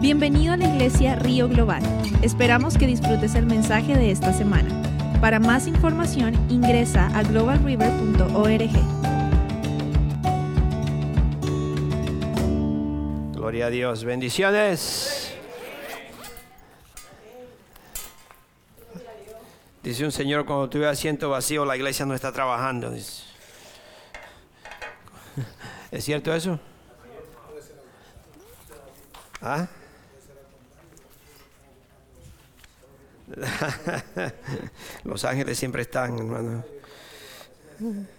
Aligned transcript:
Bienvenido 0.00 0.52
a 0.52 0.56
la 0.56 0.68
iglesia 0.68 1.16
Río 1.16 1.48
Global. 1.48 1.82
Esperamos 2.22 2.78
que 2.78 2.86
disfrutes 2.86 3.34
el 3.34 3.46
mensaje 3.46 3.96
de 3.96 4.12
esta 4.12 4.32
semana. 4.32 4.70
Para 5.20 5.40
más 5.40 5.66
información 5.66 6.34
ingresa 6.48 7.08
a 7.18 7.24
globalriver.org. 7.24 8.70
Gloria 13.34 13.66
a 13.66 13.70
Dios. 13.70 14.04
Bendiciones. 14.04 15.34
Dice 19.82 20.04
un 20.04 20.12
señor, 20.12 20.46
cuando 20.46 20.70
tuve 20.70 20.86
asiento 20.86 21.30
vacío, 21.30 21.64
la 21.64 21.76
iglesia 21.76 22.06
no 22.06 22.14
está 22.14 22.30
trabajando. 22.30 22.94
¿Es 22.94 23.24
cierto 26.04 26.32
eso? 26.32 26.60
¿Ah? 29.42 29.66
Los 35.04 35.24
ángeles 35.24 35.58
siempre 35.58 35.82
están, 35.82 36.16
hermano. 36.18 36.64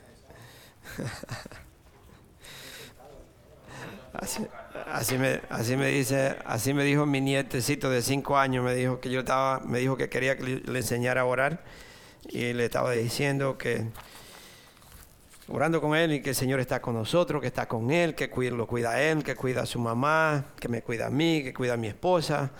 Así, 4.91 5.17
me, 5.17 5.39
así 5.49 5.77
me 5.77 5.87
dice, 5.87 6.35
así 6.43 6.73
me 6.73 6.83
dijo 6.83 7.05
mi 7.05 7.21
nietecito 7.21 7.89
de 7.89 8.01
cinco 8.01 8.37
años, 8.37 8.65
me 8.65 8.73
dijo 8.73 8.99
que 8.99 9.09
yo 9.09 9.19
estaba, 9.21 9.59
me 9.61 9.79
dijo 9.79 9.95
que 9.97 10.09
quería 10.09 10.35
que 10.35 10.61
le, 10.65 10.79
enseñara 10.79 11.21
a 11.21 11.25
orar 11.25 11.63
y 12.27 12.53
le 12.53 12.65
estaba 12.65 12.91
diciendo 12.91 13.57
que 13.57 13.85
orando 15.47 15.79
con 15.79 15.95
él 15.95 16.13
y 16.13 16.21
que 16.21 16.29
el 16.31 16.35
Señor 16.35 16.59
está 16.59 16.81
con 16.81 16.95
nosotros, 16.95 17.39
que 17.39 17.47
está 17.47 17.67
con 17.67 17.91
él, 17.91 18.15
que 18.15 18.29
lo 18.51 18.67
cuida 18.67 18.91
a 18.91 19.01
él, 19.01 19.23
que 19.23 19.35
cuida 19.35 19.61
a 19.61 19.65
su 19.65 19.79
mamá, 19.79 20.45
que 20.59 20.67
me 20.67 20.81
cuida 20.81 21.07
a 21.07 21.09
mí, 21.09 21.43
que 21.43 21.53
cuida 21.53 21.73
a 21.75 21.77
mi 21.77 21.87
esposa. 21.87 22.51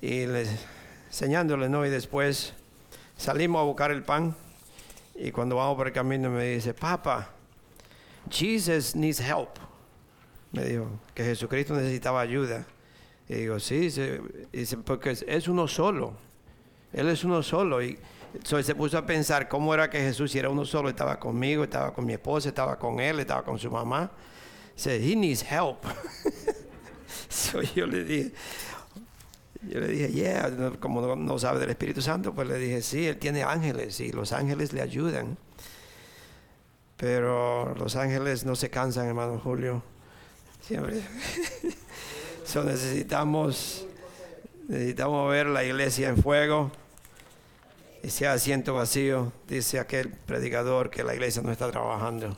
Y 0.00 0.26
le, 0.26 0.46
enseñándole, 1.14 1.68
¿no? 1.68 1.86
Y 1.86 1.90
después 1.90 2.54
salimos 3.16 3.60
a 3.60 3.62
buscar 3.62 3.92
el 3.92 4.02
pan 4.02 4.34
y 5.14 5.30
cuando 5.30 5.54
vamos 5.54 5.76
por 5.76 5.86
el 5.86 5.92
camino 5.92 6.28
me 6.28 6.54
dice, 6.54 6.74
Papa, 6.74 7.30
Jesus 8.28 8.96
needs 8.96 9.20
help. 9.20 9.50
Me 10.50 10.64
dijo 10.64 10.88
que 11.14 11.22
Jesucristo 11.22 11.74
necesitaba 11.74 12.20
ayuda. 12.20 12.66
Y 13.28 13.34
digo, 13.34 13.60
sí, 13.60 13.78
dice, 13.78 14.20
dice, 14.50 14.76
porque 14.78 15.10
es, 15.10 15.46
uno 15.46 15.68
solo. 15.68 16.14
Él 16.92 17.08
es 17.08 17.22
uno 17.22 17.44
solo. 17.44 17.80
Y 17.80 17.96
entonces 18.34 18.66
se 18.66 18.74
puso 18.74 18.98
a 18.98 19.06
pensar 19.06 19.48
cómo 19.48 19.72
era 19.72 19.88
que 19.88 20.00
Jesús 20.00 20.34
era 20.34 20.50
uno 20.50 20.64
solo. 20.64 20.88
Estaba 20.88 21.20
conmigo, 21.20 21.62
estaba 21.62 21.94
con 21.94 22.06
mi 22.06 22.14
esposa, 22.14 22.48
estaba 22.48 22.76
con 22.76 22.98
él, 22.98 23.20
estaba 23.20 23.44
con 23.44 23.56
su 23.56 23.70
mamá. 23.70 24.10
Dice, 24.74 24.96
he 24.96 25.14
needs 25.14 25.44
help. 25.48 25.78
so 27.28 27.62
yo 27.62 27.86
le 27.86 28.02
dije, 28.02 28.32
yo 29.68 29.80
le 29.80 29.88
dije, 29.88 30.12
yeah, 30.12 30.50
como 30.80 31.16
no, 31.16 31.38
sabe 31.38 31.60
del 31.60 31.70
Espíritu 31.70 32.02
Santo, 32.02 32.34
pues 32.34 32.48
le 32.48 32.58
dije, 32.58 32.82
sí, 32.82 33.06
él 33.06 33.18
tiene 33.18 33.42
ángeles 33.42 34.00
y 34.00 34.12
los 34.12 34.32
ángeles 34.32 34.72
le 34.72 34.82
ayudan. 34.82 35.36
Pero 36.96 37.74
los 37.74 37.96
ángeles 37.96 38.44
no 38.44 38.56
se 38.56 38.70
cansan, 38.70 39.06
hermano 39.06 39.38
Julio. 39.38 39.82
Siempre. 40.60 41.02
so 42.44 42.64
necesitamos, 42.64 43.86
necesitamos 44.68 45.30
ver 45.30 45.46
la 45.46 45.64
iglesia 45.64 46.08
en 46.08 46.22
fuego. 46.22 46.70
Y 48.02 48.24
hay 48.24 48.30
asiento 48.30 48.74
vacío, 48.74 49.32
dice 49.48 49.80
aquel 49.80 50.10
predicador 50.10 50.90
que 50.90 51.02
la 51.02 51.14
iglesia 51.14 51.40
no 51.42 51.50
está 51.50 51.70
trabajando. 51.70 52.36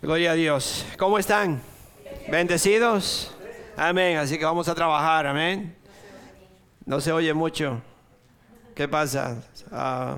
Gloria 0.00 0.32
a 0.32 0.34
Dios. 0.34 0.86
¿Cómo 0.98 1.18
están? 1.18 1.60
¿Bendecidos? 2.30 3.32
Amén. 3.76 4.18
Así 4.18 4.38
que 4.38 4.44
vamos 4.44 4.68
a 4.68 4.74
trabajar. 4.74 5.26
Amén. 5.26 5.74
No 6.84 7.00
se 7.00 7.12
oye 7.12 7.32
mucho. 7.32 7.80
¿Qué 8.74 8.88
pasa? 8.88 9.42
Ah, 9.70 10.16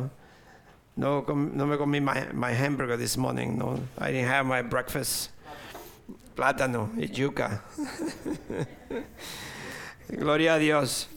no, 0.97 1.25
me 1.27 1.77
comí 1.77 2.01
my, 2.01 2.33
my 2.33 2.53
hamburger 2.53 2.97
this 2.97 3.17
morning. 3.17 3.57
No, 3.57 3.79
I 3.99 4.13
didn't 4.13 4.29
have 4.29 4.45
my 4.47 4.63
breakfast. 4.63 5.31
Plátano 6.35 6.91
y 6.97 7.09
yuca. 7.09 7.63
Gloria 10.09 10.55
a 10.55 10.59
Dios. 10.59 11.09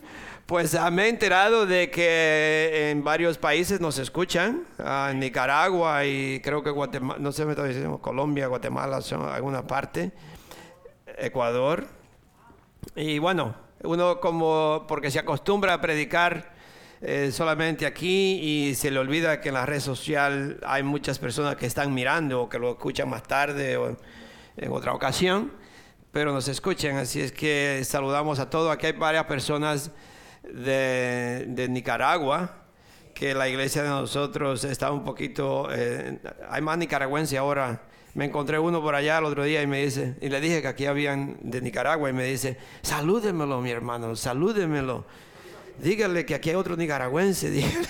Pues 0.45 0.75
ah, 0.75 0.89
me 0.91 1.05
he 1.05 1.09
enterado 1.09 1.65
de 1.65 1.89
que 1.89 2.89
en 2.91 3.03
varios 3.03 3.37
países 3.37 3.81
nos 3.81 3.97
escuchan, 3.97 4.63
ah, 4.79 5.09
en 5.11 5.19
Nicaragua 5.19 6.05
y 6.05 6.39
creo 6.41 6.63
que 6.63 6.69
Guatemala, 6.69 7.19
no 7.19 7.31
sé, 7.31 7.45
me 7.45 7.51
estoy 7.51 7.69
diciendo, 7.69 7.97
Colombia, 7.97 8.47
Guatemala, 8.47 9.01
son 9.01 9.27
alguna 9.27 9.65
parte, 9.67 10.11
Ecuador. 11.17 11.96
Y 12.95 13.19
bueno, 13.19 13.55
uno 13.83 14.19
como, 14.19 14.85
porque 14.87 15.11
se 15.11 15.19
acostumbra 15.19 15.73
a 15.73 15.81
predicar 15.81 16.53
eh, 17.01 17.31
solamente 17.31 17.85
aquí 17.85 18.39
y 18.41 18.75
se 18.75 18.89
le 18.89 18.99
olvida 18.99 19.39
que 19.39 19.49
en 19.49 19.55
la 19.55 19.65
red 19.65 19.79
social 19.79 20.59
hay 20.65 20.81
muchas 20.81 21.19
personas 21.19 21.55
que 21.55 21.67
están 21.67 21.93
mirando 21.93 22.41
o 22.41 22.49
que 22.49 22.57
lo 22.57 22.71
escuchan 22.71 23.07
más 23.09 23.23
tarde 23.23 23.77
o 23.77 23.95
en 24.57 24.71
otra 24.71 24.93
ocasión, 24.93 25.51
pero 26.11 26.33
nos 26.33 26.47
escuchan, 26.47 26.97
así 26.97 27.21
es 27.21 27.31
que 27.31 27.83
saludamos 27.85 28.39
a 28.39 28.49
todos. 28.49 28.71
Aquí 28.73 28.87
hay 28.87 28.93
varias 28.93 29.25
personas 29.25 29.91
de, 30.43 31.67
Nicaragua, 31.69 32.63
que 33.13 33.35
la 33.35 33.47
iglesia 33.47 33.83
de 33.83 33.89
nosotros 33.89 34.63
está 34.63 34.91
un 34.91 35.03
poquito, 35.03 35.67
eh, 35.71 36.19
hay 36.49 36.61
más 36.61 36.77
nicaragüenses 36.79 37.37
ahora. 37.37 37.83
Me 38.17 38.25
encontré 38.25 38.57
uno 38.57 38.81
por 38.81 38.95
allá 38.95 39.19
el 39.19 39.25
otro 39.25 39.43
día 39.43 39.61
y 39.61 39.67
me 39.67 39.83
dice, 39.83 40.15
y 40.21 40.29
le 40.29 40.41
dije 40.41 40.63
que 40.63 40.67
aquí 40.67 40.87
habían 40.87 41.37
de 41.39 41.61
Nicaragua 41.61 42.09
y 42.09 42.13
me 42.13 42.23
dice, 42.23 42.57
salúdemelo 42.81 43.61
mi 43.61 43.69
hermano, 43.69 44.15
salúdemelo. 44.15 45.05
Dígale 45.77 46.25
que 46.25 46.33
aquí 46.33 46.49
hay 46.49 46.55
otro 46.55 46.75
nicaragüense. 46.75 47.51
dígale. 47.51 47.87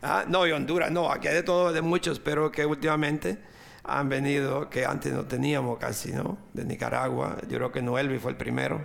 Ah, 0.00 0.24
no, 0.26 0.46
y 0.46 0.52
Honduras, 0.52 0.90
no, 0.90 1.12
aquí 1.12 1.28
hay 1.28 1.34
de 1.34 1.42
todo, 1.42 1.74
de 1.74 1.82
muchos, 1.82 2.18
pero 2.20 2.50
que 2.50 2.64
últimamente 2.64 3.36
han 3.84 4.08
venido, 4.08 4.70
que 4.70 4.86
antes 4.86 5.12
no 5.12 5.26
teníamos 5.26 5.78
casi, 5.78 6.10
¿no? 6.10 6.38
De 6.54 6.64
Nicaragua, 6.64 7.36
yo 7.50 7.58
creo 7.58 7.70
que 7.70 7.82
Noelvi 7.82 8.18
fue 8.18 8.30
el 8.30 8.38
primero, 8.38 8.80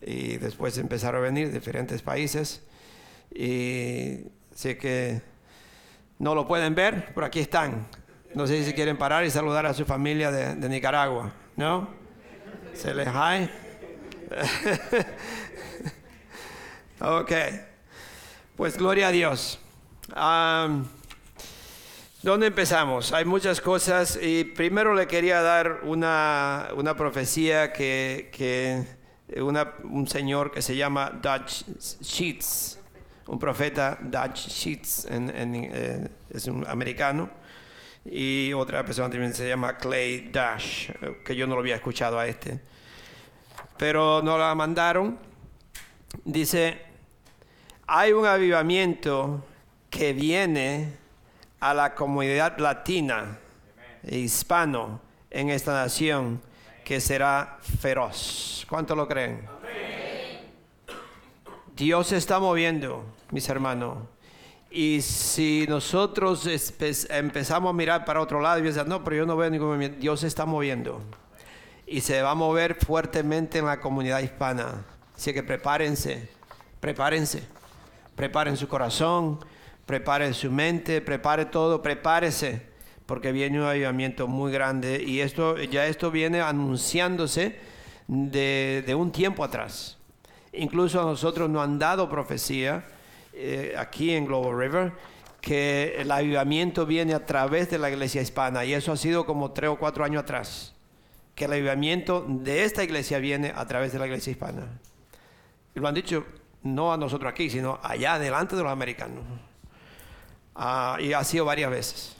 y 0.00 0.38
después 0.38 0.78
empezaron 0.78 1.20
a 1.20 1.24
venir 1.24 1.48
de 1.48 1.52
diferentes 1.52 2.00
países, 2.00 2.62
y 3.34 4.20
sé 4.54 4.78
que 4.78 5.35
no 6.18 6.34
lo 6.34 6.46
pueden 6.46 6.74
ver, 6.74 7.12
pero 7.14 7.26
aquí 7.26 7.40
están. 7.40 7.86
No 8.34 8.46
sé 8.46 8.64
si 8.64 8.72
quieren 8.74 8.96
parar 8.96 9.24
y 9.24 9.30
saludar 9.30 9.66
a 9.66 9.74
su 9.74 9.84
familia 9.84 10.30
de, 10.30 10.68
Nicaragua, 10.68 11.32
¿no? 11.56 11.88
Se 12.74 12.94
les 12.94 13.08
hi. 13.08 13.48
ok, 17.00 17.32
pues 18.56 18.76
gloria 18.76 19.08
a 19.08 19.12
Dios. 19.12 19.58
Am, 20.14 20.86
¿Dónde 22.22 22.48
empezamos? 22.48 23.12
Hay 23.12 23.24
muchas 23.24 23.60
cosas 23.60 24.18
y 24.20 24.42
primero 24.44 24.94
le 24.94 25.06
quería 25.06 25.42
dar 25.42 25.80
una, 25.84 26.68
una 26.74 26.96
profecía 26.96 27.72
que, 27.72 28.30
que 28.32 28.84
una- 29.40 29.74
un 29.84 30.08
señor 30.08 30.50
que 30.50 30.60
se 30.60 30.74
llama 30.74 31.10
Dutch 31.10 31.62
Sheets, 32.02 32.75
un 33.26 33.38
profeta 33.38 33.98
Dutch 34.00 34.48
Sheets, 34.48 35.06
en- 35.06 35.30
en, 35.36 35.54
eh, 35.72 36.08
es 36.30 36.46
un 36.46 36.66
americano, 36.66 37.28
y 38.04 38.52
otra 38.52 38.84
persona 38.84 39.10
también 39.10 39.34
se 39.34 39.48
llama 39.48 39.76
Clay 39.76 40.28
Dash, 40.30 40.90
eh, 40.90 41.22
que 41.24 41.34
yo 41.34 41.46
no 41.46 41.54
lo 41.54 41.60
había 41.60 41.74
escuchado 41.76 42.18
a 42.18 42.26
este, 42.26 42.60
pero 43.76 44.22
nos 44.22 44.38
la 44.38 44.54
mandaron. 44.54 45.18
Dice, 46.24 46.80
hay 47.86 48.12
un 48.12 48.24
avivamiento 48.26 49.44
que 49.90 50.12
viene 50.12 50.92
a 51.60 51.74
la 51.74 51.94
comunidad 51.94 52.58
latina 52.58 53.38
e 54.04 54.18
hispano 54.18 55.00
en 55.30 55.50
esta 55.50 55.72
nación 55.72 56.40
que 56.84 57.00
será 57.00 57.58
feroz. 57.80 58.64
¿Cuánto 58.68 58.94
lo 58.94 59.08
creen? 59.08 59.48
Dios 61.74 62.06
se 62.06 62.16
está 62.16 62.38
moviendo, 62.38 63.04
mis 63.30 63.48
hermanos. 63.48 63.98
Y 64.70 65.00
si 65.00 65.66
nosotros 65.68 66.48
empezamos 67.08 67.70
a 67.70 67.72
mirar 67.72 68.04
para 68.04 68.20
otro 68.20 68.40
lado 68.40 68.58
y 68.58 68.62
pensar, 68.62 68.86
no, 68.86 69.02
pero 69.04 69.16
yo 69.16 69.26
no 69.26 69.36
veo 69.36 69.48
ningún 69.50 69.68
movimiento, 69.68 69.98
Dios 69.98 70.20
se 70.20 70.26
está 70.26 70.44
moviendo. 70.44 71.00
Y 71.86 72.00
se 72.00 72.20
va 72.20 72.32
a 72.32 72.34
mover 72.34 72.74
fuertemente 72.74 73.58
en 73.58 73.66
la 73.66 73.80
comunidad 73.80 74.20
hispana. 74.20 74.84
Así 75.16 75.32
que 75.32 75.42
prepárense, 75.42 76.28
prepárense. 76.80 77.56
Preparen 78.16 78.56
su 78.56 78.66
corazón, 78.66 79.38
preparen 79.84 80.32
su 80.32 80.50
mente, 80.50 81.02
prepare 81.02 81.44
todo, 81.44 81.82
prepárese, 81.82 82.62
porque 83.04 83.30
viene 83.30 83.60
un 83.60 83.66
avivamiento 83.66 84.26
muy 84.26 84.50
grande 84.50 85.04
y 85.06 85.20
esto 85.20 85.58
ya 85.58 85.86
esto 85.86 86.10
viene 86.10 86.40
anunciándose 86.40 87.60
de, 88.08 88.94
un 88.98 89.12
tiempo 89.12 89.44
atrás. 89.44 89.98
Incluso 90.54 91.00
a 91.00 91.04
nosotros 91.04 91.50
nos 91.50 91.62
han 91.62 91.78
dado 91.78 92.08
profecía 92.08 92.86
eh, 93.36 93.74
aquí 93.76 94.12
en 94.14 94.24
Global 94.24 94.58
River 94.58 94.92
que 95.40 95.94
el 95.98 96.10
avivamiento 96.10 96.86
viene 96.86 97.14
a 97.14 97.24
través 97.24 97.70
de 97.70 97.78
la 97.78 97.88
iglesia 97.90 98.20
hispana 98.20 98.64
y 98.64 98.74
eso 98.74 98.90
ha 98.90 98.96
sido 98.96 99.26
como 99.26 99.52
tres 99.52 99.70
o 99.70 99.76
cuatro 99.76 100.04
años 100.04 100.22
atrás. 100.22 100.74
que 101.36 101.44
el 101.44 101.52
avivamiento 101.52 102.24
de 102.26 102.64
esta 102.64 102.82
iglesia 102.82 103.18
viene 103.18 103.52
a 103.54 103.66
través 103.66 103.92
de 103.92 103.98
la 103.98 104.06
iglesia 104.06 104.30
hispana. 104.30 104.66
Y 105.74 105.80
lo 105.80 105.86
han 105.86 105.94
dicho 105.94 106.24
no 106.62 106.92
a 106.94 106.96
nosotros 106.96 107.30
aquí, 107.30 107.50
sino 107.50 107.78
allá 107.82 108.18
delante 108.18 108.56
de 108.56 108.62
los 108.62 108.72
americanos. 108.72 109.22
Ah, 110.54 110.96
y 110.98 111.12
ha 111.12 111.22
sido 111.24 111.44
varias 111.44 111.70
veces. 111.70 112.16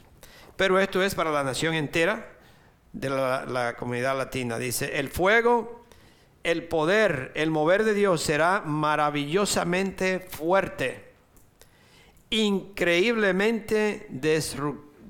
Pero 0.55 0.79
esto 0.79 1.01
es 1.01 1.15
para 1.15 1.31
la 1.31 1.43
nación 1.43 1.73
entera 1.73 2.31
de 2.93 3.09
la, 3.09 3.45
la 3.47 3.75
comunidad 3.75 4.15
latina. 4.15 4.59
Dice, 4.59 4.99
el 4.99 5.09
fuego, 5.09 5.85
el 6.43 6.67
poder, 6.67 7.31
el 7.35 7.49
mover 7.49 7.83
de 7.83 7.95
Dios 7.95 8.21
será 8.21 8.61
maravillosamente 8.61 10.19
fuerte, 10.19 11.06
increíblemente 12.29 14.07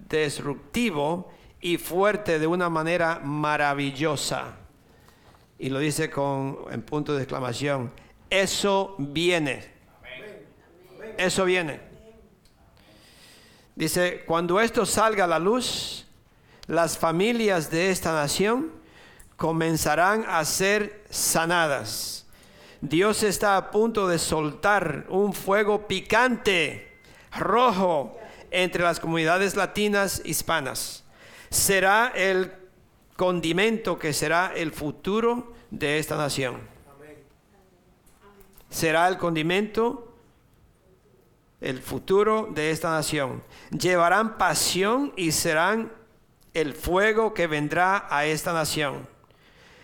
disruptivo 0.09 1.31
y 1.59 1.77
fuerte 1.77 2.39
de 2.39 2.47
una 2.47 2.69
manera 2.69 3.19
maravillosa. 3.23 4.57
Y 5.59 5.69
lo 5.69 5.79
dice 5.79 6.09
con 6.09 6.59
en 6.71 6.81
punto 6.83 7.15
de 7.15 7.23
exclamación, 7.23 7.91
eso 8.29 8.95
viene. 8.97 9.65
Eso 11.17 11.45
viene. 11.45 11.79
Dice, 13.75 14.23
cuando 14.25 14.59
esto 14.59 14.85
salga 14.85 15.23
a 15.25 15.27
la 15.27 15.39
luz, 15.39 16.05
las 16.67 16.97
familias 16.97 17.71
de 17.71 17.89
esta 17.91 18.13
nación 18.13 18.71
comenzarán 19.35 20.25
a 20.27 20.43
ser 20.45 21.03
sanadas. 21.09 22.25
Dios 22.81 23.23
está 23.23 23.57
a 23.57 23.71
punto 23.71 24.07
de 24.07 24.19
soltar 24.19 25.05
un 25.09 25.33
fuego 25.33 25.87
picante, 25.87 26.86
rojo, 27.37 28.17
entre 28.51 28.83
las 28.83 28.99
comunidades 28.99 29.55
latinas 29.55 30.21
hispanas 30.23 31.03
será 31.49 32.11
el 32.15 32.51
condimento 33.15 33.97
que 33.97 34.13
será 34.13 34.51
el 34.55 34.71
futuro 34.71 35.53
de 35.71 35.99
esta 35.99 36.17
nación. 36.17 36.59
Será 38.69 39.07
el 39.07 39.17
condimento, 39.17 40.13
el 41.61 41.81
futuro 41.81 42.49
de 42.53 42.71
esta 42.71 42.91
nación. 42.91 43.43
Llevarán 43.71 44.37
pasión 44.37 45.13
y 45.15 45.31
serán 45.31 45.91
el 46.53 46.73
fuego 46.73 47.33
que 47.33 47.47
vendrá 47.47 48.07
a 48.09 48.25
esta 48.25 48.53
nación. 48.53 49.07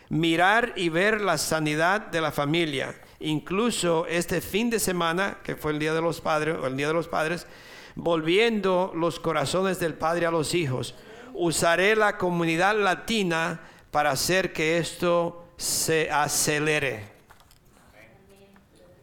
Mirar 0.09 0.73
y 0.75 0.89
ver 0.89 1.21
la 1.21 1.37
sanidad 1.37 2.01
de 2.01 2.21
la 2.21 2.31
familia. 2.31 2.93
Incluso 3.23 4.05
este 4.07 4.41
fin 4.41 4.69
de 4.69 4.79
semana, 4.79 5.39
que 5.43 5.55
fue 5.55 5.71
el 5.71 5.79
Día 5.79 5.93
de 5.93 6.01
los 6.01 6.21
Padres, 6.21 6.57
el 6.63 6.77
Día 6.77 6.87
de 6.87 6.93
los 6.93 7.07
Padres, 7.07 7.47
volviendo 7.95 8.91
los 8.95 9.19
corazones 9.19 9.79
del 9.79 9.93
Padre 9.93 10.25
a 10.25 10.31
los 10.31 10.53
hijos 10.53 10.95
usaré 11.33 11.95
la 11.95 12.17
comunidad 12.17 12.77
latina 12.79 13.61
para 13.91 14.11
hacer 14.11 14.53
que 14.53 14.77
esto 14.77 15.47
se 15.57 16.09
acelere. 16.11 17.11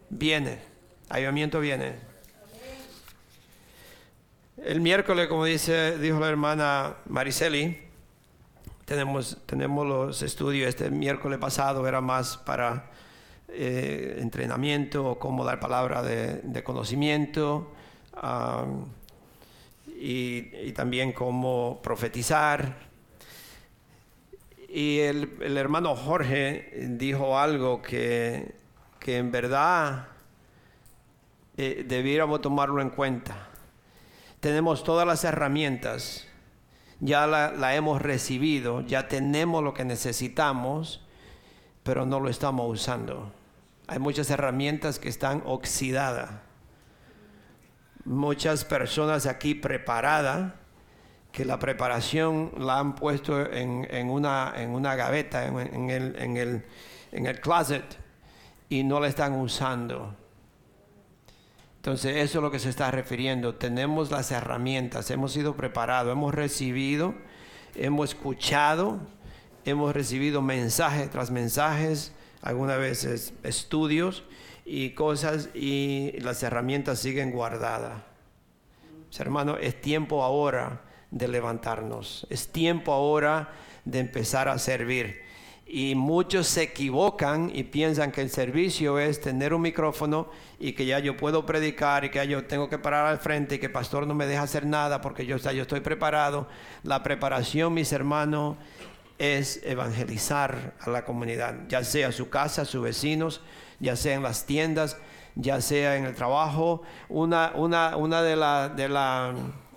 Viene, 0.08 0.61
ayudamiento 1.08 1.61
viene. 1.61 1.94
El 4.56 4.81
miércoles, 4.81 5.28
como 5.28 5.44
dice, 5.44 5.99
dijo 5.99 6.20
la 6.20 6.28
hermana 6.28 6.96
Mariceli, 7.06 7.81
tenemos, 8.84 9.38
tenemos 9.46 9.87
los 9.87 10.23
estudios, 10.23 10.69
este 10.69 10.90
miércoles 10.90 11.38
pasado 11.38 11.87
era 11.87 12.00
más 12.00 12.37
para 12.37 12.90
eh, 13.52 14.19
entrenamiento, 14.20 15.19
cómo 15.19 15.44
dar 15.44 15.58
palabra 15.58 16.02
de, 16.02 16.62
conocimiento 16.62 17.73
y, 19.99 20.73
también 20.73 21.12
cómo 21.12 21.81
profetizar. 21.82 22.76
Y 24.69 25.00
el, 25.00 25.56
hermano 25.56 25.97
Jorge 25.97 26.87
dijo 26.91 27.38
algo 27.38 27.82
que, 27.82 28.55
en 29.06 29.32
verdad 29.32 30.06
eh, 31.56 31.85
debiéramos 31.87 32.41
tomarlo 32.41 32.81
en 32.81 32.91
cuenta. 32.91 33.49
Tenemos 34.38 34.85
todas 34.85 35.06
las 35.06 35.25
herramientas, 35.25 36.29
ya 37.00 37.26
la 37.26 37.75
hemos 37.75 38.00
recibido, 38.00 38.82
ya 38.82 39.08
tenemos 39.08 39.64
lo 39.64 39.75
que 39.75 39.85
necesitamos, 39.85 41.05
pero 41.82 42.06
no 42.06 42.20
lo 42.20 42.29
estamos 42.29 42.70
usando. 42.70 43.39
Hay 43.90 43.98
muchas 43.98 44.31
herramientas 44.31 44.98
que 44.98 45.08
están 45.08 45.42
oxidadas 45.44 46.31
muchas 48.04 48.64
personas 48.64 49.26
aquí 49.26 49.54
preparadas, 49.54 50.52
que 51.32 51.44
la 51.44 51.58
preparación 51.58 52.52
la 52.58 52.78
han 52.78 52.94
puesto 52.96 53.40
en, 53.52 54.10
una, 54.10 54.52
en 54.56 54.70
una 54.70 54.96
gaveta, 54.96 55.46
en, 55.46 55.90
el, 55.90 56.16
en, 56.16 56.37
el, 56.37 56.64
en 57.12 57.26
el 57.26 57.40
closet, 57.40 57.84
y 58.69 58.82
no 58.82 59.00
la 59.00 59.08
están 59.08 59.34
usando. 59.34 60.16
Entonces 61.76 62.16
eso 62.16 62.38
es 62.38 62.42
lo 62.42 62.50
que 62.50 62.58
se 62.58 62.69
está 62.69 62.90
refiriendo. 62.90 63.54
Tenemos 63.54 64.10
las 64.10 64.32
herramientas, 64.32 65.10
hemos 65.10 65.32
sido 65.32 65.56
preparados, 65.56 66.12
hemos 66.12 66.34
recibido, 66.34 67.14
hemos 67.75 68.10
escuchado, 68.10 68.98
hemos 69.64 69.94
recibido 69.94 70.42
mensajes 70.42 71.08
tras 71.10 71.31
mensajes, 71.31 72.12
algunas 72.42 72.78
veces 72.78 73.34
estudios, 73.42 74.25
y 74.72 74.90
cosas 74.90 75.48
y 75.52 76.12
las 76.20 76.44
herramientas 76.44 77.00
siguen 77.00 77.32
guardadas. 77.32 78.02
Hermano, 79.19 79.56
es 79.56 79.81
tiempo 79.81 80.22
ahora 80.22 80.82
de 81.10 81.26
levantarnos, 81.26 82.25
es 82.31 82.52
tiempo 82.52 82.92
ahora 82.92 83.50
de 83.84 83.98
empezar 83.98 84.48
a 84.48 84.56
servir. 84.58 85.22
Y 85.66 85.96
muchos 85.96 86.46
se 86.46 86.62
equivocan 86.62 87.50
y 87.52 87.64
piensan 87.64 88.12
que 88.12 88.20
el 88.20 88.31
servicio 88.31 89.00
es 89.00 89.20
tener 89.20 89.54
un 89.54 89.62
micrófono 89.62 90.28
y 90.60 90.72
que 90.72 90.87
ya 90.87 91.00
yo 91.00 91.16
puedo 91.16 91.44
predicar 91.44 92.04
y 92.04 92.10
que 92.10 92.26
yo 92.28 92.44
tengo 92.44 92.69
que 92.69 92.78
parar 92.78 93.06
al 93.06 93.19
frente 93.19 93.56
y 93.56 93.58
que 93.58 93.66
el 93.66 93.72
pastor 93.72 94.06
no 94.06 94.14
me 94.14 94.26
deja 94.26 94.42
hacer 94.42 94.66
nada 94.66 95.00
porque 95.00 95.26
yo, 95.26 95.37
yo 95.37 95.62
estoy 95.62 95.81
preparado. 95.81 96.46
La 96.84 97.02
preparación, 97.02 97.75
mis 97.75 97.92
hermanos, 97.92 98.56
es 99.20 99.61
evangelizar 99.64 100.72
a 100.81 100.88
la 100.88 101.05
comunidad, 101.05 101.55
ya 101.69 101.84
sea 101.84 102.11
su 102.11 102.31
casa, 102.31 102.64
sus 102.64 102.82
vecinos, 102.82 103.43
ya 103.78 103.94
sea 103.94 104.14
en 104.14 104.22
las 104.22 104.46
tiendas, 104.46 104.96
ya 105.34 105.61
sea 105.61 105.96
en 105.96 106.06
el 106.06 106.14
trabajo. 106.14 106.82
Una, 107.11 107.52
una, 107.55 107.96
una 107.99 108.22
de, 108.22 108.34
de, 108.76 108.88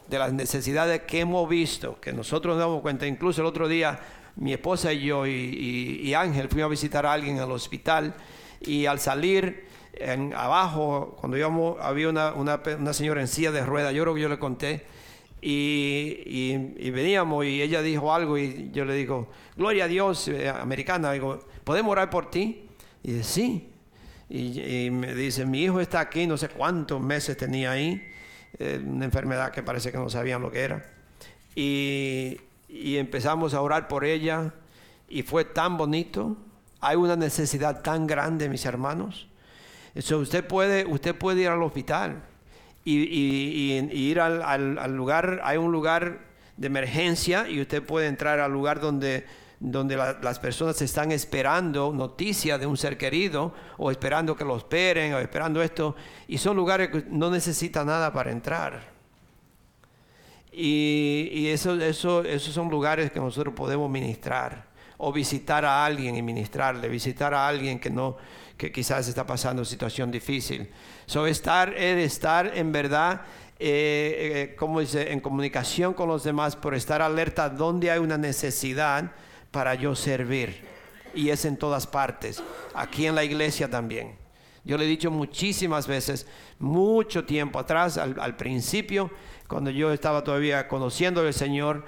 de 0.08 0.20
las 0.20 0.32
necesidades 0.32 1.02
que 1.02 1.20
hemos 1.20 1.50
visto, 1.50 2.00
que 2.00 2.14
nosotros 2.14 2.56
nos 2.56 2.66
damos 2.66 2.82
cuenta, 2.82 3.06
incluso 3.06 3.42
el 3.42 3.48
otro 3.48 3.68
día 3.68 4.00
mi 4.38 4.54
esposa 4.54 4.94
y 4.94 5.02
yo 5.02 5.28
y, 5.28 6.14
Ángel 6.14 6.48
fuimos 6.48 6.68
a 6.68 6.70
visitar 6.70 7.06
a 7.06 7.12
alguien 7.12 7.40
al 7.40 7.52
hospital 7.52 8.16
y 8.62 8.86
al 8.86 9.00
salir 9.02 9.68
en, 9.94 10.34
abajo, 10.34 11.18
cuando 11.20 11.38
íbamos, 11.38 11.78
había 11.82 12.08
una, 12.08 12.32
una, 12.34 12.62
una, 12.80 12.94
señora 12.94 13.20
en 13.20 13.28
silla 13.28 13.52
de 13.52 13.66
ruedas, 13.66 13.94
yo 13.94 14.04
creo 14.04 14.16
que 14.16 14.22
yo 14.22 14.30
le 14.30 14.40
conté, 14.40 14.86
y, 15.46 16.74
y, 16.78 16.92
veníamos 16.92 17.44
y 17.46 17.62
ella 17.62 17.82
dijo 17.82 18.14
algo 18.14 18.38
y 18.38 18.72
yo 18.72 18.86
le 18.86 18.94
digo, 18.94 19.30
gloria 19.58 19.84
a 19.84 19.88
Dios, 19.90 20.30
eh, 20.30 20.48
americana, 20.48 21.12
digo, 21.12 21.38
¿podemos 21.66 21.92
orar 21.92 22.10
por 22.10 22.32
ti? 22.32 22.70
Y 23.04 23.12
dice, 23.12 23.24
sí. 23.26 23.70
Y, 24.30 24.90
me 24.90 25.14
dice, 25.14 25.46
mi 25.46 25.64
hijo 25.64 25.82
está 25.82 26.00
aquí, 26.00 26.26
no 26.28 26.38
sé 26.38 26.48
cuántos 26.48 27.02
meses 27.02 27.36
tenía 27.36 27.72
ahí, 27.72 28.02
eh, 28.58 28.82
una 28.86 29.04
enfermedad 29.04 29.52
que 29.52 29.62
parece 29.64 29.92
que 29.92 29.98
no 29.98 30.10
sabían 30.10 30.42
lo 30.42 30.50
que 30.50 30.62
era. 30.62 30.90
Y, 31.56 32.38
empezamos 32.70 33.54
a 33.54 33.60
orar 33.60 33.90
por 33.90 34.06
ella 34.06 34.54
y 35.10 35.24
fue 35.24 35.44
tan 35.44 35.76
bonito. 35.76 36.38
Hay 36.80 36.96
una 36.96 37.18
necesidad 37.18 37.82
tan 37.82 38.08
grande, 38.08 38.48
mis 38.48 38.66
hermanos. 38.66 39.28
Eso 39.94 40.20
usted 40.20 40.48
puede, 40.48 40.86
usted 40.86 41.14
puede 41.16 41.42
ir 41.42 41.50
al 41.50 41.62
hospital 41.62 42.24
y, 42.86 43.74
ir 43.94 44.20
al, 44.20 44.42
al, 44.78 44.96
lugar, 44.96 45.42
hay 45.44 45.58
un 45.58 45.72
lugar 45.72 46.20
de 46.58 46.68
emergencia 46.68 47.48
y 47.48 47.62
usted 47.62 47.84
puede 47.84 48.08
entrar 48.08 48.40
al 48.40 48.52
lugar 48.52 48.80
donde 48.80 49.26
donde 49.64 49.96
las 49.96 50.40
personas 50.40 50.82
están 50.82 51.14
esperando 51.14 51.94
noticia 51.94 52.58
de 52.58 52.66
un 52.66 52.76
ser 52.76 52.98
querido 52.98 53.54
o 53.78 53.92
esperando 53.92 54.36
que 54.36 54.44
lo 54.44 54.58
esperen 54.58 55.14
o 55.14 55.20
esperando 55.20 55.62
esto 55.62 55.96
y 56.28 56.38
son 56.38 56.58
lugares 56.58 56.90
que 56.90 57.06
no 57.10 57.32
necesitan 57.32 57.88
nada 57.88 58.12
para 58.12 58.32
entrar. 58.32 58.92
Y, 60.52 61.30
y 61.32 61.48
eso, 61.48 61.80
eso, 61.80 62.26
esos 62.26 62.54
son 62.54 62.70
lugares 62.70 63.10
que 63.10 63.22
nosotros 63.22 63.54
podemos 63.56 63.90
ministrar 63.90 64.66
o 64.98 65.14
visitar 65.14 65.64
a 65.64 65.86
alguien 65.86 66.18
y 66.18 66.22
ministrarle, 66.22 66.90
visitar 66.90 67.34
a 67.34 67.48
alguien 67.48 67.80
que 67.80 67.90
no 67.90 68.18
que 68.58 68.72
quizás 68.72 69.08
está 69.08 69.26
pasando 69.26 69.66
situación 69.66 70.12
difícil. 70.12 70.70
So, 71.06 71.28
estar, 71.28 71.74
estar 71.74 72.52
en 72.56 72.72
verdad 72.72 73.22
eh, 73.66 74.50
eh, 74.52 74.56
como 74.56 74.82
dice, 74.82 75.14
en 75.14 75.22
comunicación 75.22 75.94
con 75.94 76.10
los 76.10 76.26
demás, 76.26 76.56
por 76.56 76.76
estar 76.76 77.02
alerta 77.02 77.48
donde 77.48 77.92
hay 77.92 78.00
una 78.00 78.18
necesidad 78.18 79.12
para 79.52 79.74
yo 79.76 79.96
servir. 79.96 80.66
Y 81.14 81.30
es 81.30 81.46
en 81.46 81.56
todas 81.56 81.88
partes, 81.88 82.44
aquí 82.74 83.06
en 83.06 83.16
la 83.16 83.24
iglesia 83.24 83.70
también. 83.70 84.18
Yo 84.66 84.78
le 84.78 84.84
he 84.84 84.88
dicho 84.88 85.12
muchísimas 85.12 85.88
veces, 85.88 86.28
mucho 86.60 87.24
tiempo 87.24 87.58
atrás, 87.58 87.98
al, 87.98 88.36
principio, 88.36 89.12
cuando 89.48 89.70
yo 89.70 89.94
estaba 89.94 90.26
todavía 90.26 90.68
conociendo 90.68 91.22
al 91.22 91.34
Señor, 91.34 91.86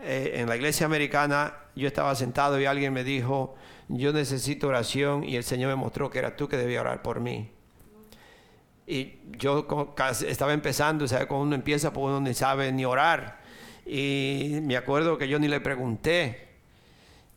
eh, 0.00 0.32
en 0.34 0.46
la 0.46 0.56
iglesia 0.56 0.84
americana, 0.84 1.54
yo 1.74 1.86
estaba 1.86 2.14
sentado 2.14 2.60
y 2.60 2.66
alguien 2.66 2.92
me 2.92 3.02
dijo, 3.02 3.54
yo 3.88 4.12
necesito 4.12 4.68
oración 4.68 5.24
y 5.24 5.36
el 5.36 5.44
Señor 5.44 5.70
me 5.70 5.76
mostró 5.76 6.10
que 6.10 6.18
era 6.18 6.36
tú 6.36 6.48
que 6.48 6.58
debía 6.58 6.82
orar 6.82 7.00
por 7.00 7.20
mí. 7.20 7.50
Y 8.86 9.14
yo 9.38 9.66
estaba 10.26 10.52
empezando, 10.52 11.08
¿sabes? 11.08 11.26
Cuando 11.26 11.46
uno 11.46 11.54
empieza, 11.54 11.92
pues 11.92 12.04
uno 12.04 12.20
ni 12.20 12.34
sabe 12.34 12.70
ni 12.70 12.84
orar. 12.84 13.40
Y 13.86 14.58
me 14.62 14.76
acuerdo 14.76 15.16
que 15.16 15.28
yo 15.28 15.38
ni 15.38 15.48
le 15.48 15.60
pregunté. 15.60 16.48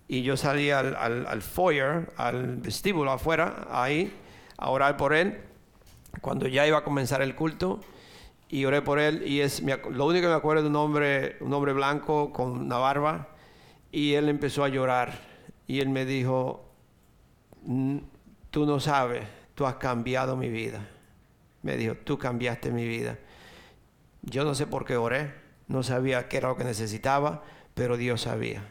Y 0.10 0.24
yo 0.24 0.38
salí 0.38 0.72
al, 0.72 0.96
al, 0.96 1.42
foyer, 1.42 2.12
al 2.16 2.58
vestíbulo 2.58 3.12
afuera, 3.12 3.68
ahí, 3.70 4.14
a 4.58 4.70
orar 4.70 4.96
por 4.96 5.14
él, 5.14 5.42
cuando 6.22 6.48
ya 6.48 6.66
iba 6.66 6.78
a 6.78 6.84
comenzar 6.84 7.22
el 7.22 7.36
culto. 7.36 7.82
Y 8.50 8.64
oré 8.66 8.82
por 8.82 9.00
él. 9.00 9.24
Y 9.26 9.42
es 9.42 9.62
lo 9.62 10.06
único 10.06 10.24
que 10.24 10.30
me 10.30 10.38
acuerdo 10.38 10.64
de 10.64 10.70
un 10.70 10.76
hombre, 10.76 11.38
un 11.42 11.54
hombre 11.54 11.74
blanco 11.74 12.32
con 12.32 12.52
una 12.52 12.78
barba. 12.78 13.30
Y 13.92 14.14
él 14.14 14.30
empezó 14.30 14.64
a 14.64 14.70
llorar. 14.70 15.14
Y 15.66 15.80
él 15.80 15.90
me 15.90 16.06
dijo, 16.06 16.66
tú 18.52 18.66
no 18.66 18.80
sabes, 18.80 19.28
tú 19.54 19.66
has 19.66 19.76
cambiado 19.76 20.38
mi 20.38 20.50
vida. 20.50 20.88
Me 21.62 21.78
dijo, 21.78 21.96
tú 21.96 22.18
cambiaste 22.18 22.72
mi 22.72 22.88
vida. 22.88 23.18
Yo 24.22 24.44
no 24.44 24.56
sé 24.56 24.68
por 24.68 24.86
qué 24.86 24.98
oré, 24.98 25.34
no 25.68 25.84
sabía 25.84 26.28
qué 26.28 26.38
era 26.38 26.50
lo 26.50 26.58
que 26.58 26.64
necesitaba, 26.64 27.44
pero 27.74 27.98
Dios 27.98 28.22
sabía. 28.22 28.68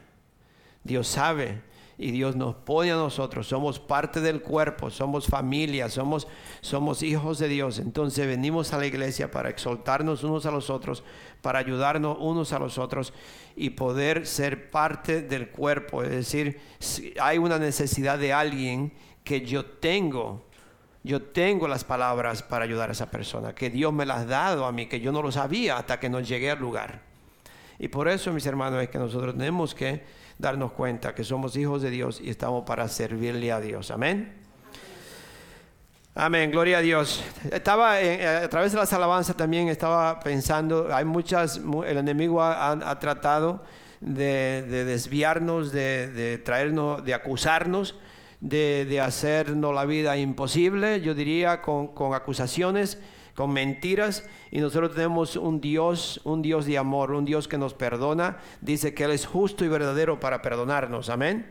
Dios 0.85 1.09
sabe 1.09 1.63
y 1.99 2.11
Dios 2.11 2.37
nos 2.37 2.55
pone 2.55 2.93
a 2.93 2.97
nosotros, 2.97 3.47
somos 3.47 3.79
parte 3.81 4.21
del 4.21 4.43
cuerpo, 4.43 4.91
somos 4.91 5.27
familia, 5.27 5.89
somos, 5.89 6.29
somos 6.61 7.03
hijos 7.03 7.39
de 7.39 7.49
Dios. 7.49 7.79
Entonces 7.79 8.27
venimos 8.27 8.73
a 8.73 8.79
la 8.79 8.87
iglesia 8.87 9.31
para 9.31 9.49
exaltarnos 9.49 10.23
unos 10.23 10.45
a 10.45 10.51
los 10.51 10.69
otros, 10.69 11.03
para 11.41 11.59
ayudarnos 11.59 12.19
unos 12.21 12.53
a 12.53 12.59
los 12.59 12.77
otros 12.77 13.15
y 13.57 13.71
poder 13.71 14.27
ser 14.27 14.71
parte 14.71 15.23
del 15.23 15.49
cuerpo. 15.49 16.03
Es 16.03 16.11
decir, 16.11 16.61
si 16.79 17.15
hay 17.19 17.39
una 17.39 17.59
necesidad 17.59 18.19
de 18.19 18.35
alguien 18.35 18.93
que 19.25 19.47
yo 19.47 19.65
tengo, 19.65 20.46
yo 21.07 21.23
tengo 21.23 21.69
las 21.69 21.85
palabras 21.85 22.43
para 22.43 22.65
ayudar 22.65 22.89
a 22.89 22.93
esa 22.93 23.11
persona, 23.11 23.55
que 23.55 23.71
Dios 23.71 23.93
me 23.93 24.05
las 24.05 24.23
ha 24.23 24.27
dado 24.27 24.67
a 24.67 24.73
mí, 24.73 24.87
que 24.87 25.01
yo 25.01 25.13
no 25.13 25.23
lo 25.23 25.31
sabía 25.31 25.77
hasta 25.79 26.01
que 26.01 26.09
no 26.09 26.21
llegué 26.21 26.51
al 26.51 26.59
lugar. 26.59 27.01
Y 27.79 27.89
por 27.89 28.09
eso, 28.09 28.33
mis 28.33 28.45
hermanos, 28.45 28.83
es 28.83 28.89
que 28.89 28.99
nosotros 28.99 29.37
tenemos 29.37 29.75
que 29.75 30.03
darnos 30.39 30.73
cuenta 30.73 31.15
que 31.15 31.23
somos 31.23 31.57
hijos 31.57 31.81
de 31.83 31.91
Dios 31.91 32.21
y 32.21 32.29
estamos 32.29 32.65
para 32.65 32.89
servirle 32.89 33.53
a 33.53 33.61
Dios. 33.61 33.91
Amén. 33.91 34.35
Amén, 36.19 36.51
gloria 36.51 36.79
a 36.79 36.81
Dios. 36.81 37.23
Estaba 37.53 38.01
eh, 38.01 38.27
a 38.27 38.49
través 38.49 38.73
de 38.73 38.79
las 38.79 38.93
alabanzas 38.93 39.37
también 39.37 39.69
estaba 39.69 40.19
pensando, 40.19 40.89
hay 40.91 41.05
muchas, 41.05 41.61
el 41.87 41.99
enemigo 41.99 42.43
ha, 42.43 42.99
tratado 42.99 43.63
de, 44.01 44.63
desviarnos, 44.63 45.73
de, 45.73 46.41
traernos, 46.43 47.05
de 47.05 47.15
acusarnos, 47.15 47.95
de, 48.41 49.01
hacernos 49.01 49.75
la 49.75 49.85
vida 49.85 50.17
imposible, 50.17 51.01
yo 51.01 51.15
diría, 51.15 51.63
con, 51.63 51.89
con 51.89 52.15
acusaciones 52.15 52.99
con 53.37 53.53
mentiras 53.53 54.25
y 54.51 54.61
nosotros 54.61 54.95
tenemos 54.95 55.37
un 55.37 55.61
Dios, 55.61 56.21
un 56.25 56.41
Dios 56.41 56.65
de 56.65 56.79
amor, 56.79 57.13
un 57.13 57.27
Dios 57.27 57.47
que 57.47 57.59
nos 57.59 57.75
perdona. 57.75 58.39
Dice 58.63 58.95
que 58.95 59.05
Él 59.05 59.11
es 59.11 59.27
justo 59.27 59.65
y 59.65 59.69
verdadero 59.69 60.19
para 60.19 60.41
perdonarnos. 60.41 61.11
Amén. 61.11 61.47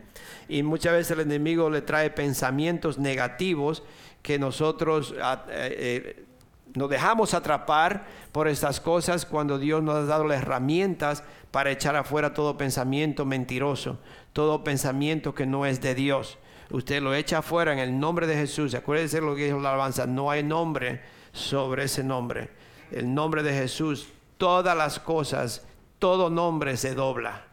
Y 0.50 0.64
muchas 0.64 0.94
veces 0.94 1.12
el 1.12 1.20
enemigo 1.22 1.70
le 1.70 1.84
trae 1.84 2.10
pensamientos 2.10 2.98
negativos 2.98 3.84
que 4.24 4.40
nosotros 4.40 5.14
ah, 5.22 5.46
eh, 5.50 5.76
eh, 6.18 6.26
nos 6.74 6.90
dejamos 6.90 7.36
atrapar 7.36 8.08
por 8.32 8.48
estas 8.48 8.82
cosas 8.82 9.26
cuando 9.26 9.60
Dios 9.60 9.84
nos 9.84 9.96
ha 9.96 10.06
dado 10.06 10.26
las 10.26 10.42
herramientas 10.42 11.24
para 11.52 11.70
echar 11.72 11.96
afuera 11.96 12.34
todo 12.34 12.58
pensamiento 12.58 13.26
mentiroso, 13.26 14.00
todo 14.34 14.64
pensamiento 14.64 15.36
que 15.36 15.46
no 15.46 15.68
es 15.68 15.82
de 15.82 15.94
Dios. 15.94 16.40
Usted 16.72 17.02
lo 17.02 17.14
echa 17.14 17.40
afuera 17.40 17.74
en 17.74 17.80
el 17.80 18.00
nombre 18.00 18.28
de 18.28 18.36
Jesús. 18.36 18.74
Acuérdese 18.74 19.22
lo 19.22 19.36
que 19.36 19.46
dijo 19.46 19.60
la 19.60 19.70
alabanza. 19.70 20.06
No 20.06 20.32
hay 20.32 20.44
nombre 20.44 21.02
sobre 21.32 21.84
ese 21.84 22.04
nombre. 22.04 22.50
El 22.92 23.14
nombre 23.14 23.44
de 23.44 23.54
Jesús, 23.54 24.10
todas 24.38 24.76
las 24.76 25.00
cosas, 25.00 25.66
todo 26.00 26.30
nombre 26.30 26.78
se 26.78 26.96
dobla. 26.96 27.46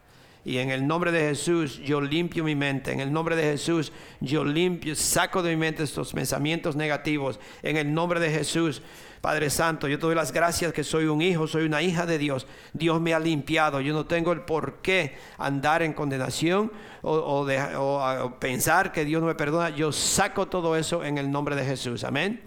Y 0.45 0.57
en 0.57 0.71
el 0.71 0.85
nombre 0.85 1.11
de 1.11 1.21
Jesús 1.21 1.79
yo 1.79 2.01
limpio 2.01 2.43
mi 2.43 2.55
mente. 2.55 2.91
En 2.91 2.99
el 2.99 3.11
nombre 3.11 3.35
de 3.35 3.43
Jesús 3.43 3.91
yo 4.19 4.43
limpio, 4.43 4.95
saco 4.95 5.41
de 5.41 5.51
mi 5.51 5.57
mente 5.57 5.83
estos 5.83 6.13
pensamientos 6.13 6.75
negativos. 6.75 7.39
En 7.61 7.77
el 7.77 7.93
nombre 7.93 8.19
de 8.19 8.29
Jesús, 8.29 8.81
Padre 9.21 9.49
Santo, 9.49 9.87
yo 9.87 9.97
te 9.97 10.05
doy 10.05 10.15
las 10.15 10.33
gracias 10.33 10.73
que 10.73 10.83
soy 10.83 11.05
un 11.05 11.21
hijo, 11.21 11.47
soy 11.47 11.63
una 11.63 11.81
hija 11.81 12.05
de 12.05 12.17
Dios. 12.17 12.45
Dios 12.73 12.99
me 12.99 13.13
ha 13.13 13.19
limpiado. 13.19 13.79
Yo 13.79 13.93
no 13.93 14.05
tengo 14.05 14.33
el 14.33 14.41
por 14.41 14.81
qué 14.81 15.15
andar 15.37 15.81
en 15.81 15.93
condenación 15.93 16.71
o, 17.01 17.45
o 17.45 18.39
pensar 18.39 18.91
que 18.91 19.05
Dios 19.05 19.21
no 19.21 19.27
me 19.27 19.35
perdona. 19.35 19.69
Yo 19.69 19.91
saco 19.91 20.47
todo 20.47 20.75
eso 20.75 21.03
en 21.03 21.17
el 21.17 21.31
nombre 21.31 21.55
de 21.55 21.63
Jesús. 21.63 22.03
Amén 22.03 22.41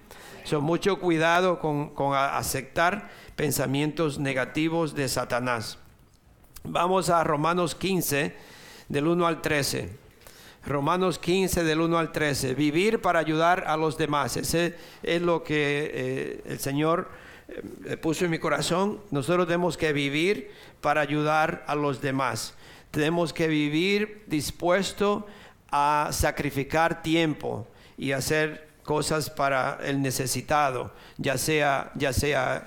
mucho 0.60 0.98
cuidado 1.00 1.58
con, 1.58 1.92
aceptar 2.14 3.08
pensamientos 3.34 4.18
negativos 4.18 4.94
de 4.94 5.08
Satanás. 5.08 5.78
Vamos 6.68 7.10
a 7.10 7.22
Romanos 7.22 7.76
15, 7.76 8.34
del 8.88 9.06
1 9.06 9.24
al 9.24 9.40
13. 9.40 9.88
Romanos 10.66 11.20
15 11.20 11.62
del 11.62 11.80
1 11.80 11.96
al 11.96 12.10
13. 12.10 12.54
Vivir 12.54 13.00
para 13.00 13.20
ayudar 13.20 13.62
a 13.68 13.76
los 13.76 13.96
demás. 13.96 14.36
Ese 14.36 14.74
es 15.04 15.22
lo 15.22 15.44
que 15.44 15.90
eh, 15.94 16.42
el 16.46 16.58
Señor 16.58 17.08
eh, 17.84 17.96
puso 17.96 18.24
en 18.24 18.32
mi 18.32 18.40
corazón. 18.40 19.00
Nosotros 19.12 19.46
tenemos 19.46 19.76
que 19.76 19.92
vivir 19.92 20.50
para 20.80 21.02
ayudar 21.02 21.64
a 21.68 21.76
los 21.76 22.00
demás. 22.00 22.54
Tenemos 22.90 23.32
que 23.32 23.46
vivir 23.46 24.24
dispuesto 24.26 25.24
a 25.70 26.08
sacrificar 26.10 27.00
tiempo 27.00 27.68
y 27.96 28.10
hacer 28.10 28.66
cosas 28.82 29.30
para 29.30 29.78
el 29.84 30.02
necesitado, 30.02 30.92
ya 31.16 31.38
sea, 31.38 31.92
ya 31.94 32.12
sea 32.12 32.66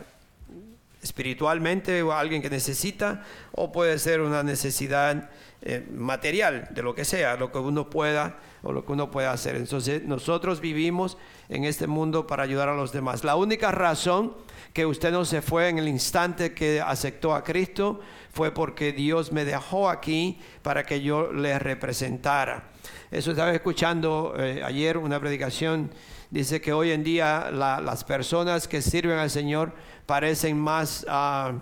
espiritualmente 1.02 2.02
o 2.04 2.12
alguien 2.12 2.42
que 2.42 2.50
necesita, 2.50 3.24
o 3.52 3.72
puede 3.72 4.00
ser 4.00 4.22
una 4.22 4.44
necesidad 4.44 5.30
eh, 5.62 5.86
material, 5.92 6.68
de 6.72 6.82
lo 6.82 6.96
que 6.96 7.04
sea, 7.04 7.36
lo 7.36 7.52
que 7.52 7.58
uno 7.58 7.90
pueda 7.90 8.40
o 8.64 8.72
lo 8.72 8.86
que 8.86 8.92
uno 8.92 9.12
pueda 9.12 9.32
hacer. 9.32 9.56
Entonces 9.56 10.04
nosotros 10.04 10.62
vivimos 10.62 11.18
en 11.50 11.66
este 11.66 11.88
mundo 11.88 12.28
para 12.28 12.44
ayudar 12.44 12.70
a 12.70 12.76
los 12.76 12.92
demás. 12.92 13.24
La 13.24 13.36
única 13.36 13.72
razón 13.72 14.36
que 14.74 14.86
usted 14.86 15.12
no 15.12 15.26
se 15.26 15.42
fue 15.42 15.70
en 15.70 15.78
el 15.78 15.88
instante 15.88 16.54
que 16.54 16.82
aceptó 16.82 17.34
a 17.34 17.44
Cristo 17.44 18.00
fue 18.32 18.54
porque 18.54 18.94
Dios 18.94 19.32
me 19.32 19.46
dejó 19.46 19.90
aquí 19.90 20.40
para 20.62 20.84
que 20.84 21.02
yo 21.02 21.32
le 21.34 21.58
representara. 21.60 22.70
Eso 23.12 23.32
estaba 23.32 23.52
escuchando 23.52 24.36
eh, 24.38 24.62
ayer 24.64 24.98
una 24.98 25.20
predicación. 25.20 25.92
Dice 26.32 26.62
que 26.62 26.72
hoy 26.74 26.92
en 26.92 27.04
día 27.04 27.50
las 27.52 28.04
personas 28.04 28.68
que 28.68 28.82
sirven 28.82 29.18
al 29.18 29.32
Señor 29.32 29.74
parecen 30.06 30.60
más, 30.60 31.04
uh, 31.10 31.60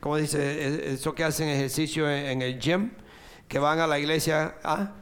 ¿cómo 0.00 0.16
dice? 0.16 0.92
Eso 0.92 1.14
que 1.14 1.24
hacen 1.24 1.48
ejercicio 1.48 2.10
en, 2.10 2.42
el 2.42 2.60
gym, 2.60 2.90
que 3.48 3.58
van 3.58 3.80
a 3.80 3.86
la 3.86 3.98
iglesia. 3.98 4.56
¿ah? 4.62 4.92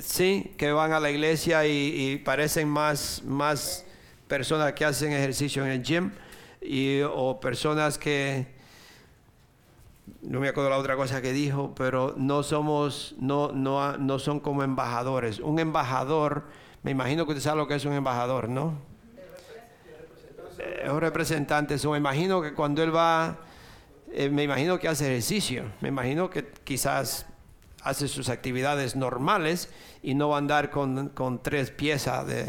Sí, 0.00 0.54
que 0.56 0.70
van 0.70 0.92
a 0.92 1.00
la 1.00 1.10
iglesia 1.10 1.66
y, 1.66 2.18
parecen 2.24 2.68
más, 2.68 3.22
más 3.24 3.84
personas 4.28 4.72
que 4.74 4.84
hacen 4.84 5.12
ejercicio 5.12 5.64
en 5.64 5.72
el 5.72 5.82
gym 5.82 6.12
y, 6.60 7.00
o 7.02 7.40
personas 7.40 7.98
que 7.98 8.46
no 10.22 10.38
me 10.38 10.48
acuerdo 10.48 10.70
la 10.70 10.78
otra 10.78 10.96
cosa 10.96 11.20
que 11.20 11.32
dijo, 11.32 11.74
pero 11.76 12.14
no 12.16 12.42
somos, 12.42 13.16
no, 13.18 13.50
no, 13.52 13.96
no 13.96 14.18
son 14.18 14.38
como 14.38 14.62
embajadores. 14.62 15.40
Un 15.40 15.58
embajador, 15.58 16.44
me 16.86 16.92
imagino 16.92 17.26
que 17.26 17.32
usted 17.32 17.42
sabe 17.42 17.56
lo 17.56 17.66
que 17.66 17.74
es 17.74 17.84
un 17.84 17.94
embajador, 17.94 18.48
¿no? 18.48 18.74
Es 20.84 20.88
un 20.88 21.00
representante. 21.00 21.76
me 21.88 21.98
imagino 21.98 22.40
que 22.40 22.54
cuando 22.54 22.80
él 22.80 22.94
va, 22.94 23.38
eh, 24.12 24.30
me 24.30 24.44
imagino 24.44 24.78
que 24.78 24.86
hace 24.86 25.06
ejercicio. 25.06 25.64
Me 25.80 25.88
imagino 25.88 26.30
que 26.30 26.46
quizás 26.62 27.26
hace 27.82 28.06
sus 28.06 28.28
actividades 28.28 28.94
normales 28.94 29.68
y 30.00 30.14
no 30.14 30.28
va 30.28 30.36
a 30.36 30.38
andar 30.38 30.70
con, 30.70 31.08
con 31.08 31.42
tres 31.42 31.72
piezas 31.72 32.24
de, 32.24 32.48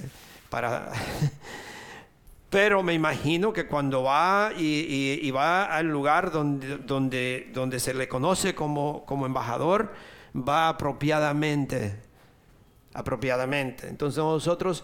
para 0.51 0.91
Pero 2.51 2.83
me 2.83 2.93
imagino 2.93 3.53
que 3.53 3.65
cuando 3.65 4.03
va 4.03 4.51
y, 4.55 5.31
va 5.31 5.63
al 5.63 5.87
lugar 5.87 6.29
donde, 6.31 6.77
donde, 6.77 7.49
donde 7.55 7.79
se 7.79 7.95
le 7.95 8.07
conoce 8.07 8.53
como, 8.53 9.03
como 9.07 9.25
embajador, 9.25 9.95
va 10.35 10.69
apropiadamente. 10.69 12.06
Apropiadamente. 12.97 13.87
Entonces 13.87 14.17
nosotros 14.17 14.83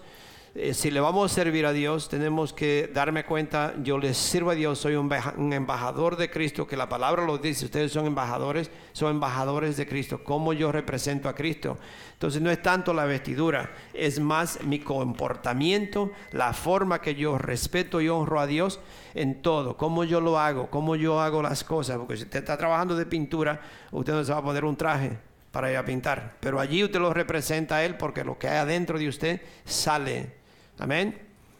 eh, 0.55 0.75
si 0.75 0.91
le 0.91 0.99
vamos 0.99 1.31
a 1.31 1.33
servir 1.33 1.65
a 1.65 1.73
Dios, 1.73 2.09
tenemos 2.09 2.53
que 2.53 2.87
darme 2.93 3.25
cuenta, 3.25 3.73
yo 3.81 3.97
les 3.97 4.15
sirvo 4.15 4.51
a 4.51 4.53
Dios, 4.53 4.77
soy 4.77 4.93
un, 4.93 5.11
un, 5.37 5.51
embajador 5.51 6.15
de 6.15 6.29
Cristo, 6.29 6.67
que 6.67 6.77
la 6.77 6.87
palabra 6.87 7.25
lo 7.25 7.39
dice, 7.39 7.65
ustedes 7.65 7.91
son 7.91 8.05
embajadores, 8.05 8.69
son 8.91 9.09
embajadores 9.09 9.77
de 9.77 9.87
Cristo, 9.87 10.23
como 10.23 10.53
yo 10.53 10.71
represento 10.71 11.27
a 11.27 11.33
Cristo. 11.33 11.79
Entonces 12.11 12.39
no 12.39 12.51
es 12.51 12.61
tanto 12.61 12.93
la 12.93 13.05
vestidura, 13.05 13.71
es 13.95 14.19
más 14.19 14.63
mi 14.63 14.77
comportamiento, 14.77 16.11
la 16.31 16.53
forma 16.53 17.01
que 17.01 17.15
yo 17.15 17.39
respeto 17.39 17.99
y 17.99 18.09
honro 18.09 18.39
a 18.39 18.45
Dios 18.45 18.79
en 19.15 19.41
todo, 19.41 19.75
cómo 19.75 20.03
yo 20.03 20.21
lo 20.21 20.37
hago, 20.37 20.69
cómo 20.69 20.95
yo 20.95 21.19
hago 21.19 21.41
las 21.41 21.63
cosas, 21.63 21.97
porque 21.97 22.15
si 22.15 22.23
usted 22.25 22.39
está 22.39 22.57
trabajando 22.57 22.95
de 22.95 23.07
pintura, 23.07 23.59
usted 23.91 24.13
no 24.13 24.23
se 24.23 24.31
va 24.31 24.37
a 24.37 24.43
poner 24.43 24.65
un 24.65 24.75
traje 24.75 25.32
para 25.53 25.71
ir 25.71 25.77
a 25.77 25.85
pintar, 25.85 26.35
pero 26.41 26.59
allí 26.59 26.83
usted 26.83 26.99
lo 26.99 27.13
representa 27.13 27.77
a 27.77 27.85
Él 27.85 27.95
porque 27.95 28.25
lo 28.25 28.37
que 28.37 28.49
hay 28.49 28.57
adentro 28.57 28.99
de 28.99 29.07
usted 29.07 29.41
sale 29.63 30.43
Amén. 30.79 31.17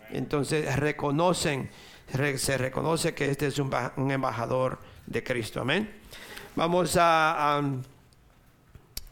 Entonces 0.09 0.75
reconocen, 0.75 1.69
se 2.38 2.57
reconoce 2.57 3.13
que 3.13 3.29
este 3.29 3.47
es 3.47 3.59
un, 3.59 3.71
embajador 4.12 4.79
de 5.05 5.23
Cristo. 5.23 5.62
Amén. 5.62 5.93
Vamos 6.55 6.97
a, 7.00 7.62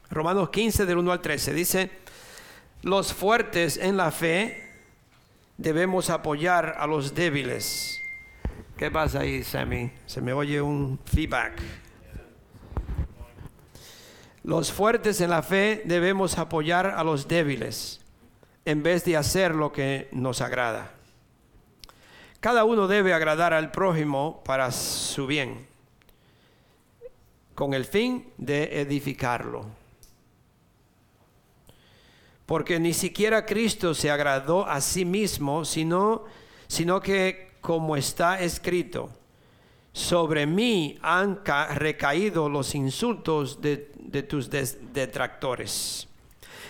Romanos 0.09 0.49
15 0.49 0.85
del 0.85 0.97
1 0.97 1.11
al 1.11 1.21
13. 1.21 1.53
Dice, 1.53 1.91
los 2.81 3.13
fuertes 3.13 3.77
en 3.77 3.97
la 3.97 4.11
fe 4.11 4.69
debemos 5.57 6.09
apoyar 6.09 6.75
a 6.77 6.87
los 6.87 7.15
débiles. 7.15 7.99
¿Qué 8.77 8.89
pasa 8.89 9.19
ahí, 9.19 9.43
Sammy? 9.43 9.91
Se 10.07 10.21
me 10.21 10.33
oye 10.33 10.61
un 10.61 10.99
feedback. 11.05 11.53
Los 14.43 14.71
fuertes 14.71 15.21
en 15.21 15.29
la 15.29 15.43
fe 15.43 15.83
debemos 15.85 16.37
apoyar 16.39 16.87
a 16.87 17.03
los 17.03 17.27
débiles 17.27 18.01
en 18.65 18.81
vez 18.81 19.03
de 19.05 19.17
hacer 19.17 19.53
lo 19.53 19.71
que 19.71 20.07
nos 20.11 20.41
agrada. 20.41 20.91
Cada 22.39 22.63
uno 22.63 22.87
debe 22.87 23.13
agradar 23.13 23.53
al 23.53 23.71
prójimo 23.71 24.41
para 24.43 24.71
su 24.71 25.27
bien, 25.27 25.67
con 27.53 27.75
el 27.75 27.85
fin 27.85 28.33
de 28.37 28.81
edificarlo. 28.81 29.67
Porque 32.47 32.79
ni 32.79 32.93
siquiera 32.93 33.45
Cristo 33.45 33.93
se 33.93 34.09
agradó 34.09 34.65
a 34.67 34.81
sí 34.81 35.05
mismo, 35.05 35.65
sino, 35.65 36.23
sino 36.67 36.99
que, 36.99 37.51
como 37.61 37.95
está 37.95 38.41
escrito, 38.41 39.11
sobre 39.93 40.45
mí 40.45 40.97
han 41.01 41.41
recaído 41.75 42.49
los 42.49 42.75
insultos 42.75 43.61
de, 43.61 43.77
tus 44.27 44.49
detractores. 44.49 46.07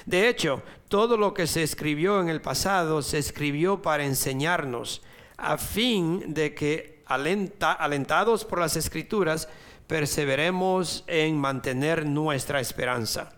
De 0.06 0.28
hecho, 0.28 0.64
todo 0.88 1.18
lo 1.18 1.34
que 1.34 1.48
se 1.48 1.64
escribió 1.64 2.20
en 2.20 2.30
el 2.30 2.42
pasado 2.42 3.02
se 3.02 3.20
escribió 3.20 3.82
para 3.82 4.06
enseñarnos, 4.06 5.02
a 5.38 5.58
fin 5.58 6.34
de 6.34 6.54
que, 6.54 7.04
alentados 7.06 8.46
por 8.46 8.60
las 8.60 8.76
escrituras, 8.76 9.48
perseveremos 9.88 11.04
en 11.08 11.38
mantener 11.38 12.06
nuestra 12.06 12.60
esperanza. 12.60 13.34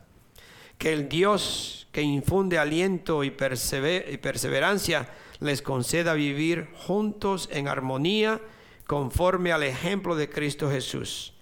Que 0.77 0.93
el 0.93 1.09
Dios 1.09 1.87
que 1.91 2.01
infunde 2.01 2.57
aliento 2.57 3.23
y, 3.23 3.31
perseverancia 3.31 5.09
les 5.39 5.61
conceda 5.61 6.13
vivir 6.13 6.69
juntos 6.75 7.49
en 7.51 7.67
armonía 7.67 8.41
conforme 8.87 9.51
al 9.51 9.63
ejemplo 9.63 10.15
de 10.15 10.29
Cristo 10.29 10.69
Jesús, 10.69 11.33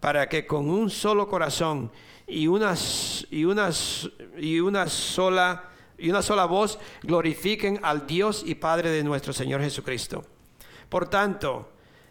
para 0.00 0.28
que 0.28 0.46
con 0.46 0.68
un 0.68 0.90
solo 0.90 1.28
corazón 1.28 1.90
y 2.26 2.46
una, 2.46 2.74
y 3.30 3.40
y 4.38 4.60
una 4.60 4.86
sola 4.88 5.70
y 6.00 6.08
una 6.08 6.22
sola 6.22 6.46
voz 6.46 6.78
glorifiquen 7.02 7.78
al 7.82 8.06
Dios 8.06 8.42
y 8.46 8.54
Padre 8.54 8.90
de 8.90 9.04
nuestro 9.04 9.32
Señor 9.32 9.60
Jesucristo. 9.60 10.24
Por 10.88 11.08
tanto, 11.08 11.70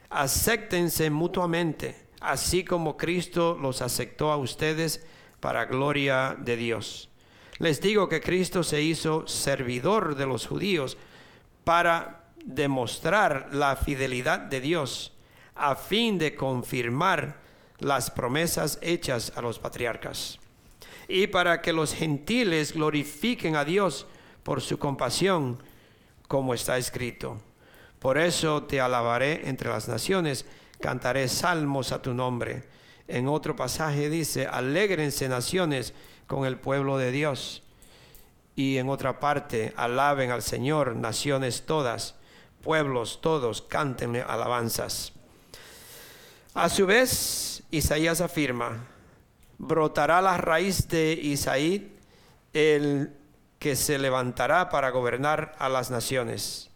acéptense 0.09 1.09
mutuamente, 1.09 2.07
así 2.21 2.63
como 2.63 2.95
Cristo 2.95 3.57
los 3.59 3.81
aceptó 3.81 4.31
a 4.31 4.37
ustedes 4.37 5.05
para 5.39 5.65
gloria 5.65 6.35
de 6.39 6.55
Dios. 6.55 7.09
Les 7.57 7.81
digo 7.81 8.07
que 8.07 8.21
Cristo 8.21 8.63
se 8.63 8.81
hizo 8.81 9.27
servidor 9.27 10.15
de 10.15 10.25
los 10.27 10.47
judíos 10.47 10.97
para 11.63 12.28
demostrar 12.45 13.49
la 13.51 13.75
fidelidad 13.75 14.39
de 14.39 14.61
Dios, 14.61 15.13
a 15.55 15.75
fin 15.75 16.17
de 16.17 16.35
confirmar 16.35 17.37
las 17.79 18.11
promesas 18.11 18.79
hechas 18.81 19.31
a 19.35 19.41
los 19.41 19.59
patriarcas. 19.59 20.39
Y 21.07 21.27
para 21.27 21.61
que 21.61 21.73
los 21.73 21.93
gentiles 21.93 22.73
glorifiquen 22.73 23.55
a 23.55 23.65
Dios 23.65 24.05
por 24.43 24.61
su 24.61 24.77
compasión, 24.77 25.61
como 26.27 26.53
está 26.53 26.77
escrito. 26.77 27.41
Por 27.99 28.17
eso 28.17 28.63
te 28.63 28.79
alabaré 28.79 29.49
entre 29.49 29.69
las 29.69 29.87
naciones, 29.87 30.45
cantaré 30.79 31.27
salmos 31.27 31.91
a 31.91 32.01
tu 32.01 32.13
nombre. 32.13 32.63
En 33.07 33.27
otro 33.27 33.55
pasaje 33.55 34.09
dice, 34.09 34.45
alégrense 34.45 35.27
naciones 35.27 35.93
con 36.27 36.45
el 36.45 36.57
pueblo 36.57 36.97
de 36.97 37.11
Dios. 37.11 37.63
Y 38.55 38.77
en 38.77 38.89
otra 38.89 39.19
parte, 39.19 39.73
alaben 39.75 40.31
al 40.31 40.43
Señor 40.43 40.95
naciones 40.95 41.65
todas, 41.65 42.15
pueblos 42.69 43.17
todos, 43.19 43.63
cántenle 43.63 44.21
alabanzas. 44.21 45.11
A 46.53 46.69
su 46.69 46.85
vez, 46.85 47.63
Isaías 47.71 48.21
afirma, 48.21 48.85
brotará 49.57 50.21
la 50.21 50.37
raíz 50.37 50.87
de 50.87 51.13
Isaí, 51.13 51.91
el 52.53 53.11
que 53.57 53.75
se 53.75 53.97
levantará 53.97 54.69
para 54.69 54.91
gobernar 54.91 55.55
a 55.57 55.67
las 55.67 55.89
naciones. 55.89 56.69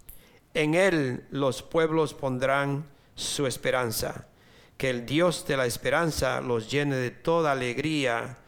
En 0.55 0.73
él 0.73 1.27
los 1.29 1.61
pueblos 1.61 2.15
pondrán 2.15 2.89
su 3.13 3.45
esperanza. 3.45 4.25
Que 4.77 4.89
el 4.89 5.05
Dios 5.05 5.45
de 5.45 5.57
la 5.57 5.67
esperanza 5.67 6.41
los 6.41 6.71
llene 6.71 6.95
de 6.95 7.11
toda 7.11 7.51
alegría 7.51 8.39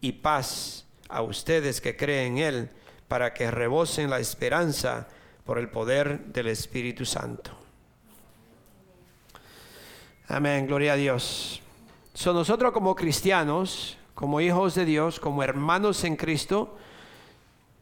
y 0.00 0.12
paz 0.12 0.86
a 1.10 1.20
ustedes 1.20 1.82
que 1.82 1.98
creen 1.98 2.38
en 2.38 2.44
Él, 2.44 2.70
para 3.08 3.34
que 3.34 3.50
rebosen 3.50 4.08
la 4.08 4.20
esperanza 4.20 5.06
por 5.44 5.58
el 5.58 5.68
poder 5.68 6.24
del 6.26 6.48
Espíritu 6.48 7.04
Santo. 7.04 7.50
Amén, 10.28 10.66
gloria 10.66 10.94
a 10.94 10.96
Dios. 10.96 11.60
Son 12.14 12.34
nosotros 12.34 12.72
como 12.72 12.94
cristianos, 12.94 13.98
como 14.14 14.40
hijos 14.40 14.74
de 14.74 14.84
Dios, 14.84 15.20
como 15.20 15.42
hermanos 15.42 16.02
en 16.04 16.16
Cristo, 16.16 16.76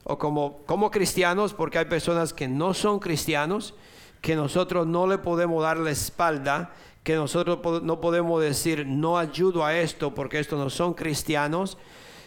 o 0.05 0.18
como, 0.18 0.59
como 0.66 0.90
cristianos, 0.90 1.55
porque 1.55 1.79
hay 1.79 1.85
personas 1.85 2.33
que 2.33 2.48
no 2.48 2.75
son 2.75 2.98
cristianos, 2.98 3.75
que 4.20 4.35
nosotros 4.35 4.87
no 4.87 5.07
le 5.07 5.18
podemos 5.18 5.62
dar 5.62 5.77
la 5.77 5.90
espalda, 5.90 6.72
que 7.05 7.14
nosotros 7.14 7.61
no 7.83 8.01
podemos 8.01 8.40
decir 8.40 8.87
no 8.87 9.18
ayudo 9.18 9.64
a 9.64 9.77
esto 9.77 10.14
porque 10.14 10.38
estos 10.38 10.59
no 10.59 10.70
son 10.70 10.94
cristianos, 10.94 11.79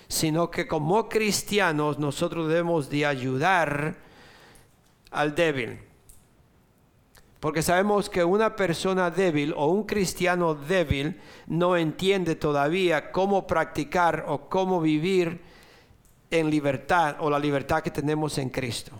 sino 0.07 0.51
que 0.51 0.67
como 0.67 1.09
cristianos 1.09 1.97
nosotros 1.97 2.47
debemos 2.47 2.89
de 2.89 3.05
ayudar 3.05 4.04
al 5.15 5.33
débil. 5.33 5.79
Porque 7.39 7.61
sabemos 7.61 8.09
que 8.09 8.23
una 8.23 8.55
persona 8.55 9.11
débil 9.11 9.53
o 9.55 9.67
un 9.67 9.83
cristiano 9.83 10.55
débil 10.55 11.19
no 11.47 11.77
entiende 11.77 12.35
todavía 12.35 13.11
cómo 13.11 13.45
practicar 13.45 14.25
o 14.27 14.49
cómo 14.49 14.81
vivir 14.81 15.41
en 16.31 16.49
libertad 16.49 17.17
o 17.19 17.29
la 17.29 17.39
libertad 17.39 17.83
que 17.83 17.91
tenemos 17.91 18.37
en 18.37 18.49
Cristo. 18.49 18.93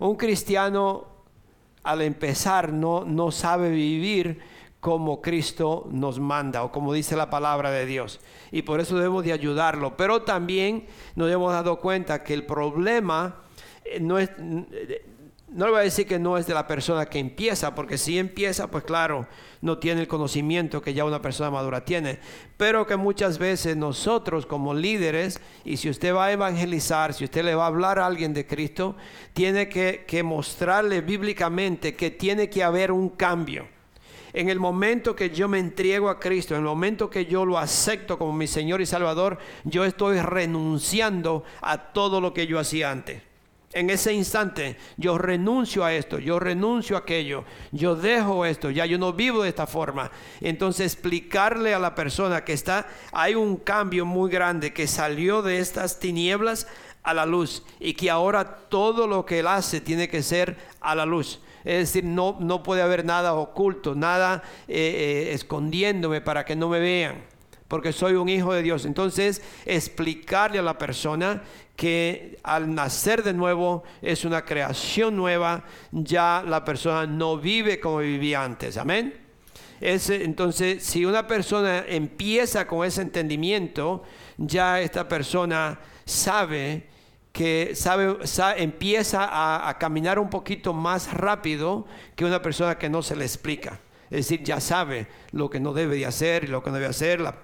Un 0.00 0.16
cristiano 0.16 1.06
al 1.84 2.02
empezar 2.02 2.72
no, 2.72 3.04
no 3.04 3.30
sabe 3.30 3.70
vivir 3.70 4.40
como 4.80 5.22
Cristo 5.22 5.88
nos 5.90 6.18
manda 6.18 6.62
o 6.62 6.72
como 6.72 6.92
dice 6.92 7.16
la 7.16 7.30
palabra 7.30 7.70
de 7.70 7.86
Dios. 7.86 8.20
Y 8.50 8.62
por 8.62 8.80
eso 8.80 8.96
debemos 8.96 9.24
de 9.24 9.32
ayudarlo. 9.32 9.96
Pero 9.96 10.22
también 10.22 10.86
nos 11.14 11.30
hemos 11.30 11.52
dado 11.52 11.78
cuenta 11.78 12.22
que 12.22 12.34
el 12.34 12.44
problema 12.44 13.36
eh, 13.84 14.00
no 14.00 14.18
es 14.18 14.30
no 15.54 15.66
le 15.66 15.70
voy 15.70 15.80
a 15.80 15.84
decir 15.84 16.08
que 16.08 16.18
no 16.18 16.36
es 16.36 16.48
de 16.48 16.54
la 16.54 16.66
persona 16.66 17.06
que 17.06 17.20
empieza, 17.20 17.76
porque 17.76 17.96
si 17.96 18.18
empieza, 18.18 18.72
pues 18.72 18.82
claro, 18.82 19.28
no 19.60 19.78
tiene 19.78 20.00
el 20.00 20.08
conocimiento 20.08 20.82
que 20.82 20.94
ya 20.94 21.04
una 21.04 21.22
persona 21.22 21.48
madura 21.48 21.84
tiene, 21.84 22.18
pero 22.56 22.88
que 22.88 22.96
muchas 22.96 23.38
veces 23.38 23.76
nosotros 23.76 24.46
como 24.46 24.74
líderes, 24.74 25.40
y 25.64 25.76
si 25.76 25.88
usted 25.88 26.12
va 26.12 26.26
a 26.26 26.32
evangelizar, 26.32 27.14
si 27.14 27.22
usted 27.22 27.44
le 27.44 27.54
va 27.54 27.64
a 27.64 27.68
hablar 27.68 28.00
a 28.00 28.06
alguien 28.06 28.34
de 28.34 28.48
Cristo, 28.48 28.96
tiene 29.32 29.68
que, 29.68 30.04
que 30.08 30.24
mostrarle 30.24 31.02
bíblicamente 31.02 31.94
que 31.94 32.10
tiene 32.10 32.50
que 32.50 32.64
haber 32.64 32.90
un 32.90 33.10
cambio. 33.10 33.68
En 34.32 34.48
el 34.48 34.58
momento 34.58 35.14
que 35.14 35.30
yo 35.30 35.46
me 35.46 35.60
entrego 35.60 36.08
a 36.08 36.18
Cristo, 36.18 36.54
en 36.54 36.62
el 36.62 36.66
momento 36.66 37.08
que 37.08 37.26
yo 37.26 37.44
lo 37.44 37.58
acepto 37.58 38.18
como 38.18 38.32
mi 38.32 38.48
Señor 38.48 38.80
y 38.80 38.86
Salvador, 38.86 39.38
yo 39.62 39.84
estoy 39.84 40.20
renunciando 40.20 41.44
a 41.60 41.92
todo 41.92 42.20
lo 42.20 42.34
que 42.34 42.48
yo 42.48 42.58
hacía 42.58 42.90
antes. 42.90 43.22
En 43.74 43.90
ese 43.90 44.12
instante, 44.12 44.76
yo 44.96 45.18
renuncio 45.18 45.84
a 45.84 45.92
esto, 45.92 46.18
yo 46.18 46.38
renuncio 46.38 46.96
a 46.96 47.00
aquello, 47.00 47.44
yo 47.72 47.96
dejo 47.96 48.46
esto, 48.46 48.70
ya 48.70 48.86
yo 48.86 48.98
no 48.98 49.12
vivo 49.12 49.42
de 49.42 49.48
esta 49.48 49.66
forma. 49.66 50.10
Entonces 50.40 50.92
explicarle 50.92 51.74
a 51.74 51.78
la 51.78 51.94
persona 51.94 52.44
que 52.44 52.52
está, 52.52 52.86
hay 53.12 53.34
un 53.34 53.56
cambio 53.56 54.06
muy 54.06 54.30
grande 54.30 54.72
que 54.72 54.86
salió 54.86 55.42
de 55.42 55.58
estas 55.58 55.98
tinieblas 55.98 56.68
a 57.02 57.12
la 57.12 57.26
luz 57.26 57.64
y 57.80 57.94
que 57.94 58.10
ahora 58.10 58.44
todo 58.68 59.06
lo 59.06 59.26
que 59.26 59.40
él 59.40 59.48
hace 59.48 59.80
tiene 59.80 60.08
que 60.08 60.22
ser 60.22 60.56
a 60.80 60.94
la 60.94 61.04
luz. 61.04 61.40
Es 61.64 61.92
decir, 61.92 62.04
no, 62.04 62.36
no 62.40 62.62
puede 62.62 62.82
haber 62.82 63.04
nada 63.04 63.34
oculto, 63.34 63.94
nada 63.94 64.42
eh, 64.68 65.28
eh, 65.28 65.32
escondiéndome 65.32 66.20
para 66.20 66.44
que 66.44 66.54
no 66.54 66.68
me 66.68 66.78
vean 66.78 67.33
porque 67.68 67.92
soy 67.92 68.14
un 68.14 68.28
hijo 68.28 68.52
de 68.52 68.62
Dios. 68.62 68.84
Entonces, 68.84 69.42
explicarle 69.64 70.58
a 70.58 70.62
la 70.62 70.78
persona 70.78 71.42
que 71.76 72.38
al 72.42 72.74
nacer 72.74 73.22
de 73.22 73.32
nuevo 73.32 73.82
es 74.00 74.24
una 74.24 74.44
creación 74.44 75.16
nueva, 75.16 75.64
ya 75.90 76.44
la 76.46 76.64
persona 76.64 77.06
no 77.06 77.36
vive 77.36 77.80
como 77.80 77.98
vivía 77.98 78.44
antes. 78.44 78.76
Amén. 78.76 79.14
entonces, 79.80 80.82
si 80.84 81.04
una 81.04 81.26
persona 81.26 81.84
empieza 81.88 82.66
con 82.66 82.86
ese 82.86 83.02
entendimiento, 83.02 84.04
ya 84.36 84.80
esta 84.80 85.08
persona 85.08 85.78
sabe 86.04 86.88
que 87.32 87.72
sabe, 87.74 88.16
empieza 88.58 89.24
a, 89.24 89.68
a, 89.68 89.78
caminar 89.78 90.20
un 90.20 90.30
poquito 90.30 90.72
más 90.72 91.12
rápido 91.12 91.84
que 92.14 92.24
una 92.24 92.40
persona 92.40 92.78
que 92.78 92.88
no 92.88 93.02
se 93.02 93.16
le 93.16 93.24
explica. 93.24 93.80
Es 94.10 94.28
decir, 94.28 94.42
ya 94.42 94.60
sabe 94.60 95.06
lo 95.32 95.50
que 95.50 95.60
no 95.60 95.72
debe 95.72 95.96
de 95.96 96.06
hacer 96.06 96.44
y 96.44 96.46
lo 96.48 96.62
que 96.62 96.70
no 96.70 96.76
debe 96.76 96.88
hacer, 96.88 97.20
la, 97.20 97.36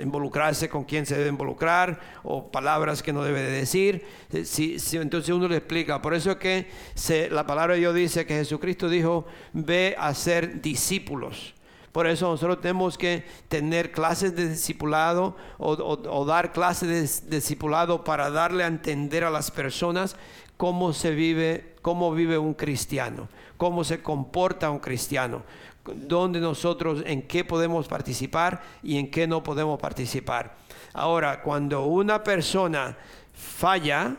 involucrarse 0.00 0.68
con 0.68 0.84
quien 0.84 1.06
se 1.06 1.16
debe 1.16 1.28
involucrar 1.28 2.00
o 2.22 2.50
palabras 2.50 3.02
que 3.02 3.12
no 3.12 3.22
debe 3.22 3.42
de 3.42 3.50
decir. 3.50 4.04
Si, 4.44 4.78
entonces 4.92 5.30
uno 5.30 5.48
le 5.48 5.56
explica. 5.56 6.00
Por 6.00 6.14
eso 6.14 6.32
es 6.32 6.36
que 6.36 7.28
la 7.30 7.46
palabra 7.46 7.74
de 7.74 7.80
Dios 7.80 7.94
dice 7.94 8.26
que 8.26 8.34
Jesucristo 8.34 8.88
dijo, 8.88 9.26
ve 9.52 9.94
a 9.98 10.14
ser 10.14 10.60
discípulos. 10.60 11.54
Por 11.92 12.06
eso 12.06 12.30
nosotros 12.30 12.62
tenemos 12.62 12.96
que 12.96 13.24
tener 13.48 13.92
clases 13.92 14.34
de 14.34 14.48
discipulado 14.48 15.36
o, 15.58 16.24
dar 16.24 16.52
clases 16.52 17.28
de 17.28 17.36
discipulado 17.36 18.02
para 18.02 18.30
darle 18.30 18.64
a 18.64 18.68
entender 18.68 19.24
a 19.24 19.30
las 19.30 19.50
personas 19.50 20.16
cómo 20.56 20.94
se 20.94 21.10
vive, 21.10 21.74
cómo 21.82 22.12
vive 22.14 22.38
un 22.38 22.54
cristiano, 22.54 23.28
cómo 23.58 23.84
se 23.84 24.00
comporta 24.00 24.70
un 24.70 24.78
cristiano 24.78 25.42
dónde 25.84 26.40
nosotros, 26.40 27.02
en 27.06 27.22
qué 27.22 27.44
podemos 27.44 27.88
participar 27.88 28.62
y 28.82 28.98
en 28.98 29.10
qué 29.10 29.26
no 29.26 29.42
podemos 29.42 29.80
participar. 29.80 30.56
Ahora, 30.92 31.42
cuando 31.42 31.84
una 31.84 32.22
persona 32.22 32.96
falla 33.32 34.16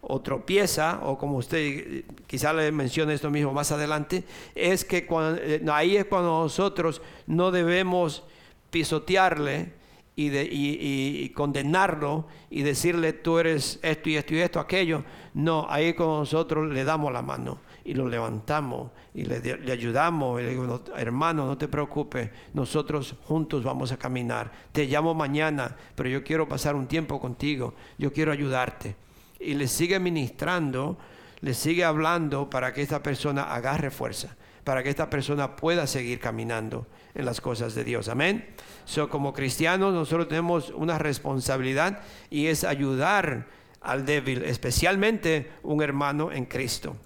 o 0.00 0.20
tropieza, 0.20 1.00
o 1.02 1.18
como 1.18 1.38
usted 1.38 2.04
quizá 2.26 2.52
le 2.52 2.70
mencione 2.72 3.14
esto 3.14 3.30
mismo 3.30 3.52
más 3.52 3.72
adelante, 3.72 4.24
es 4.54 4.84
que 4.84 5.06
eh, 5.10 5.64
ahí 5.72 5.96
es 5.96 6.04
cuando 6.06 6.42
nosotros 6.42 7.02
no 7.26 7.50
debemos 7.50 8.22
pisotearle 8.70 9.72
y, 10.16 10.28
de, 10.28 10.48
y, 10.50 11.28
condenarlo 11.30 12.26
y 12.50 12.62
decirle 12.62 13.12
tú 13.12 13.38
eres 13.38 13.80
esto 13.82 14.08
y 14.08 14.16
esto 14.16 14.34
y 14.34 14.38
esto, 14.38 14.60
aquello. 14.60 15.04
No, 15.32 15.66
ahí 15.68 15.94
cuando 15.94 16.18
nosotros 16.20 16.70
le 16.70 16.84
damos 16.84 17.12
la 17.12 17.22
mano 17.22 17.58
y 17.84 17.94
lo 17.94 18.08
levantamos 18.08 18.90
y 19.12 19.24
le, 19.24 19.72
ayudamos. 19.72 20.40
Y 20.40 20.44
le 20.44 20.50
digo, 20.50 20.82
hermano, 20.96 21.46
no 21.46 21.58
te 21.58 21.68
preocupes, 21.68 22.30
nosotros 22.54 23.14
juntos 23.26 23.62
vamos 23.62 23.92
a 23.92 23.98
caminar. 23.98 24.50
Te 24.72 24.86
llamo 24.86 25.14
mañana, 25.14 25.76
pero 25.94 26.08
yo 26.08 26.24
quiero 26.24 26.48
pasar 26.48 26.74
un 26.74 26.86
tiempo 26.86 27.20
contigo, 27.20 27.74
yo 27.98 28.12
quiero 28.12 28.32
ayudarte. 28.32 28.96
Y 29.38 29.54
le 29.54 29.68
sigue 29.68 29.98
ministrando, 29.98 30.96
le 31.40 31.52
sigue 31.52 31.84
hablando 31.84 32.48
para 32.48 32.72
que 32.72 32.80
esta 32.80 33.02
persona 33.02 33.54
agarre 33.54 33.90
fuerza, 33.90 34.36
para 34.64 34.82
que 34.82 34.88
esta 34.88 35.10
persona 35.10 35.56
pueda 35.56 35.86
seguir 35.86 36.18
caminando 36.18 36.86
en 37.14 37.26
las 37.26 37.40
cosas 37.40 37.74
de 37.74 37.84
Dios. 37.84 38.08
Amén. 38.08 38.46
So, 38.86 39.10
como 39.10 39.34
cristianos 39.34 39.92
nosotros 39.92 40.28
tenemos 40.28 40.70
una 40.70 40.98
responsabilidad 40.98 42.00
y 42.30 42.46
es 42.46 42.64
ayudar 42.64 43.46
al 43.82 44.06
débil, 44.06 44.42
especialmente 44.44 45.50
un 45.62 45.82
hermano 45.82 46.32
en 46.32 46.46
Cristo. 46.46 46.96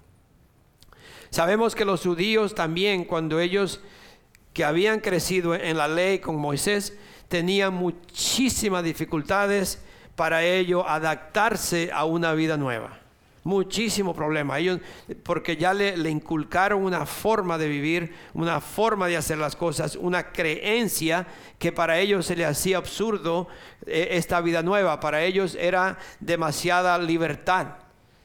Sabemos 1.29 1.75
que 1.75 1.85
los 1.85 2.01
judíos 2.01 2.55
también, 2.55 3.05
cuando 3.05 3.39
ellos 3.39 3.81
que 4.53 4.63
habían 4.63 4.99
crecido 4.99 5.55
en 5.55 5.77
la 5.77 5.87
ley 5.87 6.19
con 6.19 6.35
Moisés, 6.35 6.97
tenían 7.27 7.73
muchísimas 7.73 8.83
dificultades 8.83 9.81
para 10.15 10.43
ello 10.43 10.87
adaptarse 10.87 11.91
a 11.93 12.03
una 12.03 12.33
vida 12.33 12.57
nueva. 12.57 12.99
Muchísimo 13.43 14.13
problema. 14.13 14.59
Ellos, 14.59 14.81
porque 15.23 15.55
ya 15.55 15.73
le, 15.73 16.09
inculcaron 16.09 16.83
una 16.83 17.05
forma 17.05 17.57
de 17.57 17.69
vivir, 17.69 18.13
una 18.33 18.59
forma 18.59 19.07
de 19.07 19.15
hacer 19.15 19.37
las 19.37 19.55
cosas, 19.55 19.95
una 19.95 20.31
creencia 20.31 21.25
que 21.57 21.71
para 21.71 21.99
ellos 21.99 22.25
se 22.25 22.35
le 22.35 22.45
hacía 22.45 22.77
absurdo 22.77 23.47
eh, 23.85 24.09
esta 24.11 24.41
vida 24.41 24.61
nueva. 24.61 24.99
Para 24.99 25.23
ellos 25.23 25.55
era 25.55 25.97
demasiada 26.19 26.97
libertad. 26.97 27.67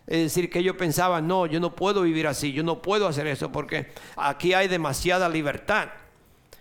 Es 0.06 0.18
decir, 0.18 0.50
que 0.50 0.58
ellos 0.58 0.76
pensaban, 0.76 1.26
no, 1.26 1.46
yo 1.46 1.60
no 1.60 1.74
puedo 1.74 2.02
vivir 2.02 2.26
así, 2.26 2.52
yo 2.52 2.62
no 2.62 2.82
puedo 2.82 3.08
hacer 3.08 3.26
eso 3.26 3.50
porque 3.50 3.88
aquí 4.16 4.52
hay 4.52 4.68
demasiada 4.68 5.28
libertad. 5.28 5.88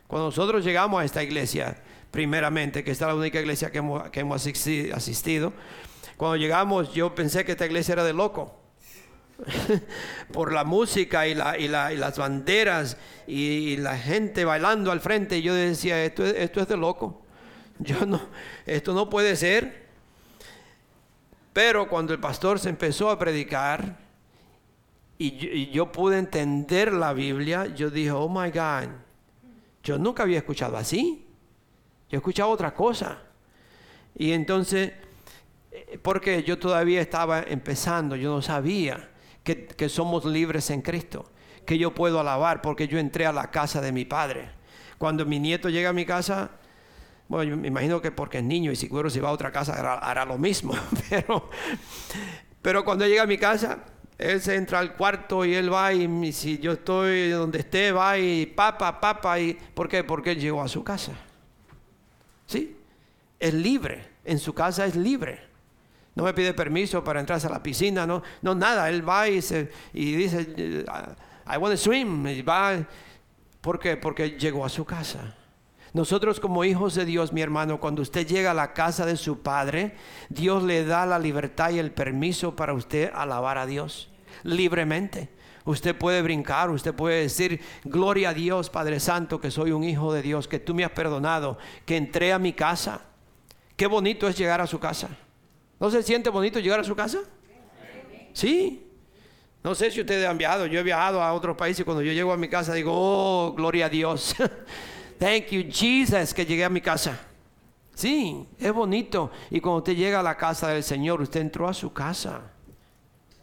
Cuando 0.08 0.28
nosotros 0.28 0.64
llegamos 0.64 1.02
a 1.02 1.06
esta 1.06 1.24
iglesia, 1.24 1.76
primeramente, 2.12 2.84
que 2.84 2.92
esta 2.92 3.06
es 3.06 3.10
la 3.10 3.16
única 3.16 3.40
iglesia 3.40 3.72
que 3.72 3.80
hemos, 3.80 4.10
que 4.12 4.22
hemos 4.22 4.46
asistido, 4.46 5.54
cuando 6.16 6.38
llegamos 6.38 6.94
yo 6.94 7.14
pensé 7.14 7.44
que 7.44 7.54
esta 7.54 7.66
iglesia 7.66 7.94
era 7.94 8.04
de 8.04 8.14
loco. 8.14 8.60
por 10.32 10.54
la 10.54 10.64
música 10.64 11.28
y, 11.28 11.34
la, 11.34 11.58
y, 11.58 11.68
las 11.68 12.18
banderas 12.18 12.98
y, 13.28 13.78
la 13.78 13.98
gente 13.98 14.46
bailando 14.46 14.92
al 14.92 15.02
frente, 15.02 15.42
yo 15.42 15.54
decía, 15.54 16.04
esto, 16.04 16.24
esto 16.26 16.62
es 16.62 16.68
de 16.68 16.78
loco. 16.78 17.22
Yo 17.80 18.06
no, 18.06 18.22
esto 18.66 18.94
no 18.94 19.10
puede 19.10 19.36
ser. 19.36 19.83
Pero 21.54 21.88
cuando 21.88 22.14
el 22.14 22.20
pastor 22.20 22.60
se 22.60 22.70
empezó 22.70 23.10
a 23.10 23.20
predicar 23.20 23.98
y 25.18 25.70
yo, 25.70 25.92
pude 25.92 26.18
entender 26.18 26.92
la 26.92 27.14
Biblia, 27.14 27.68
yo 27.68 27.90
dije, 27.90 28.12
oh 28.12 28.28
my 28.28 28.50
God, 28.50 28.90
yo 29.84 29.98
nunca 29.98 30.24
había 30.24 30.40
escuchado 30.40 30.76
así. 30.76 31.26
Yo 32.10 32.18
he 32.18 32.20
escuchado 32.20 32.50
otra 32.50 32.74
cosa. 32.74 33.20
Y 34.16 34.32
entonces, 34.32 34.92
eh, 35.72 36.00
porque 36.02 36.44
yo 36.44 36.60
todavía 36.60 37.00
estaba 37.00 37.42
empezando, 37.42 38.16
yo 38.16 38.32
no 38.32 38.42
sabía 38.42 39.12
que 39.44 39.90
somos 39.90 40.26
libres 40.26 40.70
en 40.70 40.82
Cristo, 40.82 41.32
que 41.66 41.78
yo 41.78 41.94
puedo 41.94 42.20
alabar 42.20 42.62
porque 42.62 42.88
yo 42.88 42.98
entré 42.98 43.26
a 43.26 43.34
la 43.34 43.52
casa 43.52 43.82
de 43.82 43.92
mi 43.92 44.06
padre. 44.06 44.50
Cuando 44.98 45.26
mi 45.26 45.40
nieto 45.40 45.70
llega 45.70 45.90
a 45.90 45.94
mi 45.94 46.06
casa, 46.06 46.52
bueno, 47.28 47.52
yo 47.52 47.58
me 47.58 47.68
imagino 47.68 48.02
que 48.02 48.12
porque 48.12 48.40
es 48.40 48.44
niño 48.44 48.72
y 48.72 48.76
si 48.76 48.90
si 49.10 49.20
va 49.20 49.30
a 49.30 49.32
otra 49.32 49.52
casa 49.52 49.74
hará, 49.74 50.26
lo 50.26 50.38
mismo. 50.38 50.74
Pero, 51.10 51.50
pero 52.62 52.86
cuando 52.86 53.06
llega 53.06 53.24
a 53.24 53.28
mi 53.28 53.38
casa, 53.38 53.80
él 54.18 54.42
se 54.42 54.56
entra 54.56 54.80
al 54.80 54.96
cuarto 54.96 55.44
y 55.44 55.54
él 55.54 55.72
va 55.72 55.94
y 55.94 56.32
si 56.32 56.58
yo 56.60 56.74
estoy 56.74 57.30
donde 57.30 57.60
esté, 57.60 57.92
va 57.92 58.18
y 58.18 58.46
papa, 58.46 59.00
papa. 59.02 59.40
Y, 59.40 59.54
¿Por 59.54 59.90
qué? 59.90 60.04
Porque 60.04 60.32
él 60.32 60.40
llegó 60.40 60.62
a 60.62 60.68
su 60.68 60.84
casa. 60.84 61.12
¿Sí? 62.46 62.78
Es 63.40 63.54
libre. 63.54 64.06
En 64.24 64.40
su 64.40 64.54
casa 64.54 64.86
es 64.86 64.96
libre. 64.96 65.42
No 66.16 66.24
me 66.24 66.34
pide 66.34 66.54
permiso 66.54 67.04
para 67.04 67.20
entrar 67.20 67.44
a 67.44 67.50
la 67.50 67.62
piscina, 67.62 68.06
no, 68.06 68.24
no 68.42 68.56
nada. 68.56 68.90
Él 68.90 69.08
va 69.08 69.28
y, 69.28 69.42
se, 69.42 69.70
y 69.94 70.16
dice, 70.16 70.86
I 71.46 71.58
want 71.58 71.74
to 71.74 71.78
swim. 71.78 72.28
Y 72.28 72.42
va. 72.44 72.78
¿Por 73.60 73.80
qué? 73.80 73.98
Porque 73.98 74.32
llegó 74.32 74.64
a 74.64 74.70
su 74.70 74.86
casa. 74.86 75.36
Nosotros 75.94 76.40
como 76.40 76.64
hijos 76.64 76.96
de 76.96 77.06
Dios, 77.06 77.34
mi 77.34 77.42
hermano, 77.42 77.80
cuando 77.80 78.02
usted 78.02 78.26
llega 78.26 78.52
a 78.52 78.56
la 78.56 78.74
casa 78.74 79.06
de 79.06 79.16
su 79.16 79.42
Padre, 79.42 79.96
Dios 80.30 80.64
le 80.64 80.86
da 80.86 81.06
la 81.06 81.20
libertad 81.20 81.70
y 81.70 81.78
el 81.78 81.92
permiso 81.92 82.56
para 82.56 82.74
usted 82.74 83.12
alabar 83.14 83.60
a 83.60 83.68
Dios 83.68 84.10
libremente. 84.42 85.30
Usted 85.66 85.96
puede 85.96 86.22
brincar, 86.24 86.72
usted 86.72 86.94
puede 86.96 87.22
decir, 87.22 87.62
gloria 87.84 88.30
a 88.30 88.34
Dios, 88.34 88.72
Padre 88.72 89.00
Santo, 89.00 89.40
que 89.40 89.52
soy 89.52 89.72
un 89.72 89.84
hijo 89.84 90.12
de 90.12 90.24
Dios, 90.24 90.48
que 90.48 90.60
tú 90.60 90.74
me 90.74 90.84
has 90.84 90.92
perdonado, 90.92 91.60
que 91.86 91.96
entré 91.96 92.34
a 92.34 92.40
mi 92.40 92.54
casa. 92.54 93.02
Qué 93.78 93.86
bonito 93.86 94.28
es 94.28 94.36
llegar 94.36 94.62
a 94.62 94.68
su 94.68 94.80
casa. 94.80 95.10
¿No 95.80 95.92
se 95.92 96.02
siente 96.02 96.30
bonito 96.30 96.60
llegar 96.60 96.80
a 96.80 96.84
su 96.84 96.96
casa? 96.96 97.20
Sí. 98.34 98.88
No 99.64 99.76
sé 99.76 99.92
si 99.92 100.02
ustedes 100.02 100.28
han 100.28 100.38
viajado, 100.38 100.66
yo 100.66 100.80
he 100.80 100.84
viajado 100.84 101.22
a 101.22 101.34
otros 101.34 101.56
países 101.56 101.82
y 101.82 101.84
cuando 101.84 102.02
yo 102.02 102.12
llego 102.12 102.34
a 102.34 102.38
mi 102.38 102.50
casa 102.50 102.74
digo, 102.74 102.92
oh, 102.94 103.54
gloria 103.54 103.86
a 103.86 103.90
Dios. 103.90 104.36
Thank 105.24 105.52
you, 105.52 105.64
Jesus, 105.72 106.34
que 106.34 106.46
llegué 106.46 106.66
a 106.66 106.70
mi 106.70 106.82
casa. 106.82 107.18
Sí, 107.96 108.46
es 108.60 108.74
bonito. 108.74 109.32
Y 109.50 109.62
cuando 109.62 109.78
usted 109.78 109.96
llega 109.96 110.20
a 110.20 110.24
la 110.24 110.36
casa 110.36 110.68
del 110.68 110.84
Señor, 110.84 111.22
usted 111.22 111.40
entró 111.40 111.70
a 111.70 111.74
su 111.74 111.94
casa. 111.94 112.42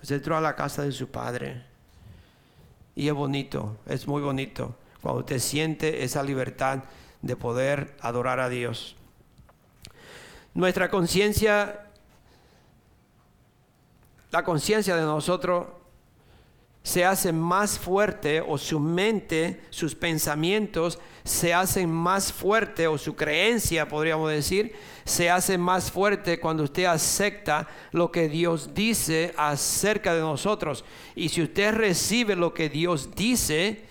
Usted 0.03 0.17
entró 0.17 0.37
a 0.37 0.43
la 0.43 0.55
casa 0.55 0.83
de 0.83 0.93
su 0.93 1.09
Padre. 1.09 1.65
Y 2.95 3.09
es 3.09 3.15
bonito, 3.15 3.79
es 3.87 4.07
muy 4.07 4.21
bonito. 4.21 4.77
Cuando 5.01 5.21
usted 5.21 5.39
siente 5.39 6.05
esa 6.05 6.23
libertad 6.23 6.81
de 7.23 7.35
poder 7.35 7.97
adorar 8.03 8.41
a 8.41 8.51
Dios. 8.51 8.95
Nuestra 10.53 10.91
conciencia 10.91 11.87
la 14.31 14.45
conciencia 14.45 14.97
de 14.97 15.03
nosotros 15.03 15.67
se 16.83 17.05
hace 17.05 17.33
más 17.33 17.79
fuerte 17.79 18.41
o 18.41 18.57
su 18.57 18.81
mente, 18.81 19.61
sus 19.71 19.95
pensamientos 19.95 20.99
se 21.25 21.53
hacen 21.53 21.91
más 21.91 22.33
fuerte 22.33 22.87
o 22.87 22.97
su 22.97 23.15
creencia, 23.15 23.87
podríamos 23.89 24.31
decir, 24.31 24.75
se 25.05 25.29
hace 25.29 25.59
más 25.59 25.91
fuerte 25.91 26.41
cuando 26.41 26.65
usted 26.65 26.85
acepta 26.85 27.69
lo 27.93 28.11
que 28.11 28.29
Dios 28.29 28.75
dice 28.75 29.35
acerca 29.37 30.15
de 30.15 30.21
nosotros. 30.21 30.85
Y 31.15 31.29
si 31.29 31.43
usted 31.43 31.75
recibe 31.75 32.37
lo 32.37 32.55
que 32.55 32.69
Dios 32.71 33.15
dice, 33.15 33.85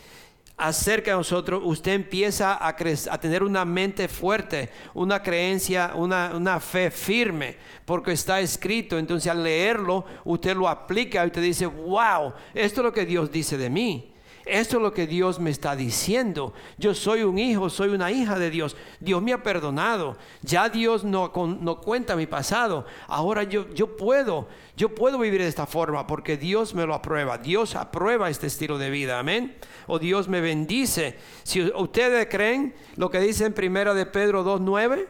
acerca 0.60 1.12
de 1.12 1.18
nosotros, 1.18 1.62
usted 1.64 1.94
empieza 1.94 2.54
a, 2.54 2.68
a 2.68 3.20
tener 3.20 3.44
una 3.44 3.66
mente 3.66 4.08
fuerte, 4.08 4.70
una 4.94 5.24
creencia, 5.24 5.94
una, 5.96 6.32
una, 6.36 6.60
fe 6.60 6.92
firme, 6.92 7.56
porque 7.86 8.12
está 8.12 8.40
escrito. 8.42 8.98
Entonces 8.98 9.32
al 9.32 9.44
leerlo, 9.44 10.06
usted 10.26 10.56
lo 10.56 10.68
aplica 10.68 11.24
y 11.24 11.28
usted 11.28 11.42
dice, 11.42 11.66
wow, 11.66 12.34
esto 12.54 12.82
es 12.82 12.86
lo 12.86 12.94
que 12.94 13.06
Dios 13.06 13.32
dice 13.32 13.58
de 13.58 13.70
mí. 13.70 14.09
Esto 14.50 14.78
es 14.78 14.84
lo 14.84 14.94
que 14.94 15.08
Dios 15.08 15.40
me 15.40 15.50
está 15.50 15.76
diciendo. 15.76 16.54
Yo 16.78 16.94
soy 16.94 17.24
un 17.24 17.38
hijo, 17.38 17.70
soy 17.70 17.90
una 17.90 18.12
hija 18.12 18.38
de 18.40 18.50
Dios. 18.50 18.76
Dios 19.00 19.22
me 19.22 19.34
ha 19.34 19.44
perdonado. 19.44 20.18
Ya 20.42 20.70
Dios 20.70 21.04
no, 21.04 21.32
no 21.62 21.82
cuenta 21.82 22.16
mi 22.16 22.26
pasado. 22.26 22.86
Ahora 23.08 23.44
yo, 23.44 23.70
yo 23.74 23.96
puedo, 23.96 24.48
yo 24.76 24.94
puedo 24.96 25.20
vivir 25.20 25.42
de 25.42 25.48
esta 25.48 25.66
forma 25.66 26.08
porque 26.08 26.38
Dios 26.38 26.74
me 26.74 26.86
lo 26.86 26.94
aprueba. 26.94 27.38
Dios 27.38 27.76
aprueba 27.76 28.30
este 28.30 28.48
estilo 28.48 28.78
de 28.78 28.90
vida. 28.90 29.20
Amén. 29.20 29.56
O 29.88 30.00
Dios 30.00 30.28
me 30.28 30.42
bendice. 30.42 31.18
Si 31.44 31.62
ustedes 31.62 32.28
creen 32.30 32.74
lo 32.96 33.10
que 33.10 33.20
dice 33.20 33.46
en 33.46 33.54
primera 33.54 33.94
de 33.94 34.06
Pedro 34.06 34.44
2.9, 34.44 35.08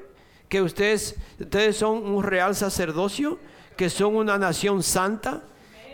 que 0.49 0.61
ustedes, 0.61 1.15
ustedes 1.39 1.77
son 1.77 2.05
un 2.05 2.23
real 2.23 2.55
sacerdocio, 2.55 3.39
que 3.77 3.89
son 3.89 4.15
una 4.15 4.37
nación 4.37 4.83
santa, 4.83 5.43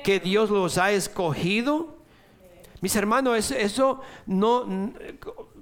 que 0.04 0.20
Dios 0.20 0.50
los 0.50 0.78
ha 0.78 0.92
escogido 0.92 1.95
mis 2.82 2.96
hermanos, 2.96 3.52
eso, 3.52 4.02
no 4.26 4.92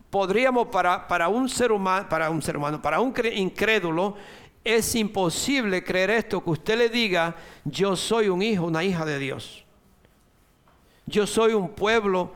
podríamos 0.09 0.67
para, 0.67 1.07
para 1.07 1.27
un 1.27 1.49
ser 1.49 1.71
humano, 1.71 2.07
para 2.09 2.29
un 2.29 2.41
ser 2.41 2.57
humano, 2.57 2.81
para 2.81 2.99
un 2.99 3.13
incrédulo, 3.33 4.15
es 4.63 4.95
imposible 4.95 5.83
creer 5.83 6.09
esto, 6.11 6.43
que 6.43 6.49
usted 6.51 6.77
le 6.77 6.89
diga, 6.89 7.35
yo 7.65 7.95
soy 7.95 8.29
un 8.29 8.41
hijo, 8.41 8.65
una 8.65 8.83
hija 8.83 9.05
de 9.05 9.19
Dios. 9.19 9.65
Yo 11.05 11.27
soy 11.27 11.53
un 11.53 11.69
pueblo 11.69 12.33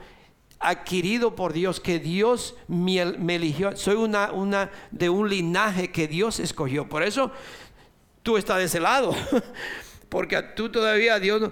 adquirido 0.59 1.35
por 1.35 1.53
Dios, 1.53 1.79
que 1.79 1.99
Dios 1.99 2.55
me, 2.67 2.99
eligió. 3.35 3.75
Soy 3.77 3.95
una, 3.95 4.31
una 4.31 4.71
de 4.91 5.09
un 5.09 5.29
linaje 5.29 5.91
que 5.91 6.07
Dios 6.07 6.39
escogió. 6.39 6.89
Por 6.89 7.03
eso 7.03 7.31
tú 8.23 8.37
estás 8.37 8.57
de 8.57 8.65
ese 8.65 8.79
lado. 8.79 9.15
Porque 10.09 10.41
tú 10.55 10.69
todavía 10.69 11.19
Dios 11.19 11.51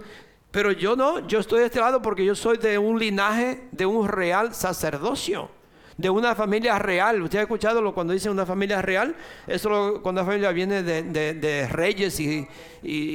pero 0.56 0.72
yo 0.72 0.96
no, 0.96 1.20
yo 1.28 1.42
estoy 1.42 1.60
de 1.60 1.66
este 1.66 1.82
lado 1.82 2.02
porque 2.02 2.24
yo 2.24 2.34
soy 2.34 2.58
de 2.58 2.78
un 2.78 2.98
linaje, 2.98 3.68
de 3.74 3.86
un 3.86 4.08
real 4.08 4.56
sacerdocio, 4.56 5.50
de 5.98 6.10
una 6.10 6.34
familia 6.34 6.80
real. 6.80 7.22
¿Usted 7.22 7.40
ha 7.40 7.42
escuchado 7.42 7.82
lo 7.82 7.94
cuando 7.94 8.14
dice 8.14 8.30
una 8.30 8.46
familia 8.46 8.82
real? 8.82 9.18
Eso 9.48 10.00
cuando 10.02 10.22
la 10.22 10.26
familia 10.26 10.52
viene 10.54 10.82
de, 10.82 11.68
reyes 11.70 12.22
y, 12.22 12.48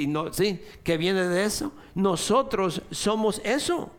no, 0.06 0.30
sí, 0.34 0.62
que 0.84 0.98
viene 0.98 1.28
de 1.28 1.44
eso. 1.46 1.72
Nosotros 1.94 2.82
somos 2.90 3.40
eso. 3.42 3.90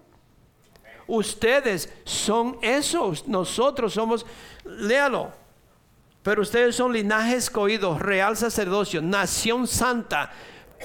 Ustedes 1.08 1.92
son 2.04 2.60
eso. 2.62 3.12
Nosotros 3.26 3.92
somos, 3.92 4.24
léalo. 4.66 5.32
Pero 6.22 6.44
ustedes 6.44 6.76
son 6.76 6.94
linaje 6.94 7.38
escogido, 7.38 7.98
real 7.98 8.38
sacerdocio, 8.38 9.02
nación 9.02 9.66
santa, 9.66 10.32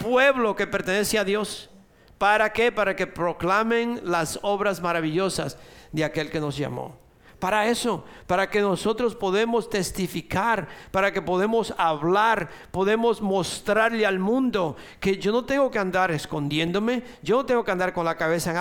pueblo 0.01 0.57
que 0.57 0.67
pertenece 0.67 1.19
a 1.19 1.25
Dios. 1.25 1.69
¿Para 2.19 2.53
qué? 2.53 2.73
Para 2.73 2.97
que 2.97 3.07
proclamen 3.07 4.01
las 4.05 4.39
obras 4.43 4.81
maravillosas 4.81 5.59
de 5.93 6.05
aquel 6.05 6.31
que 6.31 6.41
nos 6.41 6.57
llamó. 6.57 7.07
Para 7.39 7.69
eso, 7.69 8.05
para 8.27 8.49
que 8.49 8.63
nosotros 8.63 9.15
podemos 9.15 9.69
testificar, 9.69 10.69
para 10.91 11.13
que 11.13 11.21
podemos 11.21 11.75
hablar, 11.77 12.49
podemos 12.71 13.21
mostrarle 13.21 14.07
al 14.07 14.19
mundo 14.19 14.77
que 15.01 15.19
yo 15.19 15.33
no 15.33 15.45
tengo 15.45 15.71
que 15.71 15.79
andar 15.79 16.11
escondiéndome, 16.11 17.03
yo 17.23 17.37
no 17.37 17.45
tengo 17.45 17.63
que 17.63 17.71
andar 17.71 17.93
con 17.93 18.07
la 18.07 18.17
cabeza 18.17 18.55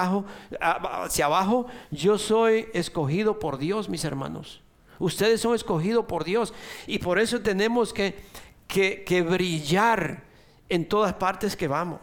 hacia 0.60 1.26
abajo, 1.26 1.68
yo 1.90 2.18
soy 2.18 2.68
escogido 2.74 3.40
por 3.40 3.58
Dios, 3.58 3.88
mis 3.88 4.04
hermanos. 4.04 4.62
Ustedes 5.00 5.40
son 5.40 5.56
escogidos 5.56 6.06
por 6.06 6.26
Dios 6.26 6.54
y 6.86 7.00
por 7.00 7.18
eso 7.18 7.40
tenemos 7.42 7.94
que, 7.94 8.26
que 8.68 9.26
brillar 9.26 10.24
en 10.68 10.86
todas 10.88 11.14
partes 11.14 11.56
que 11.56 11.70
vamos. 11.70 12.02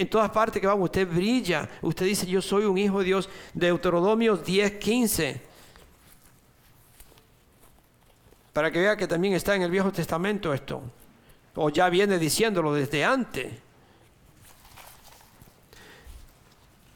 En 0.00 0.08
todas 0.08 0.30
partes 0.30 0.62
que 0.62 0.66
vamos, 0.66 0.84
usted 0.84 1.06
brilla. 1.06 1.68
Usted 1.82 2.06
dice, 2.06 2.26
yo 2.26 2.40
soy 2.40 2.64
un 2.64 2.78
hijo 2.78 3.00
de 3.00 3.04
Dios. 3.04 3.28
Deuteronomio 3.52 4.34
10, 4.34 4.78
15. 4.78 5.42
Para 8.54 8.70
que 8.70 8.78
vea 8.78 8.96
que 8.96 9.06
también 9.06 9.34
está 9.34 9.54
en 9.54 9.60
el 9.60 9.70
Viejo 9.70 9.92
Testamento 9.92 10.54
esto. 10.54 10.80
O 11.54 11.68
ya 11.68 11.90
viene 11.90 12.18
diciéndolo 12.18 12.72
desde 12.72 13.04
antes. 13.04 13.52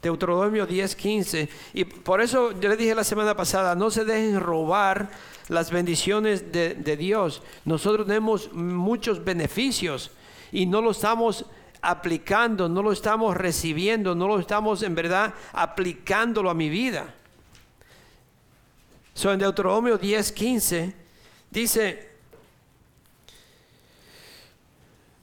Deuteronomio 0.01 0.65
10, 0.65 0.95
15. 0.95 1.49
Y 1.75 1.83
por 1.83 2.21
eso 2.21 2.59
yo 2.59 2.69
le 2.69 2.75
dije 2.75 2.95
la 2.95 3.03
semana 3.03 3.35
pasada, 3.35 3.75
no 3.75 3.91
se 3.91 4.03
dejen 4.03 4.39
robar 4.39 5.11
las 5.49 5.69
bendiciones 5.69 6.51
de, 6.51 6.73
de 6.73 6.97
Dios. 6.97 7.43
Nosotros 7.65 8.07
tenemos 8.07 8.51
muchos 8.51 9.23
beneficios 9.23 10.09
y 10.51 10.65
no 10.65 10.81
lo 10.81 10.89
estamos 10.89 11.45
aplicando, 11.89 12.67
no 12.67 12.81
lo 12.81 12.91
estamos 12.91 13.35
recibiendo, 13.35 14.15
no 14.15 14.27
lo 14.27 14.39
estamos 14.39 14.81
en 14.83 14.95
verdad 14.95 15.33
aplicándolo 15.53 16.49
a 16.49 16.53
mi 16.53 16.69
vida. 16.69 17.13
So, 19.13 19.31
en 19.31 19.39
Deuteronomio 19.39 19.97
10, 19.97 20.31
15 20.33 20.93
dice, 21.49 22.09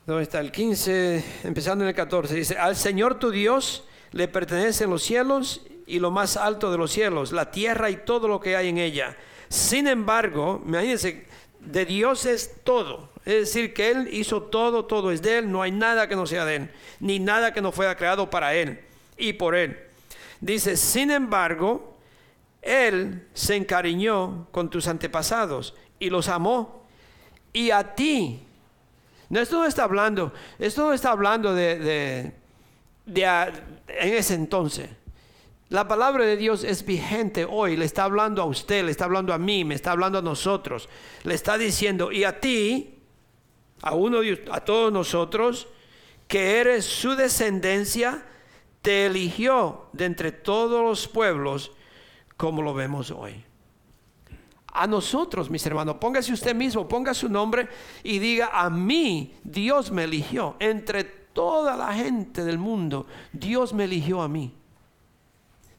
¿dónde 0.06 0.22
está 0.22 0.40
el 0.40 0.50
15? 0.50 1.24
Empezando 1.44 1.84
en 1.84 1.88
el 1.88 1.94
14, 1.94 2.34
dice, 2.34 2.56
al 2.56 2.76
Señor 2.76 3.18
tu 3.18 3.30
Dios 3.30 3.84
le 4.12 4.28
pertenecen 4.28 4.88
los 4.88 5.02
cielos 5.02 5.60
y 5.86 5.98
lo 5.98 6.10
más 6.10 6.38
alto 6.38 6.70
de 6.70 6.78
los 6.78 6.90
cielos, 6.90 7.32
la 7.32 7.50
tierra 7.50 7.90
y 7.90 7.96
todo 7.96 8.28
lo 8.28 8.40
que 8.40 8.56
hay 8.56 8.68
en 8.68 8.78
ella. 8.78 9.16
Sin 9.48 9.86
embargo, 9.86 10.62
imagínense, 10.64 11.26
de 11.60 11.84
Dios 11.84 12.24
es 12.24 12.62
todo. 12.64 13.11
Es 13.24 13.34
decir, 13.34 13.72
que 13.72 13.90
Él 13.90 14.08
hizo 14.12 14.42
todo, 14.42 14.84
todo 14.84 15.12
es 15.12 15.22
de 15.22 15.38
Él, 15.38 15.50
no 15.50 15.62
hay 15.62 15.70
nada 15.70 16.08
que 16.08 16.16
no 16.16 16.26
sea 16.26 16.44
de 16.44 16.56
Él, 16.56 16.70
ni 16.98 17.18
nada 17.20 17.52
que 17.52 17.60
no 17.62 17.70
fuera 17.70 17.96
creado 17.96 18.28
para 18.28 18.54
Él 18.54 18.80
y 19.16 19.32
por 19.34 19.54
Él. 19.54 19.78
Dice, 20.40 20.76
sin 20.76 21.10
embargo, 21.10 21.96
Él 22.60 23.28
se 23.32 23.54
encariñó 23.54 24.48
con 24.50 24.70
tus 24.70 24.88
antepasados 24.88 25.74
y 26.00 26.10
los 26.10 26.28
amó. 26.28 26.84
Y 27.52 27.70
a 27.70 27.94
ti, 27.94 28.42
no, 29.28 29.40
esto 29.40 29.60
no 29.60 29.66
está 29.66 29.84
hablando, 29.84 30.32
esto 30.58 30.86
no 30.86 30.92
está 30.92 31.10
hablando 31.10 31.54
de, 31.54 31.78
de, 31.78 32.32
de 33.06 33.24
en 33.24 34.14
ese 34.14 34.34
entonces. 34.34 34.90
La 35.68 35.88
palabra 35.88 36.26
de 36.26 36.36
Dios 36.36 36.64
es 36.64 36.84
vigente 36.84 37.46
hoy, 37.48 37.76
le 37.76 37.84
está 37.84 38.04
hablando 38.04 38.42
a 38.42 38.44
usted, 38.44 38.84
le 38.84 38.90
está 38.90 39.04
hablando 39.04 39.32
a 39.32 39.38
mí, 39.38 39.64
me 39.64 39.74
está 39.74 39.92
hablando 39.92 40.18
a 40.18 40.22
nosotros, 40.22 40.88
le 41.22 41.34
está 41.34 41.56
diciendo, 41.56 42.12
y 42.12 42.24
a 42.24 42.40
ti, 42.40 43.01
a 43.82 43.94
uno 43.94 44.20
a 44.50 44.60
todos 44.60 44.92
nosotros, 44.92 45.68
que 46.28 46.60
eres 46.60 46.84
su 46.86 47.14
descendencia, 47.14 48.24
te 48.80 49.06
eligió 49.06 49.86
de 49.92 50.06
entre 50.06 50.32
todos 50.32 50.82
los 50.82 51.06
pueblos, 51.06 51.72
como 52.36 52.62
lo 52.62 52.72
vemos 52.74 53.10
hoy. 53.10 53.44
A 54.72 54.86
nosotros, 54.86 55.50
mis 55.50 55.66
hermanos, 55.66 55.96
póngase 56.00 56.32
usted 56.32 56.54
mismo, 56.54 56.88
ponga 56.88 57.12
su 57.12 57.28
nombre 57.28 57.68
y 58.02 58.18
diga, 58.18 58.50
a 58.54 58.70
mí 58.70 59.34
Dios 59.44 59.90
me 59.90 60.04
eligió, 60.04 60.56
entre 60.58 61.04
toda 61.04 61.76
la 61.76 61.92
gente 61.92 62.44
del 62.44 62.58
mundo, 62.58 63.06
Dios 63.32 63.74
me 63.74 63.84
eligió 63.84 64.22
a 64.22 64.28
mí. 64.28 64.54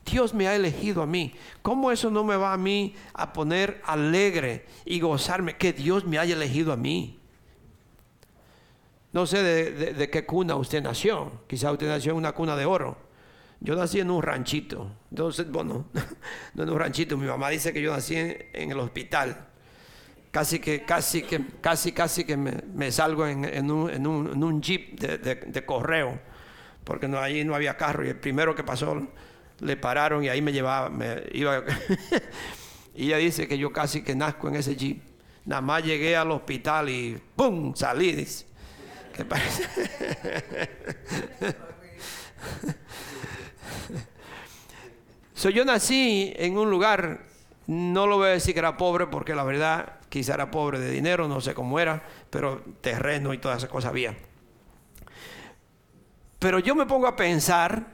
Dios 0.06 0.34
me 0.34 0.48
ha 0.48 0.56
elegido 0.56 1.02
a 1.02 1.08
mí. 1.08 1.34
¿Cómo 1.62 1.92
eso 1.92 2.12
no 2.12 2.24
me 2.24 2.36
va 2.36 2.54
a 2.54 2.58
mí 2.58 2.94
a 3.14 3.32
poner 3.32 3.82
alegre 3.86 4.66
y 4.86 5.00
gozarme 5.00 5.58
que 5.58 5.72
Dios 5.72 6.06
me 6.06 6.20
haya 6.20 6.36
elegido 6.36 6.74
a 6.74 6.78
mí? 6.78 7.20
No 9.14 9.28
sé 9.28 9.44
de, 9.44 10.10
qué 10.10 10.26
cuna 10.26 10.56
usted 10.56 10.82
nació. 10.82 11.44
Quizá 11.48 11.72
usted 11.72 11.88
nació 11.88 12.12
en 12.14 12.18
una 12.18 12.32
cuna 12.32 12.56
de 12.56 12.66
oro. 12.66 12.98
Yo 13.60 13.76
nací 13.76 14.00
en 14.00 14.10
un 14.10 14.24
ranchito. 14.24 14.92
Entonces, 15.12 15.50
bueno, 15.50 15.86
no 16.56 16.64
en 16.64 16.70
un 16.70 16.80
ranchito. 16.80 17.16
Mi 17.16 17.28
mamá 17.28 17.50
dice 17.50 17.72
que 17.72 17.82
yo 17.82 17.94
nací 17.94 18.16
en, 18.16 18.72
el 18.72 18.80
hospital. 18.80 19.50
Casi 20.32 20.58
que, 20.58 20.84
casi 20.84 21.22
que, 21.22 21.46
casi, 21.62 21.92
casi 21.92 22.24
que 22.26 22.36
me, 22.36 22.92
salgo 22.92 23.28
en, 23.28 23.70
un, 23.70 24.62
jeep 24.62 25.00
de, 25.00 25.64
correo. 25.64 26.20
Porque 26.84 27.08
no, 27.08 27.20
allí 27.20 27.44
no 27.44 27.54
había 27.54 27.78
carro. 27.78 28.04
Y 28.04 28.10
el 28.10 28.20
primero 28.20 28.56
que 28.56 28.64
pasó 28.64 29.08
le 29.60 29.78
pararon 29.78 30.24
y 30.24 30.30
ahí 30.30 30.42
me 30.42 30.52
llevaba, 30.52 30.90
me 30.90 31.22
iba. 31.34 31.64
y 32.96 33.06
ella 33.06 33.18
dice 33.18 33.48
que 33.48 33.60
yo 33.60 33.72
casi 33.72 34.02
que 34.02 34.16
nazco 34.16 34.48
en 34.48 34.56
ese 34.56 34.76
jeep. 34.76 35.04
Nada 35.46 35.62
más 35.62 35.84
llegué 35.84 36.16
al 36.16 36.32
hospital 36.32 36.90
y 36.90 37.22
¡pum! 37.36 37.76
salí. 37.76 38.26
¿Qué 39.14 39.24
parece? 39.26 39.64
so, 45.36 45.50
yo 45.50 45.64
nací 45.66 46.34
en 46.36 46.58
un 46.58 46.72
lugar, 46.72 47.28
no 47.68 48.08
lo 48.08 48.18
voy 48.18 48.28
a 48.28 48.32
decir 48.32 48.54
que 48.54 48.60
era 48.60 48.76
pobre, 48.76 49.08
porque 49.08 49.36
la 49.36 49.44
verdad 49.44 50.00
quizá 50.10 50.34
era 50.34 50.50
pobre 50.50 50.80
de 50.80 50.90
dinero, 50.92 51.28
no 51.28 51.42
sé 51.42 51.54
cómo 51.54 51.80
era, 51.80 52.04
pero 52.30 52.64
terreno 52.82 53.34
y 53.34 53.38
todas 53.38 53.60
esas 53.60 53.70
cosas 53.70 53.92
había. 53.92 54.16
Pero 56.40 56.60
yo 56.60 56.76
me 56.76 56.86
pongo 56.86 57.08
a 57.08 57.16
pensar, 57.16 57.86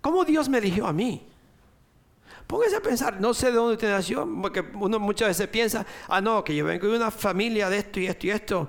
¿cómo 0.00 0.24
Dios 0.24 0.48
me 0.48 0.58
eligió 0.58 0.86
a 0.86 0.92
mí? 0.92 1.26
Póngase 2.46 2.76
a 2.76 2.80
pensar, 2.80 3.20
no 3.20 3.34
sé 3.34 3.46
de 3.46 3.52
dónde 3.52 3.74
usted 3.74 3.90
nació, 3.90 4.28
porque 4.40 4.60
uno 4.74 4.98
muchas 4.98 5.28
veces 5.28 5.48
piensa, 5.48 5.84
ah, 6.08 6.20
no, 6.20 6.42
que 6.44 6.54
yo 6.54 6.64
vengo 6.64 6.86
de 6.86 6.96
una 6.96 7.10
familia 7.10 7.68
de 7.68 7.78
esto 7.78 8.00
y 8.00 8.06
esto 8.06 8.26
y 8.26 8.30
esto. 8.30 8.68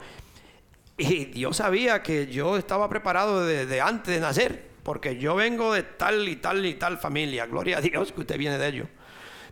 Y 0.99 1.25
Dios 1.25 1.55
sabía 1.55 2.03
que 2.03 2.27
yo 2.27 2.57
estaba 2.57 2.89
preparado 2.89 3.45
desde 3.45 3.79
antes 3.79 4.13
de 4.13 4.19
nacer, 4.19 4.67
porque 4.83 5.15
yo 5.15 5.33
vengo 5.33 5.73
de 5.73 5.83
tal 5.83 6.27
y 6.27 6.35
tal 6.35 6.65
y 6.65 6.73
tal 6.73 6.97
familia. 6.97 7.45
Gloria 7.45 7.77
a 7.77 7.81
Dios 7.81 8.11
que 8.11 8.19
usted 8.19 8.37
viene 8.37 8.57
de 8.57 8.67
ello. 8.67 8.87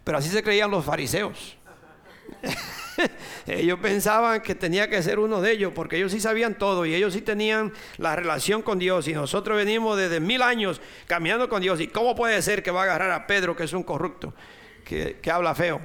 Pero 0.04 0.18
así 0.18 0.28
se 0.28 0.44
creían 0.44 0.70
los 0.70 0.84
fariseos. 0.84 1.56
ellos 3.48 3.80
pensaban 3.80 4.42
que 4.42 4.56
tenía 4.56 4.90
que 4.90 5.02
ser 5.02 5.20
uno 5.20 5.40
de 5.40 5.54
ellos, 5.54 5.72
porque 5.74 5.96
ellos 5.96 6.12
sí 6.12 6.20
sabían 6.20 6.58
todo 6.58 6.86
y 6.86 6.94
ellos 6.94 7.14
sí 7.14 7.22
tenían 7.22 7.72
la 7.96 8.14
relación 8.18 8.62
con 8.62 8.78
Dios. 8.78 9.08
Y 9.08 9.14
nosotros 9.14 9.56
venimos 9.56 9.98
desde 9.98 10.20
mil 10.20 10.42
años 10.42 10.82
caminando 11.06 11.48
con 11.48 11.62
Dios. 11.62 11.80
¿Y 11.80 11.88
cómo 11.88 12.14
puede 12.14 12.42
ser 12.42 12.62
que 12.62 12.72
va 12.72 12.82
a 12.82 12.84
agarrar 12.84 13.12
a 13.12 13.26
Pedro, 13.26 13.56
que 13.56 13.64
es 13.64 13.72
un 13.72 13.84
corrupto, 13.84 14.34
que, 14.84 15.20
que 15.22 15.32
habla 15.32 15.56
feo? 15.56 15.80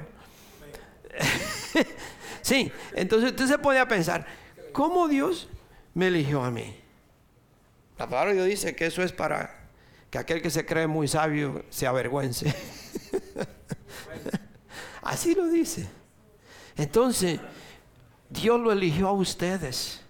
sí, 2.41 2.69
entonces 2.95 3.29
usted 3.29 3.47
se 3.47 3.57
pone 3.59 3.85
pensar, 3.85 4.25
¿cómo 4.73 5.07
Dios 5.07 5.47
me 5.93 6.07
eligió 6.07 6.43
a 6.43 6.51
mí. 6.51 6.75
La 7.97 8.07
palabra 8.07 8.31
de 8.31 8.37
Dios 8.37 8.47
dice 8.47 8.75
que 8.75 8.87
eso 8.87 9.03
es 9.03 9.11
para 9.11 9.69
que 10.09 10.17
aquel 10.17 10.41
que 10.41 10.49
se 10.49 10.65
cree 10.65 10.87
muy 10.87 11.07
sabio 11.07 11.63
se 11.69 11.87
avergüence. 11.87 12.53
Así 15.01 15.35
lo 15.35 15.47
dice. 15.47 15.87
Entonces, 16.75 17.39
Dios 18.29 18.59
lo 18.59 18.71
eligió 18.71 19.07
a 19.07 19.13
ustedes. 19.13 20.01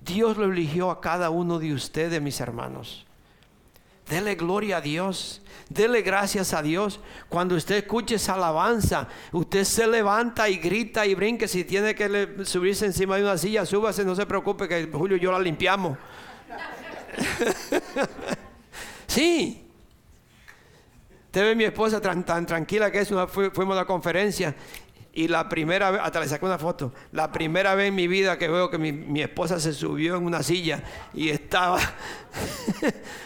Dios 0.00 0.36
lo 0.36 0.44
eligió 0.44 0.90
a 0.90 1.00
cada 1.00 1.30
uno 1.30 1.58
de 1.58 1.72
ustedes, 1.72 2.20
mis 2.20 2.40
hermanos. 2.40 3.05
Dele 4.08 4.36
gloria 4.36 4.76
a 4.76 4.80
Dios. 4.80 5.42
Dele 5.68 6.02
gracias 6.02 6.54
a 6.54 6.62
Dios. 6.62 7.00
Cuando 7.28 7.56
usted 7.56 7.76
escuche 7.76 8.14
esa 8.14 8.34
alabanza, 8.34 9.08
usted 9.32 9.64
se 9.64 9.86
levanta 9.86 10.48
y 10.48 10.58
grita 10.58 11.04
y 11.06 11.14
brinque. 11.14 11.48
Si 11.48 11.64
tiene 11.64 11.94
que 11.94 12.44
subirse 12.44 12.86
encima 12.86 13.16
de 13.16 13.22
una 13.22 13.36
silla, 13.36 13.66
súbase, 13.66 14.04
no 14.04 14.14
se 14.14 14.26
preocupe 14.26 14.68
que 14.68 14.88
Julio 14.92 15.16
y 15.16 15.20
yo 15.20 15.32
la 15.32 15.40
limpiamos. 15.40 15.98
sí. 19.08 19.64
Usted 21.26 21.42
ve 21.42 21.54
mi 21.56 21.64
esposa 21.64 22.00
tan, 22.00 22.24
tranquila 22.24 22.90
que 22.90 23.00
es, 23.00 23.10
una, 23.10 23.26
fuimos 23.26 23.72
a 23.72 23.80
la 23.80 23.84
conferencia 23.84 24.54
y 25.12 25.28
la 25.28 25.48
primera 25.48 25.90
vez, 25.90 26.00
hasta 26.02 26.20
le 26.20 26.28
saqué 26.28 26.44
una 26.44 26.58
foto, 26.58 26.92
la 27.12 27.32
primera 27.32 27.74
vez 27.74 27.88
en 27.88 27.94
mi 27.94 28.06
vida 28.06 28.38
que 28.38 28.48
veo 28.48 28.70
que 28.70 28.78
mi, 28.78 28.92
mi 28.92 29.22
esposa 29.22 29.58
se 29.58 29.72
subió 29.72 30.16
en 30.16 30.24
una 30.24 30.42
silla 30.42 30.82
y 31.12 31.30
estaba 31.30 31.78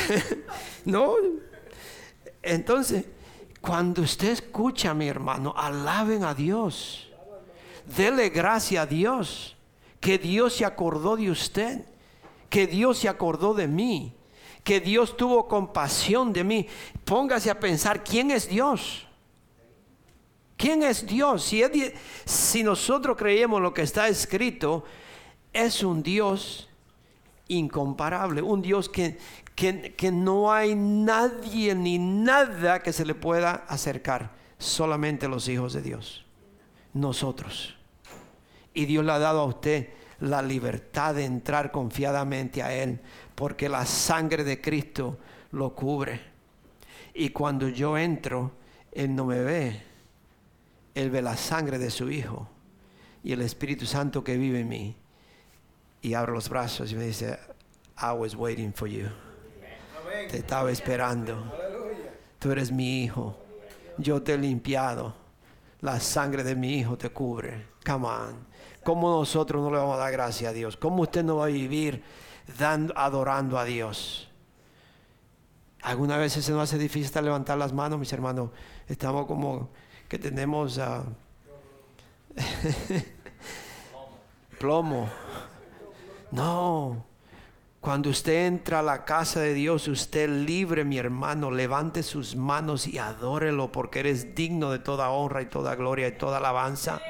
no. 0.84 1.14
Entonces, 2.42 3.04
cuando 3.60 4.02
usted 4.02 4.30
escucha, 4.30 4.92
mi 4.94 5.08
hermano, 5.08 5.54
alaben 5.56 6.24
a 6.24 6.34
Dios. 6.34 7.08
Dele 7.96 8.28
gracia 8.30 8.82
a 8.82 8.86
Dios. 8.86 9.56
Que 10.00 10.18
Dios 10.18 10.54
se 10.54 10.64
acordó 10.64 11.16
de 11.16 11.30
usted. 11.30 11.84
Que 12.50 12.66
Dios 12.66 12.98
se 12.98 13.08
acordó 13.08 13.54
de 13.54 13.68
mí. 13.68 14.14
Que 14.64 14.80
Dios 14.80 15.16
tuvo 15.16 15.46
compasión 15.46 16.32
de 16.32 16.44
mí. 16.44 16.66
Póngase 17.04 17.50
a 17.50 17.58
pensar, 17.58 18.02
¿quién 18.02 18.30
es 18.30 18.48
Dios? 18.48 19.06
¿Quién 20.56 20.82
es 20.82 21.06
Dios? 21.06 21.42
Si, 21.44 21.62
si 22.24 22.62
nosotros 22.62 23.16
creemos 23.16 23.60
lo 23.60 23.74
que 23.74 23.82
está 23.82 24.08
escrito, 24.08 24.84
es 25.52 25.82
un 25.82 26.02
Dios 26.02 26.68
incomparable, 27.48 28.42
un 28.42 28.62
Dios 28.62 28.88
que, 29.54 29.94
que, 29.94 30.10
no 30.10 30.52
hay 30.52 30.74
nadie 30.74 31.74
ni 31.74 31.98
nada 31.98 32.82
que 32.82 32.92
se 32.92 33.04
le 33.04 33.14
pueda 33.14 33.64
acercar, 33.68 34.32
solamente 34.58 35.28
los 35.28 35.48
hijos 35.48 35.72
de 35.72 35.82
Dios, 35.82 36.24
nosotros. 36.94 37.76
Y 38.74 38.86
Dios 38.86 39.04
le 39.04 39.12
ha 39.12 39.18
dado 39.18 39.40
a 39.40 39.44
usted 39.44 39.90
la 40.20 40.40
libertad 40.40 41.16
de 41.16 41.24
entrar 41.24 41.70
confiadamente 41.70 42.62
a 42.62 42.72
Él, 42.72 43.00
porque 43.34 43.68
la 43.68 43.84
sangre 43.84 44.44
de 44.44 44.60
Cristo 44.60 45.18
lo 45.50 45.74
cubre. 45.74 46.20
Y 47.14 47.30
cuando 47.30 47.68
yo 47.68 47.98
entro, 47.98 48.52
Él 48.92 49.14
no 49.14 49.26
me 49.26 49.40
ve, 49.40 49.82
Él 50.94 51.10
ve 51.10 51.22
la 51.22 51.36
sangre 51.36 51.78
de 51.78 51.90
su 51.90 52.10
Hijo 52.10 52.48
y 53.24 53.32
el 53.32 53.42
Espíritu 53.42 53.86
Santo 53.86 54.24
que 54.24 54.36
vive 54.36 54.60
en 54.60 54.68
mí. 54.68 54.96
Y 56.00 56.14
abro 56.14 56.32
los 56.32 56.48
brazos 56.48 56.90
y 56.92 56.96
me 56.96 57.04
dice, 57.04 57.38
I 58.00 58.12
was 58.16 58.34
waiting 58.34 58.72
for 58.72 58.88
you. 58.88 59.08
Te 60.30 60.38
estaba 60.38 60.70
esperando. 60.70 61.52
Tú 62.38 62.50
eres 62.50 62.72
mi 62.72 63.02
hijo. 63.02 63.36
Yo 63.98 64.22
te 64.22 64.34
he 64.34 64.38
limpiado. 64.38 65.14
La 65.80 66.00
sangre 66.00 66.44
de 66.44 66.54
mi 66.54 66.78
hijo 66.78 66.96
te 66.96 67.10
cubre. 67.10 67.66
Come 67.84 68.06
on. 68.06 68.52
¿Cómo 68.84 69.10
nosotros 69.10 69.62
no 69.62 69.70
le 69.70 69.78
vamos 69.78 69.96
a 69.96 69.98
dar 69.98 70.12
gracias 70.12 70.50
a 70.50 70.52
Dios? 70.52 70.76
¿Cómo 70.76 71.02
usted 71.02 71.22
no 71.22 71.36
va 71.36 71.44
a 71.44 71.48
vivir 71.48 72.02
dando, 72.58 72.96
adorando 72.96 73.58
a 73.58 73.64
Dios? 73.64 74.28
Algunas 75.82 76.18
veces 76.18 76.44
se 76.44 76.52
nos 76.52 76.62
hace 76.62 76.78
difícil 76.78 77.24
levantar 77.24 77.58
las 77.58 77.72
manos, 77.72 77.98
mis 77.98 78.12
hermanos. 78.12 78.50
Estamos 78.88 79.26
como 79.26 79.70
que 80.08 80.18
tenemos 80.18 80.78
uh, 80.78 81.04
plomo. 84.58 85.08
No. 86.30 87.11
Cuando 87.82 88.10
usted 88.10 88.46
entra 88.46 88.78
a 88.78 88.82
la 88.82 89.04
casa 89.04 89.40
de 89.40 89.54
Dios, 89.54 89.88
usted 89.88 90.30
libre, 90.30 90.84
mi 90.84 90.98
hermano, 90.98 91.50
levante 91.50 92.04
sus 92.04 92.36
manos 92.36 92.86
y 92.86 92.98
adórelo 92.98 93.72
porque 93.72 93.98
eres 93.98 94.36
digno 94.36 94.70
de 94.70 94.78
toda 94.78 95.10
honra 95.10 95.42
y 95.42 95.46
toda 95.46 95.74
gloria 95.74 96.06
y 96.06 96.12
toda 96.12 96.36
alabanza. 96.36 97.00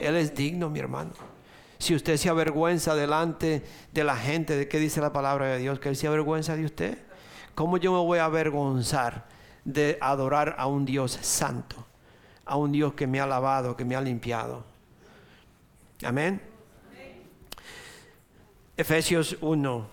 Él 0.00 0.16
es 0.16 0.34
digno, 0.34 0.68
mi 0.70 0.80
hermano. 0.80 1.12
Si 1.78 1.94
usted 1.94 2.16
se 2.16 2.28
avergüenza 2.28 2.96
delante 2.96 3.62
de 3.92 4.02
la 4.02 4.16
gente, 4.16 4.56
¿de 4.56 4.66
qué 4.66 4.80
dice 4.80 5.00
la 5.00 5.12
palabra 5.12 5.46
de 5.46 5.58
Dios? 5.58 5.78
Que 5.78 5.90
Él 5.90 5.94
se 5.94 6.08
avergüenza 6.08 6.56
de 6.56 6.64
usted. 6.64 6.98
¿Cómo 7.54 7.76
yo 7.76 7.92
me 7.92 8.00
voy 8.00 8.18
a 8.18 8.24
avergonzar 8.24 9.28
de 9.64 9.98
adorar 10.00 10.56
a 10.58 10.66
un 10.66 10.84
Dios 10.84 11.16
santo? 11.22 11.76
A 12.44 12.56
un 12.56 12.72
Dios 12.72 12.94
que 12.94 13.06
me 13.06 13.20
ha 13.20 13.26
lavado, 13.26 13.76
que 13.76 13.84
me 13.84 13.94
ha 13.94 14.00
limpiado. 14.00 14.64
Amén. 16.02 16.51
Efesios 18.82 19.36
1. 19.40 19.86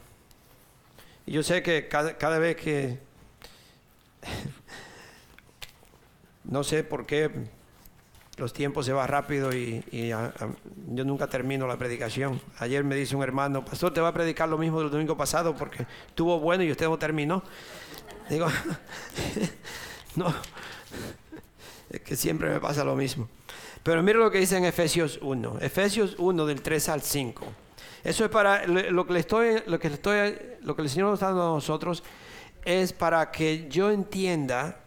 Yo 1.27 1.43
sé 1.43 1.61
que 1.61 1.87
cada, 1.87 2.39
vez 2.39 2.55
que, 2.55 2.97
no 6.45 6.63
sé 6.63 6.83
por 6.83 7.05
qué 7.05 7.29
los 8.37 8.51
tiempos 8.51 8.87
se 8.87 8.93
van 8.93 9.07
rápido 9.07 9.53
y, 9.53 9.83
yo 9.91 11.05
nunca 11.05 11.27
termino 11.27 11.67
la 11.67 11.77
predicación. 11.77 12.41
Ayer 12.57 12.83
me 12.83 12.95
dice 12.95 13.15
un 13.15 13.21
hermano, 13.21 13.63
pastor, 13.63 13.93
te 13.93 14.01
va 14.01 14.07
a 14.07 14.13
predicar 14.13 14.49
lo 14.49 14.57
mismo 14.57 14.81
del 14.81 14.89
domingo 14.89 15.15
pasado 15.15 15.55
porque 15.55 15.85
estuvo 16.07 16.39
bueno 16.39 16.63
y 16.63 16.71
usted 16.71 16.87
no 16.87 16.97
terminó. 16.97 17.43
Digo, 18.27 18.47
no, 20.15 20.33
es 21.91 22.01
que 22.01 22.15
siempre 22.15 22.49
me 22.49 22.59
pasa 22.59 22.83
lo 22.83 22.95
mismo. 22.95 23.29
Pero 23.83 24.01
mire 24.01 24.17
lo 24.17 24.31
que 24.31 24.39
dice 24.39 24.57
en 24.57 24.65
Efesios 24.65 25.19
1, 25.21 25.59
Efesios 25.61 26.15
1 26.17 26.45
del 26.47 26.63
3 26.63 26.89
al 26.89 27.03
5. 27.03 27.68
Eso 28.03 28.25
es 28.25 28.31
para 28.31 28.65
lo 28.65 29.05
que 29.05 29.13
le 29.13 29.19
estoy, 29.19 29.63
lo 29.65 29.79
que 29.79 29.87
estoy, 29.87 30.35
lo 30.61 30.75
que 30.75 30.81
el 30.83 30.89
Señor 30.89 31.09
nos 31.09 31.15
está 31.15 31.27
dando 31.27 31.51
a 31.51 31.53
nosotros 31.55 32.03
es 32.63 32.93
para 32.93 33.31
que 33.31 33.67
yo 33.69 33.91
entienda, 33.91 34.79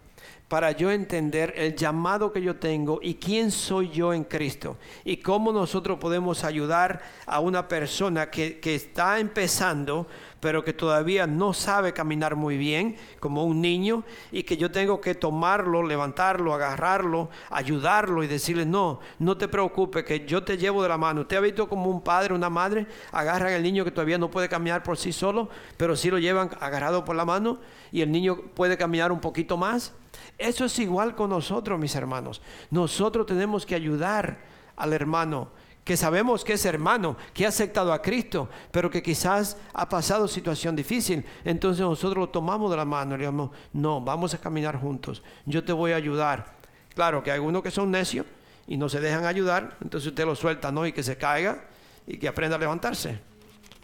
para 0.48 0.72
yo 0.72 0.90
entender 0.90 1.54
el 1.56 1.74
llamado 1.74 2.32
que 2.32 2.42
yo 2.42 2.56
tengo 2.56 3.00
y 3.02 3.14
quién 3.14 3.50
soy 3.50 3.88
yo 3.90 4.12
en 4.12 4.24
Cristo 4.24 4.76
y 5.04 5.16
cómo 5.16 5.52
nosotros 5.52 5.98
podemos 5.98 6.44
ayudar 6.44 7.00
a 7.26 7.40
una 7.40 7.68
persona 7.68 8.30
que, 8.30 8.60
que 8.60 8.74
está 8.74 9.18
empezando 9.18 10.06
pero 10.42 10.64
que 10.64 10.72
todavía 10.72 11.28
no 11.28 11.52
sabe 11.52 11.92
caminar 11.92 12.34
muy 12.34 12.56
bien, 12.56 12.96
como 13.20 13.44
un 13.44 13.60
niño, 13.60 14.02
y 14.32 14.42
que 14.42 14.56
yo 14.56 14.72
tengo 14.72 15.00
que 15.00 15.14
tomarlo, 15.14 15.84
levantarlo, 15.84 16.52
agarrarlo, 16.52 17.30
ayudarlo 17.48 18.24
y 18.24 18.26
decirle, 18.26 18.66
no, 18.66 18.98
no 19.20 19.36
te 19.36 19.46
preocupes, 19.46 20.02
que 20.02 20.26
yo 20.26 20.42
te 20.42 20.58
llevo 20.58 20.82
de 20.82 20.88
la 20.88 20.98
mano. 20.98 21.20
¿Usted 21.20 21.36
ha 21.36 21.40
visto 21.40 21.68
como 21.68 21.88
un 21.88 22.00
padre, 22.00 22.34
una 22.34 22.50
madre, 22.50 22.88
agarran 23.12 23.52
al 23.52 23.62
niño 23.62 23.84
que 23.84 23.92
todavía 23.92 24.18
no 24.18 24.32
puede 24.32 24.48
caminar 24.48 24.82
por 24.82 24.98
sí 24.98 25.12
solo, 25.12 25.48
pero 25.76 25.94
sí 25.94 26.10
lo 26.10 26.18
llevan 26.18 26.50
agarrado 26.58 27.04
por 27.04 27.14
la 27.14 27.24
mano 27.24 27.60
y 27.92 28.00
el 28.00 28.10
niño 28.10 28.36
puede 28.56 28.76
caminar 28.76 29.12
un 29.12 29.20
poquito 29.20 29.56
más? 29.56 29.92
Eso 30.38 30.64
es 30.64 30.76
igual 30.80 31.14
con 31.14 31.30
nosotros, 31.30 31.78
mis 31.78 31.94
hermanos. 31.94 32.42
Nosotros 32.68 33.26
tenemos 33.26 33.64
que 33.64 33.76
ayudar 33.76 34.38
al 34.74 34.92
hermano 34.92 35.50
que 35.84 35.96
sabemos 35.96 36.44
que 36.44 36.52
es 36.52 36.64
hermano, 36.64 37.16
que 37.34 37.44
ha 37.44 37.48
aceptado 37.48 37.92
a 37.92 38.00
Cristo, 38.00 38.48
pero 38.70 38.90
que 38.90 39.02
quizás 39.02 39.56
ha 39.72 39.88
pasado 39.88 40.28
situación 40.28 40.76
difícil. 40.76 41.24
Entonces 41.44 41.80
nosotros 41.80 42.18
lo 42.18 42.28
tomamos 42.28 42.70
de 42.70 42.76
la 42.76 42.84
mano 42.84 43.14
y 43.14 43.18
le 43.18 43.22
digamos, 43.22 43.50
no, 43.72 44.00
vamos 44.00 44.32
a 44.34 44.38
caminar 44.38 44.80
juntos, 44.80 45.22
yo 45.44 45.64
te 45.64 45.72
voy 45.72 45.92
a 45.92 45.96
ayudar. 45.96 46.54
Claro 46.94 47.22
que 47.22 47.30
hay 47.30 47.36
algunos 47.36 47.62
que 47.62 47.70
son 47.70 47.90
necios 47.90 48.26
y 48.66 48.76
no 48.76 48.88
se 48.88 49.00
dejan 49.00 49.24
ayudar, 49.24 49.76
entonces 49.82 50.08
usted 50.08 50.24
lo 50.24 50.36
suelta, 50.36 50.70
¿no? 50.70 50.86
Y 50.86 50.92
que 50.92 51.02
se 51.02 51.16
caiga 51.16 51.64
y 52.06 52.16
que 52.18 52.28
aprenda 52.28 52.56
a 52.56 52.60
levantarse. 52.60 53.18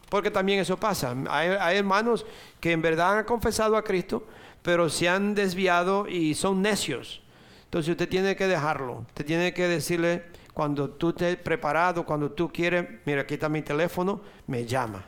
Porque 0.09 0.31
también 0.31 0.61
eso 0.61 0.79
pasa. 0.79 1.15
Hay, 1.29 1.49
hay 1.49 1.79
hermanos 1.79 2.25
que 2.61 2.73
en 2.73 2.81
verdad 2.81 3.19
han 3.19 3.25
confesado 3.25 3.77
a 3.77 3.83
Cristo, 3.83 4.27
pero 4.63 4.89
se 4.89 5.09
han 5.09 5.35
desviado 5.35 6.07
y 6.07 6.35
son 6.35 6.63
necios. 6.63 7.23
Entonces 7.65 7.91
usted 7.91 8.09
tiene 8.09 8.37
que 8.37 8.47
dejarlo, 8.47 9.05
usted 9.09 9.27
tiene 9.27 9.53
que 9.53 9.69
decirle, 9.69 10.25
cuando 10.59 10.91
tú 10.91 11.11
estés 11.11 11.37
preparado, 11.37 12.05
cuando 12.05 12.33
tú 12.33 12.51
quieres, 12.53 12.85
mira, 13.05 13.21
aquí 13.21 13.35
está 13.35 13.49
mi 13.49 13.63
teléfono, 13.63 14.21
me 14.49 14.67
llama 14.67 15.05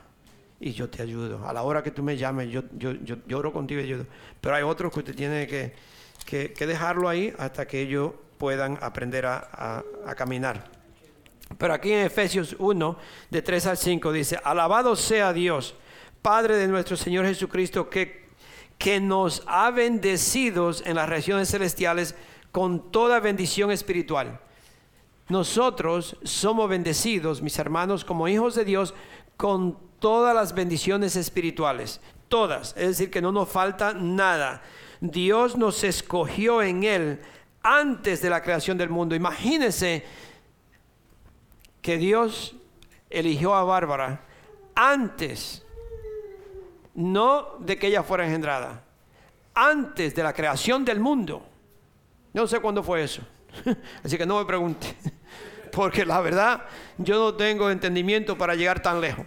y 0.61 0.71
yo 0.71 0.89
te 0.89 1.03
ayudo. 1.03 1.45
A 1.45 1.53
la 1.53 1.65
hora 1.65 1.83
que 1.83 1.91
tú 1.91 2.05
me 2.05 2.17
llames, 2.17 2.53
yo, 2.53 2.63
yo, 2.79 2.93
lloro 3.27 3.53
contigo 3.53 3.81
y 3.81 3.85
ayudo. 3.85 4.07
Pero 4.41 4.55
hay 4.55 4.63
otros 4.63 4.93
que 4.93 5.01
usted 5.01 5.17
tiene 5.17 5.49
que, 5.49 6.55
dejarlo 6.57 7.09
ahí 7.09 7.35
hasta 7.37 7.67
que 7.67 7.81
ellos 7.81 8.13
puedan 8.39 8.79
aprender 8.81 9.27
a, 9.27 9.83
caminar. 10.17 10.71
Pero 11.59 11.75
aquí 11.75 11.91
en 11.91 12.07
Efesios 12.07 12.55
1, 12.57 12.97
de 13.31 13.43
3 13.43 13.67
al 13.67 13.77
5, 13.77 14.13
dice, 14.13 14.39
alabado 14.45 14.95
sea 14.95 15.33
Dios, 15.33 15.75
Padre 16.23 16.59
de 16.59 16.69
nuestro 16.69 16.97
Señor 16.97 17.27
Jesucristo, 17.27 17.91
que, 17.91 18.29
que 18.79 19.01
nos 19.01 19.43
ha 19.49 19.73
bendecido 19.73 20.71
en 20.85 20.95
las 20.95 21.09
regiones 21.09 21.51
celestiales 21.51 22.15
con 22.53 22.93
toda 22.93 23.19
bendición 23.19 23.73
espiritual 23.73 24.39
nosotros 25.31 26.16
somos 26.24 26.68
bendecidos, 26.68 27.41
mis 27.41 27.59
hermanos, 27.59 28.05
como 28.05 28.26
hijos 28.26 28.57
de 28.57 28.64
Dios, 28.64 28.95
con 29.37 29.78
todas 30.01 30.35
las 30.35 30.55
bendiciones 30.55 31.14
espirituales. 31.14 32.01
Todas. 32.28 32.74
Es 32.76 32.89
decir, 32.89 33.11
que 33.11 33.22
no 33.22 33.31
nos 33.31 33.49
falta 33.49 33.95
nada. 33.95 34.62
Dios 35.01 35.57
nos 35.57 35.85
escogió 35.85 36.62
en 36.62 36.83
Él 36.85 37.20
antes 37.62 38.20
de 38.20 38.31
la 38.31 38.43
creación 38.43 38.76
del 38.76 38.91
mundo. 38.91 39.14
Imagínense 39.14 40.05
que 41.81 41.97
Dios 41.97 42.57
eligió 43.09 43.55
a 43.55 43.64
Bárbara 43.64 44.24
antes, 44.74 45.64
no 46.95 47.57
de 47.61 47.78
que 47.78 47.87
ella 47.87 48.03
fuera 48.03 48.24
engendrada, 48.24 48.83
antes 49.55 50.14
de 50.14 50.22
la 50.22 50.33
creación 50.33 50.85
del 50.85 51.01
mundo. 51.01 51.47
No 52.33 52.47
sé 52.47 52.61
cuándo 52.61 52.83
fue 52.83 53.05
eso. 53.05 53.22
Así 54.05 54.16
que 54.18 54.26
no 54.26 54.39
me 54.39 54.45
pregunte 54.45 54.97
porque 55.71 56.05
la 56.05 56.21
verdad 56.21 56.62
yo 56.99 57.18
no 57.18 57.35
tengo 57.35 57.71
entendimiento 57.71 58.37
para 58.37 58.55
llegar 58.55 58.81
tan 58.81 59.01
lejos. 59.01 59.27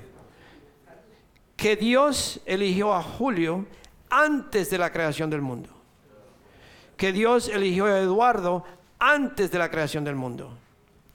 Que 1.55 1.75
Dios 1.75 2.41
eligió 2.45 2.93
a 2.93 3.01
Julio 3.01 3.65
antes 4.09 4.69
de 4.69 4.77
la 4.77 4.91
creación 4.91 5.29
del 5.29 5.41
mundo. 5.41 5.69
Que 6.97 7.11
Dios 7.11 7.49
eligió 7.49 7.85
a 7.85 7.99
Eduardo 7.99 8.63
antes 8.99 9.51
de 9.51 9.59
la 9.59 9.69
creación 9.69 10.03
del 10.03 10.15
mundo. 10.15 10.57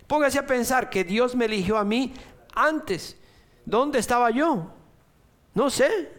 Póngase 0.07 0.39
a 0.39 0.47
pensar 0.47 0.91
que 0.91 1.05
Dios 1.05 1.35
me 1.35 1.45
eligió 1.45 1.77
a 1.77 1.85
mí 1.85 2.13
antes. 2.55 3.17
¿Dónde 3.65 3.99
estaba 3.99 4.31
yo? 4.31 4.73
No 5.55 5.71
sé. 5.71 6.19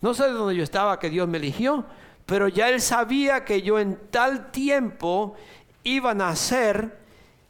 No 0.00 0.14
sé 0.14 0.28
dónde 0.28 0.56
yo 0.56 0.64
estaba 0.64 0.98
que 0.98 1.08
Dios 1.08 1.28
me 1.28 1.38
eligió, 1.38 1.86
pero 2.26 2.48
ya 2.48 2.68
Él 2.68 2.80
sabía 2.80 3.44
que 3.44 3.62
yo 3.62 3.78
en 3.78 3.98
tal 4.10 4.50
tiempo 4.50 5.36
iba 5.84 6.10
a 6.10 6.14
nacer 6.14 7.01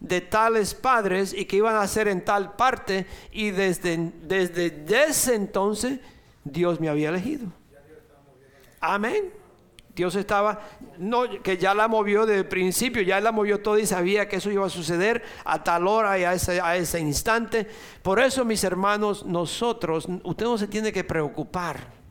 de 0.03 0.20
tales 0.20 0.74
padres 0.74 1.32
y 1.32 1.44
que 1.44 1.57
iban 1.57 1.76
a 1.76 1.86
ser 1.86 2.09
en 2.09 2.24
tal 2.24 2.57
parte 2.57 3.07
y 3.30 3.50
desde, 3.50 4.12
desde 4.22 5.05
ese 5.09 5.36
entonces 5.36 6.00
Dios 6.44 6.80
me 6.80 6.88
había 6.88 7.11
elegido. 7.11 7.46
Amén. 8.80 9.32
Dios 9.94 10.16
estaba, 10.16 10.61
no, 10.98 11.42
que 11.42 11.57
ya 11.57 11.74
la 11.74 11.86
movió 11.86 12.26
desde 12.26 12.40
el 12.40 12.48
principio, 12.48 13.03
ya 13.03 13.20
la 13.20 13.30
movió 13.30 13.61
todo 13.61 13.78
y 13.78 13.86
sabía 13.86 14.26
que 14.26 14.36
eso 14.36 14.50
iba 14.50 14.66
a 14.66 14.70
suceder 14.70 15.22
a 15.44 15.62
tal 15.62 15.86
hora 15.86 16.18
y 16.18 16.24
a 16.24 16.32
ese, 16.32 16.61
a 16.61 16.76
ese 16.76 16.98
instante. 16.98 17.66
Por 18.03 18.18
eso, 18.18 18.44
mis 18.44 18.64
hermanos, 18.64 19.24
nosotros, 19.24 20.09
usted 20.24 20.46
no 20.46 20.59
se 20.59 20.66
tiene 20.66 20.92
que 20.92 21.05
preocupar 21.05 22.01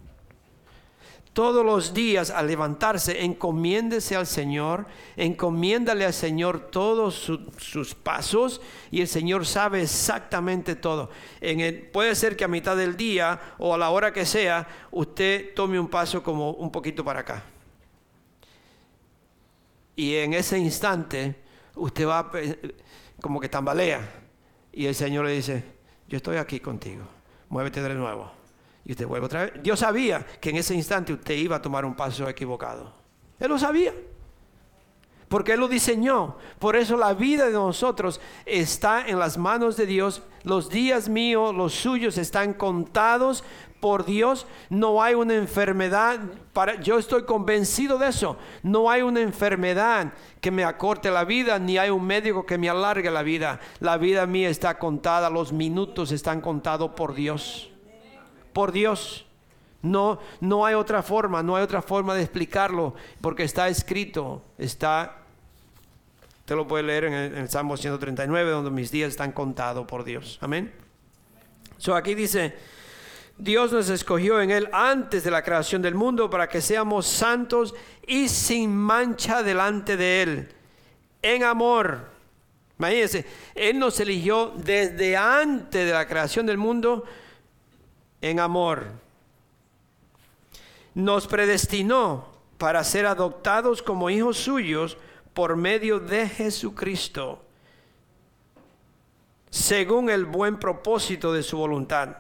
todos 1.34 1.66
los 1.66 1.94
días 1.94 2.30
al 2.30 2.48
levantarse, 2.48 3.24
encomiéndese 3.24 4.16
al 4.16 4.28
Señor, 4.28 4.86
encomiéndale 5.16 6.06
al 6.06 6.14
Señor 6.14 6.72
todos 6.72 7.32
sus 7.58 7.96
pasos 7.96 8.62
y 8.92 9.02
el 9.02 9.08
Señor 9.08 9.46
sabe 9.46 9.82
exactamente 9.82 10.76
todo. 10.76 11.10
En 11.40 11.90
puede 11.92 12.16
ser 12.16 12.36
que 12.36 12.44
a 12.44 12.50
mitad 12.50 12.76
del 12.76 12.98
día 12.98 13.40
o 13.60 13.74
a 13.74 13.78
la 13.78 13.90
hora 13.92 14.12
que 14.12 14.26
sea, 14.26 14.68
usted 14.92 15.54
tome 15.54 15.80
un 15.80 15.88
paso 15.88 16.22
como 16.22 16.52
un 16.52 16.72
poquito 16.72 17.04
para 17.04 17.22
acá. 17.22 17.44
Y 19.96 20.16
en 20.16 20.34
ese 20.34 20.58
instante, 20.58 21.36
usted 21.76 22.08
va 22.08 22.30
como 23.22 23.40
que 23.40 23.48
tambalea 23.48 24.02
y 24.74 24.86
el 24.86 24.96
Señor 24.96 25.26
le 25.26 25.32
dice, 25.32 25.64
yo 26.10 26.18
estoy 26.18 26.38
aquí 26.38 26.60
contigo, 26.60 27.04
muévete 27.48 27.82
de 27.82 27.94
nuevo 27.94 28.41
y 28.86 28.92
usted 28.92 29.08
vuelve 29.08 29.26
otra 29.26 29.46
vez. 29.46 29.54
Dios 29.62 29.80
sabía 29.80 30.26
que 30.40 30.50
en 30.50 30.58
ese 30.58 30.74
instante 30.74 31.14
usted 31.14 31.36
iba 31.36 31.58
a 31.58 31.62
tomar 31.62 31.86
un 31.86 31.96
paso 31.96 32.28
equivocado. 32.28 32.94
Él 33.40 33.50
lo 33.50 33.60
sabía. 33.60 33.94
Porque 35.28 35.54
Él 35.54 35.62
lo 35.62 35.70
diseñó. 35.70 36.36
Por 36.60 36.76
eso 36.76 36.98
la 36.98 37.14
vida 37.14 37.46
de 37.46 37.54
nosotros 37.54 38.20
está 38.46 39.08
en 39.08 39.18
las 39.18 39.38
manos 39.38 39.78
de 39.78 39.86
Dios. 39.86 40.24
Los 40.44 40.70
días 40.70 41.08
míos, 41.08 41.56
los 41.56 41.74
suyos 41.74 42.18
están 42.18 42.54
contados 42.54 43.44
por 43.80 44.04
Dios. 44.04 44.46
No 44.70 45.02
hay 45.02 45.14
una 45.14 45.36
enfermedad. 45.36 46.20
Para, 46.52 46.82
yo 46.82 47.00
estoy 47.00 47.24
convencido 47.24 47.98
de 47.98 48.10
eso. 48.10 48.38
No 48.62 48.90
hay 48.90 49.04
una 49.04 49.22
enfermedad 49.22 50.12
que 50.42 50.52
me 50.52 50.66
acorte 50.66 51.10
la 51.10 51.24
vida, 51.24 51.60
ni 51.60 51.78
hay 51.78 51.92
un 51.92 52.06
médico 52.06 52.46
que 52.46 52.58
me 52.58 52.70
alargue 52.70 53.10
la 53.10 53.24
vida. 53.24 53.62
La 53.80 53.98
vida 53.98 54.26
mía 54.26 54.50
está 54.50 54.78
contada. 54.80 55.30
Los 55.30 55.54
minutos 55.54 56.12
están 56.12 56.42
contados 56.42 56.92
por 56.92 57.14
Dios 57.14 57.71
por 58.54 58.72
Dios. 58.72 59.26
No, 59.82 60.20
no 60.40 60.66
hay 60.66 60.76
otra 60.76 61.02
forma, 61.02 61.42
no 61.42 61.56
hay 61.56 61.64
otra 61.64 61.82
forma 61.82 62.14
de 62.14 62.22
explicarlo, 62.22 62.94
porque 63.20 63.44
está 63.44 63.68
escrito, 63.68 64.44
está, 64.58 65.18
te 66.46 66.56
lo 66.56 66.68
puede 66.68 66.84
leer 66.84 67.06
en 67.06 67.14
el, 67.14 67.50
Salmo 67.50 67.76
139, 67.76 68.52
donde 68.52 68.70
mis 68.70 68.92
días 68.92 69.10
están 69.10 69.32
contados 69.32 69.88
por 69.88 70.04
Dios. 70.04 70.38
Amén. 70.42 70.72
So 71.78 71.96
aquí 71.96 72.14
dice, 72.14 72.56
Dios 73.40 73.72
nos 73.72 73.90
escogió 73.90 74.40
en 74.40 74.52
Él 74.52 74.70
antes 74.72 75.24
de 75.24 75.32
la 75.32 75.42
creación 75.42 75.82
del 75.82 75.96
mundo 75.96 76.30
para 76.30 76.48
que 76.48 76.62
seamos 76.62 77.08
santos 77.08 77.74
y 78.06 78.30
sin 78.30 78.76
mancha 78.78 79.42
delante 79.42 79.98
de 79.98 80.22
Él, 80.22 80.50
en 81.24 81.44
amor. 81.44 82.12
Imagínense, 82.78 83.26
Él 83.56 83.80
nos 83.80 84.00
eligió 84.00 84.54
desde 84.58 85.18
antes 85.18 85.88
de 85.88 85.92
la 85.92 86.08
creación 86.08 86.46
del 86.46 86.60
mundo 86.60 87.04
en 88.22 88.40
amor. 88.40 88.88
Nos 90.94 91.28
predestinó 91.28 92.26
para 92.58 92.84
ser 92.84 93.06
adoptados 93.06 93.82
como 93.82 94.10
hijos 94.10 94.38
suyos 94.38 94.98
por 95.34 95.56
medio 95.56 96.00
de 96.00 96.30
Jesucristo, 96.30 97.42
según 99.50 100.10
el 100.10 100.26
buen 100.26 100.60
propósito 100.60 101.34
de 101.34 101.44
su 101.44 101.58
voluntad, 101.58 102.18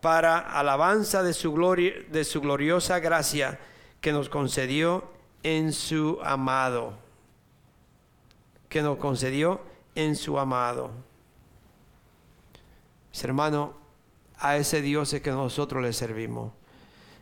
para 0.00 0.38
alabanza 0.38 1.22
de 1.22 1.32
su 1.32 1.52
gloria, 1.52 1.92
de 2.10 2.24
su 2.24 2.40
gloriosa 2.40 2.98
gracia 2.98 3.60
que 4.00 4.12
nos 4.12 4.28
concedió 4.28 5.04
en 5.44 5.72
su 5.72 6.18
amado, 6.24 6.94
que 8.68 8.82
nos 8.82 8.98
concedió 8.98 9.60
en 9.94 10.16
su 10.16 10.38
amado. 10.38 10.90
hermano, 13.22 13.81
a 14.42 14.56
ese 14.56 14.82
Dios 14.82 15.14
que 15.22 15.30
nosotros 15.30 15.82
le 15.82 15.92
servimos, 15.92 16.52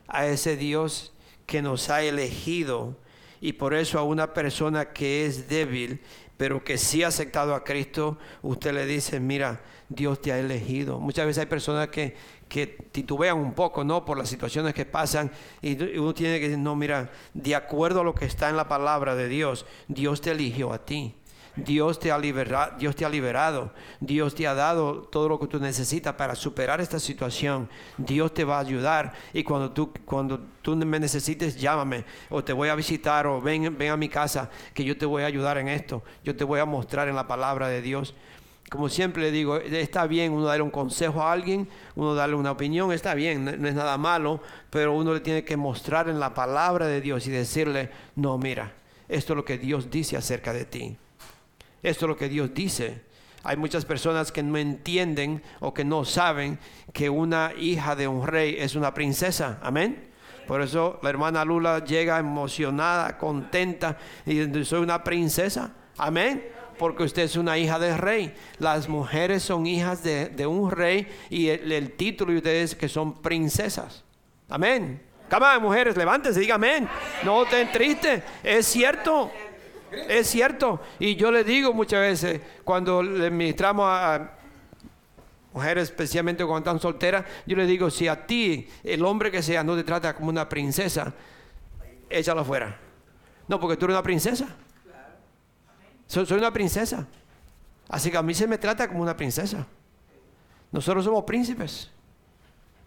a 0.08 0.26
ese 0.26 0.56
Dios 0.56 1.12
que 1.44 1.60
nos 1.60 1.90
ha 1.90 2.02
elegido 2.02 2.96
y 3.42 3.52
por 3.52 3.74
eso 3.74 3.98
a 3.98 4.02
una 4.02 4.32
persona 4.32 4.92
que 4.92 5.26
es 5.26 5.46
débil, 5.46 6.00
pero 6.38 6.64
que 6.64 6.78
sí 6.78 7.02
ha 7.02 7.08
aceptado 7.08 7.54
a 7.54 7.62
Cristo, 7.62 8.16
usted 8.40 8.72
le 8.72 8.86
dice, 8.86 9.20
mira, 9.20 9.60
Dios 9.90 10.22
te 10.22 10.32
ha 10.32 10.38
elegido. 10.38 10.98
Muchas 10.98 11.26
veces 11.26 11.42
hay 11.42 11.46
personas 11.46 11.88
que, 11.88 12.16
que 12.48 12.66
titubean 12.66 13.36
un 13.36 13.52
poco, 13.52 13.84
¿no? 13.84 14.02
Por 14.02 14.16
las 14.16 14.30
situaciones 14.30 14.72
que 14.72 14.86
pasan 14.86 15.30
y 15.60 15.98
uno 15.98 16.14
tiene 16.14 16.40
que 16.40 16.48
decir, 16.48 16.58
no, 16.58 16.74
mira, 16.74 17.10
de 17.34 17.54
acuerdo 17.54 18.00
a 18.00 18.04
lo 18.04 18.14
que 18.14 18.24
está 18.24 18.48
en 18.48 18.56
la 18.56 18.66
palabra 18.66 19.14
de 19.14 19.28
Dios, 19.28 19.66
Dios 19.88 20.22
te 20.22 20.30
eligió 20.30 20.72
a 20.72 20.86
ti. 20.86 21.14
Dios 21.56 21.98
te 21.98 22.12
ha 22.12 22.18
liberado, 22.18 22.76
Dios 22.78 22.94
te 22.94 23.04
ha 23.04 23.08
liberado, 23.08 23.72
Dios 23.98 24.34
te 24.34 24.46
ha 24.46 24.54
dado 24.54 25.02
todo 25.02 25.28
lo 25.28 25.40
que 25.40 25.46
tú 25.46 25.58
necesitas 25.58 26.14
para 26.14 26.34
superar 26.34 26.80
esta 26.80 27.00
situación. 27.00 27.68
Dios 27.98 28.32
te 28.32 28.44
va 28.44 28.58
a 28.58 28.60
ayudar 28.60 29.12
y 29.32 29.42
cuando 29.42 29.72
tú 29.72 29.92
cuando 30.04 30.40
tú 30.62 30.76
me 30.76 31.00
necesites 31.00 31.56
llámame 31.56 32.04
o 32.28 32.44
te 32.44 32.52
voy 32.52 32.68
a 32.68 32.74
visitar 32.74 33.26
o 33.26 33.40
ven 33.40 33.76
ven 33.76 33.90
a 33.90 33.96
mi 33.96 34.08
casa 34.08 34.50
que 34.72 34.84
yo 34.84 34.96
te 34.96 35.06
voy 35.06 35.22
a 35.22 35.26
ayudar 35.26 35.58
en 35.58 35.68
esto. 35.68 36.02
Yo 36.24 36.36
te 36.36 36.44
voy 36.44 36.60
a 36.60 36.64
mostrar 36.64 37.08
en 37.08 37.16
la 37.16 37.26
palabra 37.26 37.68
de 37.68 37.82
Dios. 37.82 38.14
como 38.70 38.88
siempre 38.88 39.22
le 39.22 39.32
digo, 39.32 39.56
está 39.56 40.06
bien 40.06 40.32
uno 40.32 40.46
darle 40.46 40.62
un 40.62 40.70
consejo 40.70 41.22
a 41.22 41.32
alguien, 41.32 41.68
uno 41.96 42.14
darle 42.14 42.36
una 42.36 42.52
opinión, 42.52 42.92
está 42.92 43.14
bien, 43.14 43.44
no, 43.44 43.68
es 43.68 43.74
nada 43.74 43.98
malo, 43.98 44.40
pero 44.70 44.92
uno 44.94 45.12
le 45.12 45.20
tiene 45.20 45.42
que 45.42 45.56
mostrar 45.56 46.08
en 46.08 46.20
la 46.20 46.32
palabra 46.34 46.86
de 46.86 47.00
Dios 47.00 47.26
y 47.26 47.30
decirle, 47.32 47.90
no, 48.14 48.38
mira, 48.38 48.72
esto 49.08 49.32
es 49.32 49.36
lo 49.36 49.44
que 49.44 49.58
Dios 49.58 49.90
dice 49.90 50.16
acerca 50.16 50.52
de 50.52 50.64
ti. 50.64 50.96
Esto 51.82 52.04
es 52.06 52.08
lo 52.08 52.16
que 52.16 52.28
Dios 52.28 52.52
dice. 52.54 53.02
Hay 53.42 53.56
muchas 53.56 53.84
personas 53.84 54.32
que 54.32 54.42
no 54.42 54.58
entienden 54.58 55.42
o 55.60 55.72
que 55.72 55.84
no 55.84 56.04
saben 56.04 56.58
que 56.92 57.08
una 57.08 57.52
hija 57.58 57.96
de 57.96 58.06
un 58.06 58.26
rey 58.26 58.56
es 58.58 58.74
una 58.74 58.92
princesa. 58.92 59.58
Amén. 59.62 60.10
Por 60.46 60.60
eso 60.62 60.98
la 61.02 61.10
hermana 61.10 61.44
Lula 61.44 61.84
llega 61.84 62.18
emocionada, 62.18 63.16
contenta 63.16 63.96
y 64.26 64.34
dice, 64.34 64.64
soy 64.64 64.80
una 64.80 65.02
princesa. 65.02 65.72
Amén 65.96 66.60
porque 66.80 67.02
usted 67.02 67.24
es 67.24 67.36
una 67.36 67.58
hija 67.58 67.78
del 67.78 67.98
rey. 67.98 68.34
Las 68.58 68.88
mujeres 68.88 69.42
son 69.42 69.66
hijas 69.66 70.02
de, 70.02 70.46
un 70.46 70.70
rey 70.70 71.06
y 71.28 71.48
el, 71.48 71.92
título 71.92 72.32
de 72.32 72.38
ustedes 72.38 72.74
que 72.74 72.88
son 72.88 73.20
princesas. 73.20 74.02
Amén. 74.48 75.02
Cama, 75.28 75.58
mujeres, 75.58 75.94
levántense, 75.94 76.40
diga 76.40 76.54
amén. 76.54 76.88
No 77.22 77.42
estén 77.42 77.70
tristes, 77.70 78.22
es 78.42 78.66
cierto. 78.66 79.30
Es 80.08 80.28
cierto. 80.28 80.80
Y 80.98 81.16
yo 81.16 81.30
le 81.30 81.44
digo 81.44 81.72
muchas 81.72 82.00
veces, 82.00 82.40
cuando 82.64 83.02
le 83.02 83.30
ministramos 83.30 83.86
a, 83.88 84.30
mujeres, 85.52 85.84
especialmente 85.84 86.44
cuando 86.44 86.70
están 86.70 86.80
solteras, 86.80 87.24
yo 87.46 87.56
le 87.56 87.66
digo, 87.66 87.90
si 87.90 88.08
a 88.08 88.26
ti, 88.26 88.68
el 88.84 89.04
hombre 89.04 89.30
que 89.30 89.42
sea, 89.42 89.64
no 89.64 89.74
te 89.76 89.84
trata 89.84 90.14
como 90.14 90.28
una 90.28 90.48
princesa, 90.48 91.12
échalo 92.08 92.44
fuera. 92.44 92.78
No, 93.48 93.58
porque 93.58 93.76
tú 93.76 93.86
eres 93.86 93.94
una 93.94 94.02
princesa. 94.02 94.46
Soy, 96.06 96.26
una 96.32 96.52
princesa. 96.52 97.06
Así 97.88 98.10
que 98.10 98.16
a 98.16 98.22
mí 98.22 98.34
se 98.34 98.46
me 98.46 98.58
trata 98.58 98.86
como 98.88 99.02
una 99.02 99.16
princesa. 99.16 99.66
Nosotros 100.70 101.04
somos 101.04 101.24
príncipes. 101.24 101.90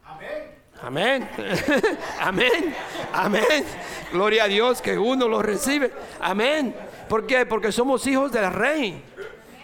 Amén. 0.05 0.53
Amén. 0.81 1.29
Amén. 2.19 2.75
Amén. 3.13 3.65
Gloria 4.11 4.45
a 4.45 4.47
Dios 4.47 4.81
que 4.81 4.97
uno 4.97 5.27
lo 5.27 5.41
recibe. 5.41 5.91
Amén. 6.21 6.73
¿Por 7.13 7.27
qué? 7.27 7.45
Porque 7.45 7.71
somos 7.71 8.07
hijos 8.07 8.31
del 8.31 8.51
rey. 8.51 8.99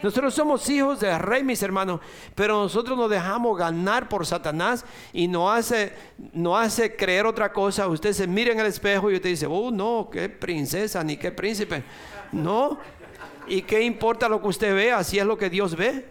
Nosotros 0.04 0.36
somos 0.36 0.70
hijos 0.70 1.00
del 1.00 1.18
rey, 1.18 1.44
mis 1.44 1.64
hermanos, 1.64 2.00
pero 2.36 2.62
nosotros 2.62 2.96
nos 2.96 3.10
dejamos 3.10 3.58
ganar 3.58 4.08
por 4.08 4.24
Satanás 4.24 4.86
y 5.14 5.28
no 5.28 5.52
hace, 5.52 5.92
no 6.32 6.56
hace 6.56 6.96
creer 6.96 7.26
otra 7.26 7.52
cosa. 7.52 7.88
Usted 7.88 8.14
se 8.14 8.28
mira 8.28 8.52
en 8.52 8.60
el 8.60 8.68
espejo 8.68 9.10
y 9.10 9.16
usted 9.16 9.30
dice, 9.30 9.48
oh 9.50 9.72
no, 9.72 10.10
qué 10.12 10.30
princesa 10.30 11.04
ni 11.04 11.18
qué 11.18 11.32
príncipe. 11.32 11.84
No, 12.32 12.78
¿Y 13.48 13.64
qué 13.64 13.82
importa 13.82 14.30
lo 14.30 14.40
que 14.40 14.48
usted 14.50 14.76
vea 14.76 15.04
si 15.04 15.18
es 15.18 15.26
lo 15.26 15.36
que 15.36 15.50
Dios 15.50 15.76
ve? 15.76 16.06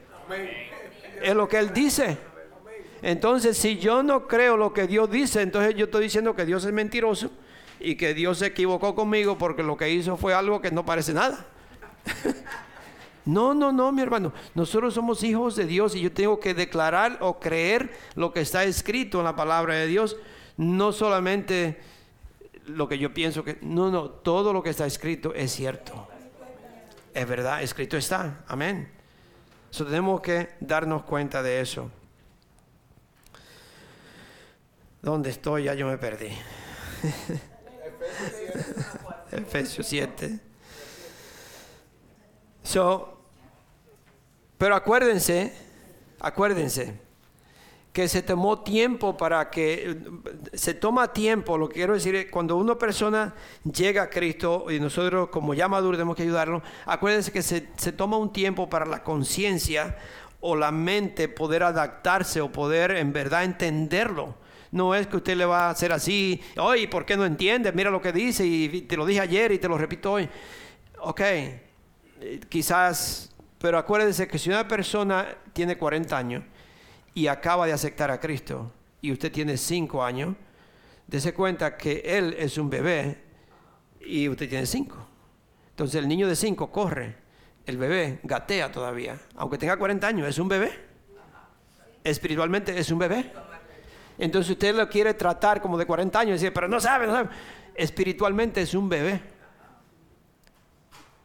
Es 1.23 1.37
lo 1.37 1.49
que 1.49 1.59
Él 1.59 1.73
dice. 1.73 2.19
Entonces, 3.01 3.57
si 3.57 3.79
yo 3.79 4.03
no 4.03 4.27
creo 4.27 4.57
lo 4.57 4.73
que 4.73 4.89
Dios 4.89 5.09
dice, 5.09 5.43
entonces 5.43 5.77
yo 5.77 5.85
estoy 5.85 6.03
diciendo 6.03 6.35
que 6.35 6.45
Dios 6.45 6.65
es 6.65 6.73
mentiroso 6.73 7.31
y 7.81 7.97
que 7.97 8.15
Dios 8.15 8.39
se 8.39 8.47
equivocó 8.47 8.95
conmigo 8.95 9.39
porque 9.39 9.63
lo 9.63 9.77
que 9.77 9.91
hizo 9.91 10.17
fue 10.17 10.35
algo 10.35 10.61
que 10.61 10.71
no 10.71 10.85
parece 10.85 11.13
nada. 11.13 11.47
No, 13.25 13.53
no, 13.53 13.73
no, 13.73 13.93
mi 13.93 14.01
hermano. 14.01 14.33
Nosotros 14.55 14.95
somos 14.95 15.23
hijos 15.23 15.55
de 15.55 15.67
Dios 15.67 15.95
y 15.95 16.01
yo 16.01 16.11
tengo 16.11 16.41
que 16.41 16.55
declarar 16.55 17.19
o 17.21 17.39
creer 17.39 17.93
lo 18.15 18.33
que 18.33 18.41
está 18.41 18.65
escrito 18.65 19.19
en 19.19 19.25
la 19.25 19.37
palabra 19.37 19.75
de 19.75 19.87
Dios. 19.87 20.17
No 20.57 20.93
solamente 20.93 21.79
lo 22.65 22.89
que 22.89 22.99
yo 22.99 23.13
pienso 23.13 23.45
que... 23.45 23.59
No, 23.61 23.91
no, 23.91 24.09
todo 24.09 24.55
lo 24.55 24.63
que 24.63 24.71
está 24.71 24.87
escrito 24.87 25.35
es 25.35 25.53
cierto. 25.53 26.09
Es 27.13 27.29
verdad, 27.29 27.63
escrito 27.63 27.99
está. 27.99 28.45
Amén. 28.49 28.91
So, 29.69 29.85
tenemos 29.85 30.23
que 30.23 30.49
darnos 30.61 31.03
cuenta 31.03 31.43
de 31.43 31.61
eso. 31.61 31.91
¿Dónde 35.03 35.29
estoy? 35.29 35.65
Ya 35.65 35.75
yo 35.75 35.87
me 35.87 35.99
perdí. 35.99 36.31
Efesios 39.33 39.87
7. 39.87 40.41
So, 42.63 43.19
pero 44.59 44.75
acuérdense, 44.75 45.53
acuérdense, 46.21 46.99
que 47.93 48.09
se 48.09 48.23
tomó 48.23 48.61
tiempo 48.61 49.17
para 49.17 49.51
que, 49.51 49.97
se 50.53 50.75
toma 50.75 51.13
tiempo, 51.13 51.59
lo 51.59 51.69
que 51.69 51.77
quiero 51.77 51.95
decir 51.95 52.15
es, 52.15 52.27
cuando 52.31 52.57
una 52.57 52.77
persona 52.77 53.35
llega 53.65 54.03
a 54.03 54.11
Cristo 54.11 54.67
y 54.71 54.79
nosotros 54.79 55.31
como 55.31 55.55
ya 55.55 55.69
maduros 55.69 55.97
tenemos 55.97 56.17
que 56.17 56.23
ayudarlo, 56.23 56.63
acuérdense 56.87 57.33
que 57.33 57.43
se, 57.43 57.61
toma 57.93 58.17
un 58.19 58.33
tiempo 58.33 58.69
para 58.69 58.85
la 58.87 59.03
conciencia 59.03 59.97
o 60.41 60.55
la 60.55 60.71
mente 60.71 61.29
poder 61.29 61.63
adaptarse 61.65 62.41
o 62.41 62.53
poder 62.53 62.93
en 62.93 63.13
verdad 63.13 63.45
entenderlo. 63.45 64.35
No 64.71 64.95
es 64.95 65.07
que 65.07 65.17
usted 65.17 65.37
le 65.37 65.45
va 65.45 65.67
a 65.67 65.71
hacer 65.71 65.93
así, 65.93 66.41
oye, 66.59 66.89
¿por 66.89 67.07
qué 67.07 67.17
no 67.17 67.25
entiendes? 67.25 67.75
Mira 67.75 67.91
lo 67.91 68.03
que 68.03 68.13
dice 68.13 68.47
y 68.47 68.83
te 68.83 68.97
lo 68.97 69.07
dije 69.07 69.21
ayer 69.21 69.53
y 69.53 69.59
te 69.59 69.69
lo 69.69 69.79
repito 69.79 70.13
hoy. 70.13 70.29
Ok, 71.01 71.21
eh, 71.21 71.61
quizás, 72.49 73.31
pero 73.59 73.79
acuérdense 73.79 74.29
que 74.29 74.39
si 74.39 74.51
una 74.51 74.69
persona 74.69 75.27
tiene 75.53 75.79
40 75.79 76.17
años, 76.17 76.43
y 77.19 77.27
acaba 77.27 77.67
de 77.67 77.73
aceptar 77.73 78.13
a 78.13 78.21
Cristo 78.21 78.71
y 79.01 79.11
usted 79.11 79.33
tiene 79.33 79.57
cinco 79.57 80.05
años, 80.05 80.37
dése 81.09 81.35
cuenta 81.35 81.77
que 81.77 82.01
él 82.05 82.37
es 82.39 82.59
un 82.59 82.71
bebé 82.71 83.19
y 84.01 84.29
usted 84.29 84.49
tiene 84.49 84.67
cinco. 84.67 85.05
Entonces 85.71 86.01
el 86.01 86.07
niño 86.07 86.29
de 86.29 86.37
cinco 86.37 86.71
corre, 86.71 87.17
el 87.67 87.77
bebé 87.77 88.21
gatea 88.23 88.71
todavía, 88.71 89.19
aunque 89.35 89.59
tenga 89.59 89.77
40 89.77 90.07
años, 90.07 90.29
es 90.29 90.39
un 90.39 90.47
bebé. 90.47 90.71
Espiritualmente 92.05 92.79
es 92.79 92.89
un 92.93 93.01
bebé. 93.01 93.33
Entonces 94.19 94.51
usted 94.51 94.75
lo 94.75 94.89
quiere 94.89 95.15
tratar 95.15 95.63
como 95.63 95.79
de 95.79 95.87
40 95.87 96.19
años 96.19 96.31
y 96.31 96.45
dice, 96.45 96.53
pero 96.53 96.69
no 96.69 96.81
sabe, 96.81 97.07
no 97.07 97.13
sabe. 97.13 97.29
Espiritualmente 97.75 98.61
es 98.61 98.75
un 98.75 98.89
bebé. 98.89 99.21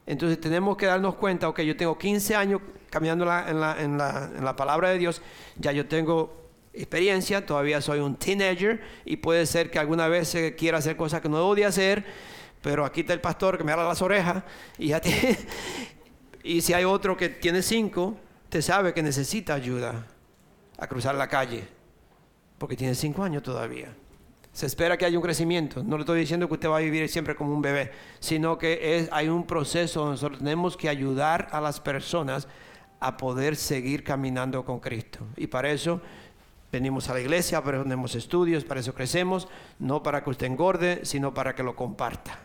Entonces 0.05 0.39
tenemos 0.39 0.77
que 0.77 0.85
darnos 0.85 1.15
cuenta, 1.15 1.47
ok, 1.47 1.61
yo 1.61 1.77
tengo 1.77 1.97
15 1.97 2.35
años 2.35 2.61
caminando 2.89 3.23
en 3.23 3.97
la, 3.97 4.55
palabra 4.55 4.89
de 4.89 4.99
Dios, 4.99 5.21
ya 5.57 5.71
yo 5.71 5.87
tengo 5.87 6.43
experiencia, 6.73 7.45
todavía 7.45 7.81
soy 7.81 7.99
un 7.99 8.15
teenager 8.15 8.81
y 9.05 9.17
puede 9.17 9.45
ser 9.45 9.71
que 9.71 9.79
alguna 9.79 10.07
vez 10.07 10.35
quiera 10.57 10.79
hacer 10.79 10.97
cosas 10.97 11.21
que 11.21 11.29
no 11.29 11.47
odia 11.47 11.69
hacer, 11.69 12.05
pero 12.61 12.85
aquí 12.85 13.01
está 13.01 13.13
el 13.13 13.21
pastor 13.21 13.57
que 13.57 13.63
me 13.63 13.71
habla 13.71 13.85
las 13.85 14.01
orejas 14.01 14.43
y 14.77 14.89
ya 14.89 15.01
y 16.43 16.61
si 16.61 16.73
hay 16.73 16.83
otro 16.83 17.15
que 17.15 17.29
tiene 17.29 17.61
cinco, 17.61 18.17
te 18.49 18.61
sabe 18.61 18.93
que 18.93 19.01
necesita 19.01 19.53
ayuda 19.53 20.05
a 20.77 20.87
cruzar 20.87 21.15
la 21.15 21.27
calle, 21.27 21.67
porque 22.63 22.77
tiene 22.77 22.95
cinco 22.95 23.21
años 23.23 23.43
todavía. 23.43 23.93
Se 24.53 24.67
espera 24.67 24.95
que 24.95 25.03
haya 25.03 25.17
un 25.17 25.21
crecimiento. 25.21 25.83
No 25.83 25.97
le 25.97 26.03
estoy 26.03 26.21
diciendo 26.21 26.47
que 26.47 26.53
usted 26.53 26.69
va 26.69 26.77
a 26.77 26.79
vivir 26.79 27.09
siempre 27.09 27.35
como 27.35 27.53
un 27.53 27.61
bebé, 27.61 27.91
sino 28.21 28.57
que 28.57 28.95
es, 28.95 29.09
hay 29.11 29.27
un 29.27 29.45
proceso 29.45 29.99
donde 29.99 30.13
nosotros 30.13 30.39
tenemos 30.39 30.77
que 30.77 30.87
ayudar 30.87 31.49
a 31.51 31.59
las 31.59 31.81
personas 31.81 32.47
a 33.01 33.17
poder 33.17 33.57
seguir 33.57 34.05
caminando 34.05 34.63
con 34.63 34.79
Cristo. 34.79 35.19
Y 35.35 35.47
para 35.47 35.71
eso 35.71 35.99
venimos 36.71 37.09
a 37.09 37.15
la 37.15 37.19
iglesia, 37.19 37.61
para 37.61 37.79
eso 37.79 37.83
tenemos 37.83 38.15
estudios, 38.15 38.63
para 38.63 38.79
eso 38.79 38.93
crecemos, 38.93 39.49
no 39.77 40.01
para 40.01 40.23
que 40.23 40.29
usted 40.29 40.47
engorde, 40.47 41.03
sino 41.03 41.33
para 41.33 41.55
que 41.55 41.63
lo 41.63 41.75
comparta. 41.75 42.39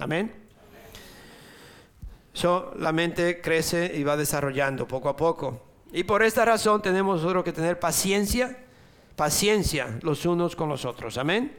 Amén. 0.00 0.34
So, 2.32 2.72
la 2.76 2.90
mente 2.90 3.40
crece 3.40 3.92
y 3.94 4.02
va 4.02 4.16
desarrollando 4.16 4.88
poco 4.88 5.08
a 5.08 5.14
poco. 5.14 5.62
Y 5.92 6.02
por 6.02 6.24
esta 6.24 6.44
razón 6.44 6.82
tenemos 6.82 7.20
nosotros 7.20 7.44
que 7.44 7.52
tener 7.52 7.78
paciencia 7.78 8.63
paciencia 9.16 9.98
los 10.02 10.26
unos 10.26 10.56
con 10.56 10.68
los 10.68 10.84
otros. 10.84 11.18
Amén. 11.18 11.52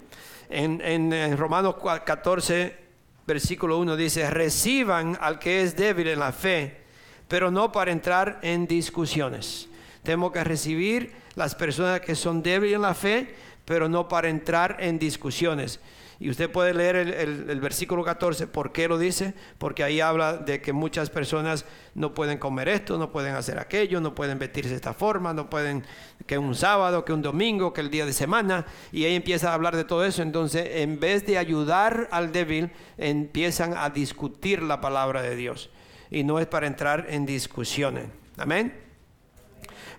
En, 0.50 1.38
Romanos 1.38 1.76
14, 2.06 2.78
versículo 3.26 3.80
1 3.80 3.96
dice, 3.96 4.30
reciban 4.30 5.18
al 5.20 5.40
que 5.40 5.64
es 5.64 5.76
débil 5.76 6.08
en 6.10 6.20
la 6.20 6.32
fe, 6.32 6.82
pero 7.28 7.50
no 7.50 7.72
para 7.72 7.92
entrar 7.92 8.40
en 8.42 8.68
discusiones. 8.68 9.68
Tenemos 10.04 10.32
que 10.32 10.44
recibir 10.44 11.14
las 11.36 11.56
personas 11.56 12.02
que 12.02 12.16
son 12.16 12.44
débiles 12.44 12.76
en 12.76 12.84
la 12.84 12.94
fe, 12.94 13.36
pero 13.66 13.90
no 13.90 14.08
para 14.08 14.30
entrar 14.30 14.78
en 14.80 15.00
discusiones. 15.00 15.80
Y 16.20 16.30
usted 16.30 16.50
puede 16.50 16.74
leer 16.74 16.96
el, 16.96 17.60
versículo 17.60 18.04
14, 18.04 18.48
¿por 18.48 18.72
qué 18.72 18.88
lo 18.88 18.98
dice? 18.98 19.34
Porque 19.58 19.84
ahí 19.84 20.00
habla 20.00 20.38
de 20.38 20.62
que 20.62 20.72
muchas 20.72 21.10
personas 21.10 21.66
no 21.94 22.14
pueden 22.14 22.38
comer 22.38 22.70
esto, 22.70 22.98
no 22.98 23.12
pueden 23.12 23.36
hacer 23.36 23.60
aquello, 23.60 24.00
no 24.00 24.16
pueden 24.16 24.40
vestirse 24.40 24.70
de 24.70 24.76
esta 24.76 24.94
forma, 24.94 25.34
no 25.34 25.50
pueden 25.50 25.84
que 26.26 26.38
un 26.38 26.56
sábado, 26.56 27.04
que 27.04 27.12
un 27.12 27.22
domingo, 27.22 27.74
que 27.74 27.82
el 27.82 27.90
día 27.90 28.06
de 28.06 28.14
semana. 28.14 28.66
Y 28.94 29.04
ahí 29.04 29.16
empieza 29.16 29.52
a 29.52 29.54
hablar 29.56 29.76
de 29.76 29.84
todo 29.84 30.06
eso. 30.06 30.22
Entonces, 30.22 30.66
en 30.76 31.00
vez 31.02 31.26
de 31.26 31.38
ayudar 31.38 32.08
al 32.12 32.32
débil, 32.32 32.72
empiezan 32.98 33.76
a 33.76 33.90
discutir 33.90 34.62
la 34.62 34.80
palabra 34.80 35.22
de 35.22 35.36
Dios. 35.36 35.70
Y 36.10 36.24
no 36.24 36.40
es 36.40 36.48
para 36.48 36.68
entrar 36.68 37.08
en 37.10 37.26
discusiones. 37.26 38.06
Amén. 38.38 38.74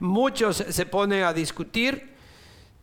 Muchos 0.01 0.57
se 0.57 0.87
ponen 0.87 1.25
a 1.25 1.35
discutir 1.35 2.16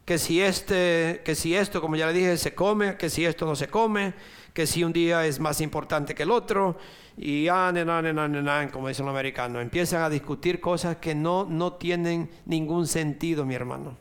que 0.05 0.17
si, 0.17 0.41
este, 0.41 1.21
que 1.23 1.35
si 1.35 1.55
esto, 1.55 1.81
como 1.81 1.95
ya 1.95 2.07
le 2.07 2.13
dije, 2.13 2.37
se 2.37 2.53
come, 2.53 2.97
que 2.97 3.09
si 3.09 3.25
esto 3.25 3.45
no 3.45 3.55
se 3.55 3.67
come, 3.67 4.13
que 4.53 4.67
si 4.67 4.83
un 4.83 4.91
día 4.91 5.25
es 5.25 5.39
más 5.39 5.61
importante 5.61 6.13
que 6.13 6.23
el 6.23 6.31
otro, 6.31 6.77
y 7.17 7.47
como 7.47 8.87
dicen 8.87 9.05
los 9.05 9.13
americanos, 9.13 9.61
empiezan 9.61 10.01
a 10.01 10.09
discutir 10.09 10.59
cosas 10.59 10.97
que 10.97 11.15
no, 11.15 11.45
no 11.45 11.73
tienen 11.73 12.29
ningún 12.45 12.87
sentido, 12.87 13.45
mi 13.45 13.55
hermano. 13.55 13.95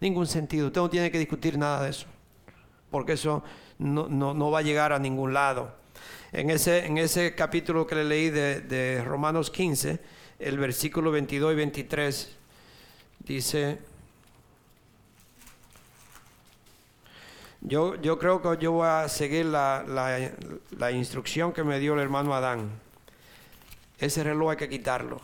Ningún 0.00 0.26
sentido. 0.26 0.68
Usted 0.68 0.80
no 0.80 0.90
tiene 0.90 1.10
que 1.10 1.18
discutir 1.18 1.58
nada 1.58 1.82
de 1.82 1.90
eso, 1.90 2.06
porque 2.90 3.12
eso 3.12 3.42
no, 3.78 4.08
no, 4.08 4.50
va 4.50 4.60
a 4.60 4.62
llegar 4.62 4.92
a 4.92 4.98
ningún 4.98 5.34
lado. 5.34 5.74
En 6.32 6.50
ese, 6.50 6.86
en 6.86 6.98
ese 6.98 7.34
capítulo 7.34 7.86
que 7.86 7.94
le 7.94 8.04
leí 8.04 8.30
de, 8.30 8.60
de 8.60 9.02
Romanos 9.04 9.50
15, 9.50 9.98
el 10.38 10.58
versículo 10.58 11.10
22 11.10 11.52
y 11.52 11.56
23 11.56 12.36
dice, 13.20 13.78
Yo, 17.68 17.96
yo 17.96 18.16
creo 18.16 18.40
que 18.40 18.62
yo 18.62 18.70
voy 18.70 18.86
a 18.86 19.08
seguir 19.08 19.46
la, 19.46 19.84
la, 20.78 20.92
instrucción 20.92 21.52
que 21.52 21.64
me 21.64 21.80
dio 21.80 21.94
el 21.94 22.00
hermano 22.00 22.32
Adán. 22.32 22.70
Ese 23.98 24.22
reloj 24.22 24.50
hay 24.50 24.56
que 24.56 24.68
quitarlo. 24.68 25.20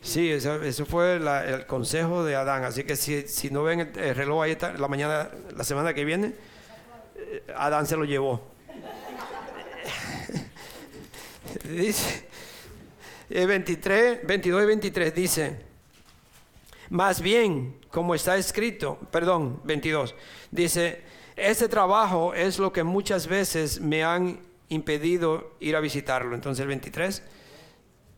Sí, 0.00 0.30
eso, 0.30 0.86
fue 0.86 1.16
el 1.16 1.66
consejo 1.66 2.24
de 2.24 2.34
Adán. 2.34 2.64
Así 2.64 2.84
que 2.84 2.96
si, 2.96 3.28
si 3.28 3.50
no 3.50 3.62
ven 3.62 3.92
el, 3.94 4.14
reloj 4.14 4.44
ahí 4.44 4.52
está, 4.52 4.72
la 4.72 4.88
mañana, 4.88 5.28
la 5.54 5.64
semana 5.64 5.92
que 5.92 6.06
viene, 6.06 6.32
eh, 7.16 7.42
Adán 7.54 7.86
se 7.86 7.94
lo 7.94 8.06
llevó. 8.06 8.40
dice, 11.68 12.26
23, 13.28 14.26
22 14.26 14.62
y 14.62 14.66
23 14.66 15.14
dice, 15.14 15.69
más 16.90 17.20
bien, 17.22 17.78
como 17.90 18.14
está 18.14 18.36
escrito, 18.36 18.98
perdón, 19.12 19.60
22, 19.64 20.14
dice, 20.50 21.02
este 21.36 21.68
trabajo 21.68 22.34
es 22.34 22.58
lo 22.58 22.72
que 22.72 22.82
muchas 22.82 23.28
veces 23.28 23.80
me 23.80 24.02
han 24.02 24.40
impedido 24.68 25.52
ir 25.60 25.76
a 25.76 25.80
visitarlo. 25.80 26.34
Entonces 26.34 26.60
el 26.62 26.68
23, 26.68 27.22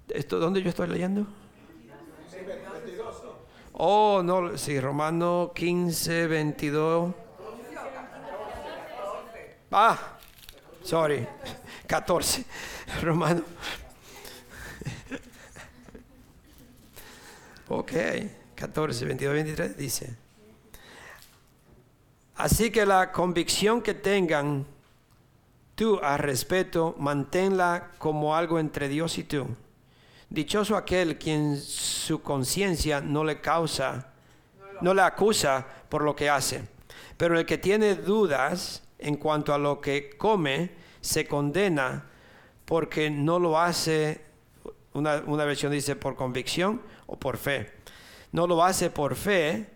¿esto, 0.08 0.38
¿dónde 0.38 0.62
yo 0.62 0.70
estoy 0.70 0.88
leyendo? 0.88 1.26
Oh, 3.74 4.22
no, 4.24 4.56
sí, 4.56 4.80
Romano 4.80 5.52
15, 5.54 6.26
22. 6.26 7.14
Ah, 9.70 10.18
sorry, 10.82 11.26
14, 11.86 12.44
Romano. 13.02 13.42
Ok. 17.68 17.92
14, 18.62 19.06
22, 19.06 19.34
23 19.34 19.76
dice, 19.76 20.16
así 22.36 22.70
que 22.70 22.86
la 22.86 23.10
convicción 23.10 23.82
que 23.82 23.92
tengan 23.92 24.64
tú 25.74 25.98
a 26.00 26.16
respeto, 26.16 26.94
manténla 26.96 27.90
como 27.98 28.36
algo 28.36 28.60
entre 28.60 28.88
Dios 28.88 29.18
y 29.18 29.24
tú. 29.24 29.48
Dichoso 30.30 30.76
aquel 30.76 31.18
quien 31.18 31.60
su 31.60 32.22
conciencia 32.22 33.00
no 33.00 33.24
le 33.24 33.40
causa, 33.40 34.12
no 34.80 34.94
le 34.94 35.02
acusa 35.02 35.66
por 35.88 36.02
lo 36.02 36.14
que 36.14 36.30
hace. 36.30 36.62
Pero 37.16 37.36
el 37.36 37.44
que 37.44 37.58
tiene 37.58 37.96
dudas 37.96 38.84
en 39.00 39.16
cuanto 39.16 39.52
a 39.52 39.58
lo 39.58 39.80
que 39.80 40.16
come, 40.16 40.70
se 41.00 41.26
condena 41.26 42.04
porque 42.64 43.10
no 43.10 43.40
lo 43.40 43.58
hace, 43.58 44.20
una, 44.92 45.16
una 45.26 45.44
versión 45.44 45.72
dice 45.72 45.96
por 45.96 46.14
convicción 46.14 46.80
o 47.08 47.18
por 47.18 47.38
fe 47.38 47.81
no 48.32 48.46
lo 48.46 48.64
hace 48.64 48.90
por 48.90 49.14
fe 49.14 49.70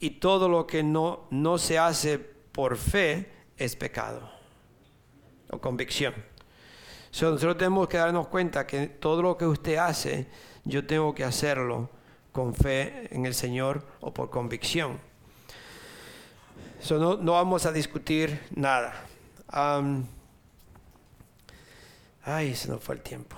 y 0.00 0.10
todo 0.10 0.48
lo 0.48 0.66
que 0.66 0.82
no, 0.82 1.26
no 1.30 1.58
se 1.58 1.78
hace 1.78 2.18
por 2.18 2.76
fe 2.76 3.30
es 3.56 3.76
pecado 3.76 4.28
o 5.50 5.58
convicción. 5.60 6.14
nosotros 7.12 7.56
tenemos 7.56 7.88
que 7.88 7.96
darnos 7.96 8.28
cuenta 8.28 8.66
que 8.66 8.86
todo 8.86 9.22
lo 9.22 9.36
que 9.36 9.46
usted 9.46 9.76
hace, 9.76 10.26
yo 10.64 10.86
tengo 10.86 11.14
que 11.14 11.24
hacerlo 11.24 11.90
con 12.32 12.54
fe 12.54 13.08
en 13.14 13.26
el 13.26 13.34
Señor 13.34 13.86
o 14.00 14.12
por 14.12 14.30
convicción. 14.30 15.00
no, 16.90 17.32
vamos 17.32 17.66
a 17.66 17.72
discutir 17.72 18.40
nada. 18.54 19.06
ay, 22.24 22.54
se 22.54 22.68
nos 22.68 22.82
fue 22.82 22.96
el 22.96 23.02
tiempo. 23.02 23.36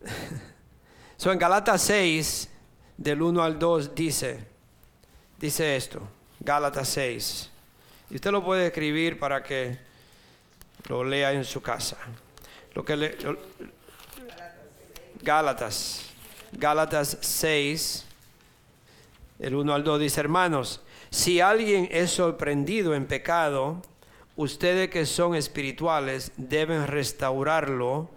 So, 1.20 1.30
en 1.30 1.38
Gálatas 1.38 1.82
6, 1.82 2.49
del 3.00 3.22
1 3.22 3.42
al 3.42 3.58
2, 3.58 3.94
dice, 3.94 4.46
dice 5.38 5.74
esto, 5.74 6.06
Gálatas 6.38 6.86
6. 6.90 7.50
Y 8.10 8.16
usted 8.16 8.30
lo 8.30 8.44
puede 8.44 8.66
escribir 8.66 9.18
para 9.18 9.42
que 9.42 9.78
lo 10.86 11.02
lea 11.02 11.32
en 11.32 11.46
su 11.46 11.62
casa. 11.62 11.96
Lo 12.74 12.84
que 12.84 12.96
le, 12.96 13.16
Gálatas, 15.22 16.10
Gálatas 16.52 17.16
6, 17.22 18.04
el 19.38 19.54
1 19.54 19.74
al 19.74 19.82
2 19.82 20.00
dice, 20.00 20.20
hermanos, 20.20 20.82
si 21.08 21.40
alguien 21.40 21.88
es 21.90 22.10
sorprendido 22.10 22.94
en 22.94 23.06
pecado, 23.06 23.80
ustedes 24.36 24.90
que 24.90 25.06
son 25.06 25.34
espirituales 25.34 26.32
deben 26.36 26.86
restaurarlo 26.86 28.10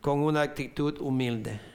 con 0.00 0.18
una 0.18 0.42
actitud 0.42 0.98
humilde 0.98 1.73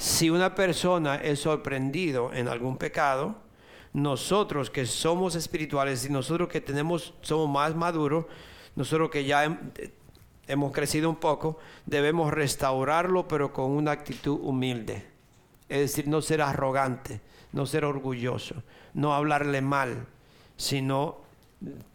si 0.00 0.30
una 0.30 0.54
persona 0.54 1.16
es 1.16 1.40
sorprendido 1.40 2.32
en 2.32 2.48
algún 2.48 2.78
pecado, 2.78 3.36
nosotros 3.92 4.70
que 4.70 4.86
somos 4.86 5.34
espirituales 5.34 6.06
y 6.06 6.08
nosotros 6.08 6.48
que 6.48 6.62
tenemos, 6.62 7.12
somos 7.20 7.50
más 7.50 7.76
maduros, 7.76 8.24
nosotros 8.76 9.10
que 9.10 9.26
ya 9.26 9.60
hemos 10.46 10.72
crecido 10.72 11.10
un 11.10 11.16
poco, 11.16 11.58
debemos 11.84 12.32
restaurarlo, 12.32 13.28
pero 13.28 13.52
con 13.52 13.72
una 13.72 13.90
actitud 13.90 14.38
humilde. 14.40 15.06
Es 15.68 15.80
decir, 15.80 16.08
no 16.08 16.22
ser 16.22 16.40
arrogante, 16.40 17.20
no 17.52 17.66
ser 17.66 17.84
orgulloso, 17.84 18.62
no 18.94 19.12
hablarle 19.12 19.60
mal, 19.60 20.06
sino 20.56 21.18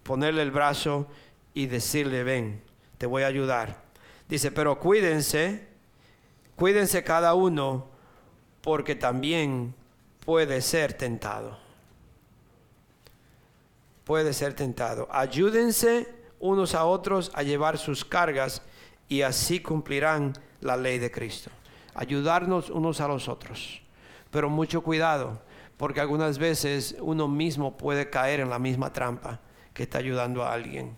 ponerle 0.03 0.43
el 0.43 0.51
brazo 0.51 1.08
y 1.56 1.66
decirle, 1.66 2.24
ven, 2.24 2.62
te 2.99 3.08
voy 3.08 3.24
a 3.24 3.28
ayudar. 3.28 3.82
Dice, 4.30 4.51
pero 4.51 4.80
cuídense, 4.80 5.70
cuídense 6.56 7.03
cada 7.03 7.34
uno 7.34 7.95
porque 8.66 8.95
también 8.95 9.76
puede 10.26 10.59
ser 10.59 10.93
tentado. 10.93 11.55
Puede 14.05 14.34
ser 14.34 14.55
tentado. 14.55 15.07
Ayúdense 15.11 16.11
unos 16.39 16.74
a 16.74 16.86
otros 16.86 17.32
a 17.36 17.43
llevar 17.43 17.78
sus 17.78 18.03
cargas 18.03 18.63
y 19.07 19.22
así 19.22 19.59
cumplirán 19.59 20.34
la 20.61 20.78
ley 20.78 20.97
de 20.97 21.11
Cristo. 21.11 21.51
Ayudarnos 21.93 22.72
unos 22.72 23.01
a 23.01 23.07
los 23.07 23.30
otros. 23.30 23.84
Pero 24.32 24.49
mucho 24.49 24.82
cuidado, 24.82 25.39
porque 25.78 26.01
algunas 26.01 26.39
veces 26.39 26.95
uno 27.01 27.28
mismo 27.28 27.78
puede 27.78 28.09
caer 28.09 28.39
en 28.39 28.49
la 28.49 28.57
misma 28.57 28.91
trampa 28.91 29.41
que 29.76 29.84
está 29.84 29.99
ayudando 29.99 30.43
a 30.43 30.51
alguien. 30.51 30.97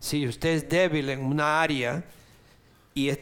Si 0.00 0.26
usted 0.26 0.54
es 0.54 0.66
débil 0.70 1.10
en 1.10 1.22
una 1.22 1.60
área, 1.60 2.02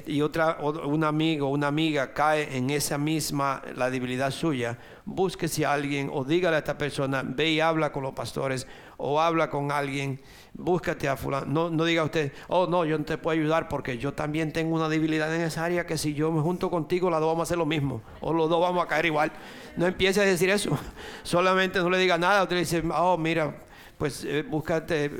y, 0.06 0.22
otra, 0.22 0.58
un 0.60 1.04
amigo, 1.04 1.48
una 1.48 1.66
amiga 1.66 2.12
cae 2.12 2.56
en 2.56 2.70
esa 2.70 2.96
misma, 2.96 3.62
la 3.74 3.90
debilidad 3.90 4.30
suya, 4.30 4.78
búsquese 5.04 5.66
a 5.66 5.72
alguien 5.72 6.10
o 6.12 6.24
dígale 6.24 6.56
a 6.56 6.60
esta 6.60 6.78
persona, 6.78 7.22
ve 7.22 7.50
y 7.50 7.60
habla 7.60 7.92
con 7.92 8.02
los 8.02 8.12
pastores 8.14 8.66
o 8.96 9.20
habla 9.20 9.50
con 9.50 9.70
alguien, 9.70 10.20
búscate 10.54 11.08
a 11.08 11.16
fulano. 11.16 11.46
No, 11.46 11.70
no 11.70 11.84
diga 11.84 12.04
usted, 12.04 12.32
oh 12.48 12.66
no, 12.66 12.84
yo 12.84 12.96
no 12.96 13.04
te 13.04 13.18
puedo 13.18 13.38
ayudar 13.38 13.68
porque 13.68 13.98
yo 13.98 14.14
también 14.14 14.52
tengo 14.52 14.74
una 14.74 14.88
debilidad 14.88 15.34
en 15.34 15.42
esa 15.42 15.64
área 15.64 15.86
que 15.86 15.98
si 15.98 16.14
yo 16.14 16.32
me 16.32 16.40
junto 16.40 16.70
contigo, 16.70 17.10
las 17.10 17.20
dos 17.20 17.28
vamos 17.28 17.40
a 17.40 17.44
hacer 17.44 17.58
lo 17.58 17.66
mismo 17.66 18.02
o 18.20 18.32
los 18.32 18.48
dos 18.48 18.60
vamos 18.60 18.82
a 18.84 18.88
caer 18.88 19.06
igual. 19.06 19.32
No 19.76 19.86
empiece 19.86 20.20
a 20.20 20.24
decir 20.24 20.48
eso, 20.50 20.78
solamente 21.22 21.78
no 21.80 21.90
le 21.90 21.98
diga 21.98 22.16
nada, 22.16 22.42
usted 22.42 22.56
le 22.56 22.60
dice, 22.60 22.82
oh 22.94 23.18
mira, 23.18 23.54
pues 23.98 24.24
eh, 24.24 24.42
búscate, 24.42 25.10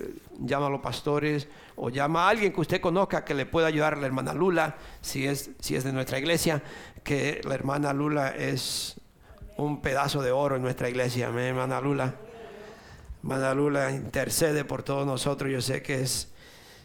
llama 0.41 0.66
a 0.66 0.70
los 0.70 0.80
pastores 0.80 1.49
o 1.76 1.91
llama 1.91 2.26
a 2.26 2.30
alguien 2.30 2.53
que 2.53 2.61
usted 2.61 2.80
conozca 2.80 3.24
que 3.24 3.34
le 3.34 3.47
pueda 3.47 3.68
ayudar 3.68 3.95
a 3.95 3.97
la 3.97 4.07
hermana 4.07 4.34
Lula, 4.34 4.76
si 5.01 5.26
es, 5.26 5.51
si 5.61 5.76
es 5.76 5.84
de 5.84 5.93
nuestra 5.93 6.18
iglesia, 6.18 6.62
que 7.03 7.41
la 7.45 7.55
hermana 7.55 7.93
Lula 7.93 8.34
es 8.37 8.97
un 9.57 9.80
pedazo 9.80 10.22
de 10.22 10.32
oro 10.32 10.57
en 10.57 10.62
nuestra 10.62 10.89
iglesia, 10.89 11.30
¿me, 11.30 11.49
hermana 11.49 11.80
Lula. 11.80 12.14
Hermana 13.22 13.55
Lula 13.55 13.91
intercede 13.91 14.64
por 14.64 14.82
todos 14.82 15.07
nosotros, 15.07 15.51
yo 15.51 15.61
sé 15.61 15.82
que 15.82 16.03
es, 16.03 16.28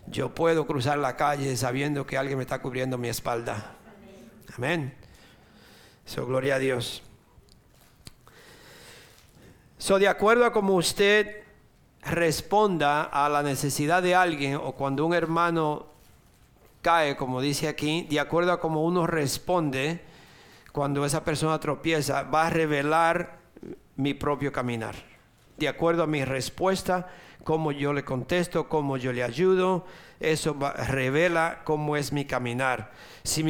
yo 0.08 0.34
puedo 0.34 0.66
cruzar 0.66 0.97
la 0.97 1.16
calle 1.16 1.56
sabiendo 1.58 2.06
que 2.06 2.18
alguien 2.18 2.38
me 2.38 2.43
está 2.43 2.62
cubriendo 2.62 2.97
mi 2.97 3.10
espalda. 3.10 3.76
Amén. 4.56 4.93
So, 6.06 6.26
gloria 6.26 6.56
a 6.56 6.60
Dios. 6.60 7.04
So, 9.78 9.99
de 9.99 10.08
acuerdo 10.08 10.45
a 10.45 10.52
como 10.52 10.76
usted 10.76 11.43
responda 12.02 13.04
a 13.04 13.30
la 13.30 13.43
necesidad 13.43 14.02
de 14.02 14.16
alguien 14.16 14.56
o 14.56 14.74
cuando 14.74 15.06
un 15.06 15.14
hermano 15.14 15.88
cae, 16.82 17.16
como 17.16 17.41
dice 17.41 17.68
aquí, 17.68 18.08
de 18.10 18.20
acuerdo 18.20 18.52
a 18.52 18.60
cómo 18.60 18.84
uno 18.84 19.06
responde, 19.06 20.02
cuando 20.72 21.06
esa 21.06 21.24
persona 21.24 21.60
tropieza, 21.60 22.24
va 22.24 22.47
a 22.47 22.49
revelar 22.49 23.39
mi 23.97 24.14
propio 24.14 24.52
caminar. 24.52 24.95
De 25.58 25.68
acuerdo 25.68 26.04
a 26.04 26.08
mi 26.08 26.26
respuesta, 26.26 27.08
cómo 27.43 27.72
yo 27.72 27.93
le 27.93 28.04
contesto, 28.04 28.68
cómo 28.68 28.97
yo 28.97 29.14
le 29.14 29.24
ayudo, 29.24 29.86
eso 30.20 30.58
revela 30.88 31.62
cómo 31.64 31.97
es 31.97 32.12
mi 32.12 32.26
caminar, 32.26 32.91
si, 33.24 33.43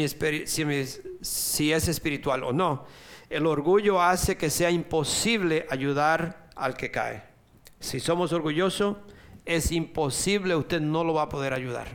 si 1.22 1.74
es 1.74 1.88
espiritual 1.88 2.43
o 2.43 2.54
no. 2.54 2.86
El 3.30 3.45
orgullo 3.45 4.02
hace 4.02 4.36
que 4.36 4.49
sea 4.49 4.72
imposible 4.72 5.66
ayudar 5.70 6.49
al 6.56 6.76
que 6.76 6.91
cae. 6.91 7.30
Si 7.82 7.99
somos 7.99 8.32
orgullosos, 8.32 8.97
es 9.43 9.71
imposible, 9.71 10.55
usted 10.55 10.79
no 10.79 11.03
lo 11.03 11.15
va 11.15 11.23
a 11.23 11.29
poder 11.29 11.53
ayudar, 11.53 11.88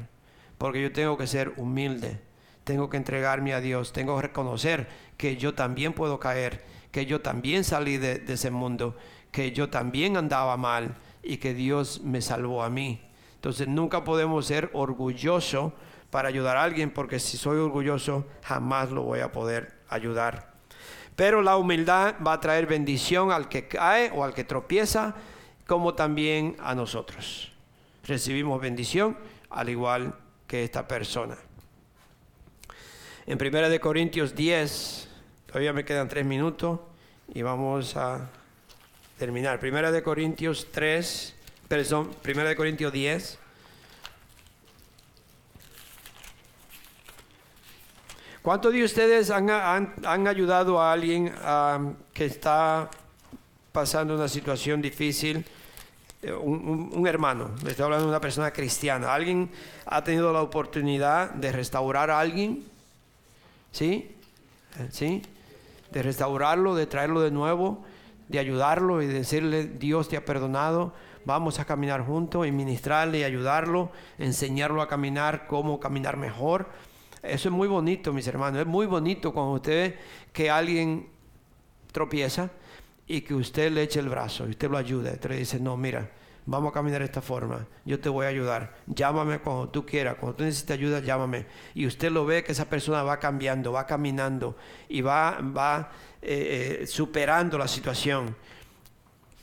porque 0.58 0.82
yo 0.82 0.92
tengo 0.92 1.16
que 1.16 1.28
ser 1.28 1.54
humilde, 1.56 2.20
tengo 2.64 2.90
que 2.90 2.96
entregarme 2.96 3.54
a 3.54 3.60
Dios, 3.60 3.92
tengo 3.92 4.16
que 4.16 4.22
reconocer 4.22 4.88
que 5.16 5.36
yo 5.36 5.54
también 5.54 5.92
puedo 5.92 6.18
caer, 6.18 6.64
que 6.90 7.06
yo 7.06 7.20
también 7.20 7.62
salí 7.62 7.98
de, 7.98 8.24
ese 8.26 8.50
mundo, 8.50 8.96
que 9.30 9.52
yo 9.52 9.70
también 9.70 10.16
andaba 10.16 10.56
mal 10.56 10.96
y 11.22 11.36
que 11.36 11.54
Dios 11.54 12.00
me 12.02 12.20
salvó 12.20 12.64
a 12.64 12.68
mí. 12.68 13.00
Entonces 13.36 13.68
nunca 13.68 14.02
podemos 14.02 14.44
ser 14.44 14.70
orgullosos 14.72 15.72
para 16.10 16.28
ayudar 16.28 16.56
a 16.56 16.64
alguien, 16.64 16.90
porque 16.90 17.20
si 17.20 17.36
soy 17.36 17.58
orgulloso 17.58 18.26
jamás 18.42 18.90
lo 18.90 19.02
voy 19.02 19.20
a 19.20 19.30
poder 19.30 19.76
ayudar. 19.88 20.52
Pero 21.14 21.42
la 21.42 21.56
humildad 21.56 22.16
va 22.26 22.32
a 22.32 22.40
traer 22.40 22.66
bendición 22.66 23.30
al 23.30 23.48
que 23.48 23.68
cae 23.68 24.10
o 24.12 24.24
al 24.24 24.34
que 24.34 24.42
tropieza, 24.42 25.14
como 25.66 25.94
también 25.94 26.56
a 26.60 26.74
nosotros. 26.74 27.52
Recibimos 28.06 28.60
bendición 28.60 29.16
al 29.50 29.68
igual 29.68 30.14
que 30.46 30.64
esta 30.64 30.86
persona. 30.86 31.36
En 33.26 33.38
1 33.40 33.68
de 33.68 33.80
Corintios 33.80 34.36
10, 34.36 35.08
todavía 35.46 35.72
me 35.72 35.84
quedan 35.84 36.08
tres 36.08 36.24
minutos 36.24 36.78
y 37.34 37.42
vamos 37.42 37.96
a 37.96 38.30
terminar. 39.18 39.58
1 39.60 39.90
de 39.90 40.02
Corintios 40.02 40.68
3, 40.70 41.34
perdón, 41.66 42.10
1 42.24 42.44
de 42.44 42.56
Corintios 42.56 42.92
10. 42.92 43.38
¿Cuántos 48.42 48.72
de 48.72 48.84
ustedes 48.84 49.30
han, 49.30 49.50
ayudado 50.28 50.80
a 50.80 50.92
alguien 50.92 51.34
que 52.14 52.26
está 52.26 52.88
pasando 53.76 54.14
una 54.14 54.26
situación 54.26 54.80
difícil? 54.80 55.44
Eh, 56.22 56.32
un, 56.32 57.06
hermano, 57.06 57.50
le 57.62 57.72
estoy 57.72 57.84
hablando 57.84 58.06
de 58.06 58.10
una 58.10 58.22
persona 58.22 58.50
cristiana. 58.50 59.12
¿Alguien 59.12 59.50
ha 59.84 60.02
tenido 60.02 60.32
la 60.32 60.40
oportunidad 60.40 61.28
de 61.32 61.52
restaurar 61.52 62.10
a 62.10 62.18
alguien? 62.18 62.64
¿Sí? 63.72 64.16
Eh, 64.78 64.88
¿Sí? 64.90 65.20
De 65.90 66.02
restaurarlo, 66.02 66.74
de 66.74 66.86
traerlo 66.86 67.20
de 67.20 67.30
nuevo, 67.30 67.84
de 68.28 68.38
ayudarlo 68.38 69.02
y 69.02 69.06
decirle, 69.08 69.66
Dios 69.66 70.08
te 70.08 70.16
ha 70.16 70.24
perdonado, 70.24 70.94
vamos 71.26 71.58
a 71.58 71.66
caminar 71.66 72.00
juntos 72.00 72.46
y 72.46 72.52
ministrarle 72.52 73.18
y 73.18 73.24
ayudarlo, 73.24 73.90
enseñarlo 74.16 74.80
a 74.80 74.88
caminar, 74.88 75.46
cómo 75.48 75.80
caminar 75.80 76.16
mejor 76.16 76.70
eso 77.22 77.48
es 77.48 77.54
muy 77.54 77.66
bonito, 77.66 78.12
mis 78.12 78.26
hermanos. 78.28 78.60
Es 78.60 78.66
muy 78.66 78.86
bonito 78.86 79.32
cuando 79.32 79.52
usted 79.52 79.72
ve 79.72 79.98
que 80.32 80.48
alguien 80.48 81.08
tropieza 81.90 82.50
y 83.06 83.20
que 83.20 83.34
usted 83.34 83.70
le 83.72 83.82
eche 83.82 84.00
el 84.00 84.08
brazo 84.08 84.46
y 84.46 84.50
usted 84.50 84.70
lo 84.70 84.78
ayuda. 84.78 85.12
Usted 85.12 85.30
le 85.30 85.36
dice, 85.38 85.60
no, 85.60 85.76
mira, 85.76 86.10
vamos 86.44 86.70
a 86.70 86.74
caminar 86.74 87.00
de 87.00 87.06
esta 87.06 87.22
forma. 87.22 87.66
Yo 87.84 88.00
te 88.00 88.08
voy 88.08 88.26
a 88.26 88.28
ayudar. 88.28 88.74
Llámame 88.86 89.38
cuando 89.40 89.68
tú 89.68 89.86
quieras. 89.86 90.16
Cuando 90.18 90.36
tú 90.36 90.44
necesites 90.44 90.76
ayuda, 90.76 91.00
llámame. 91.00 91.46
Y 91.74 91.86
usted 91.86 92.10
lo 92.10 92.24
ve 92.24 92.42
que 92.42 92.52
esa 92.52 92.68
persona 92.68 93.02
va 93.02 93.18
cambiando, 93.18 93.72
va 93.72 93.86
caminando 93.86 94.56
y 94.88 95.02
va, 95.02 95.38
va 95.40 95.90
eh, 96.22 96.80
eh, 96.82 96.86
superando 96.86 97.58
la 97.58 97.68
situación. 97.68 98.34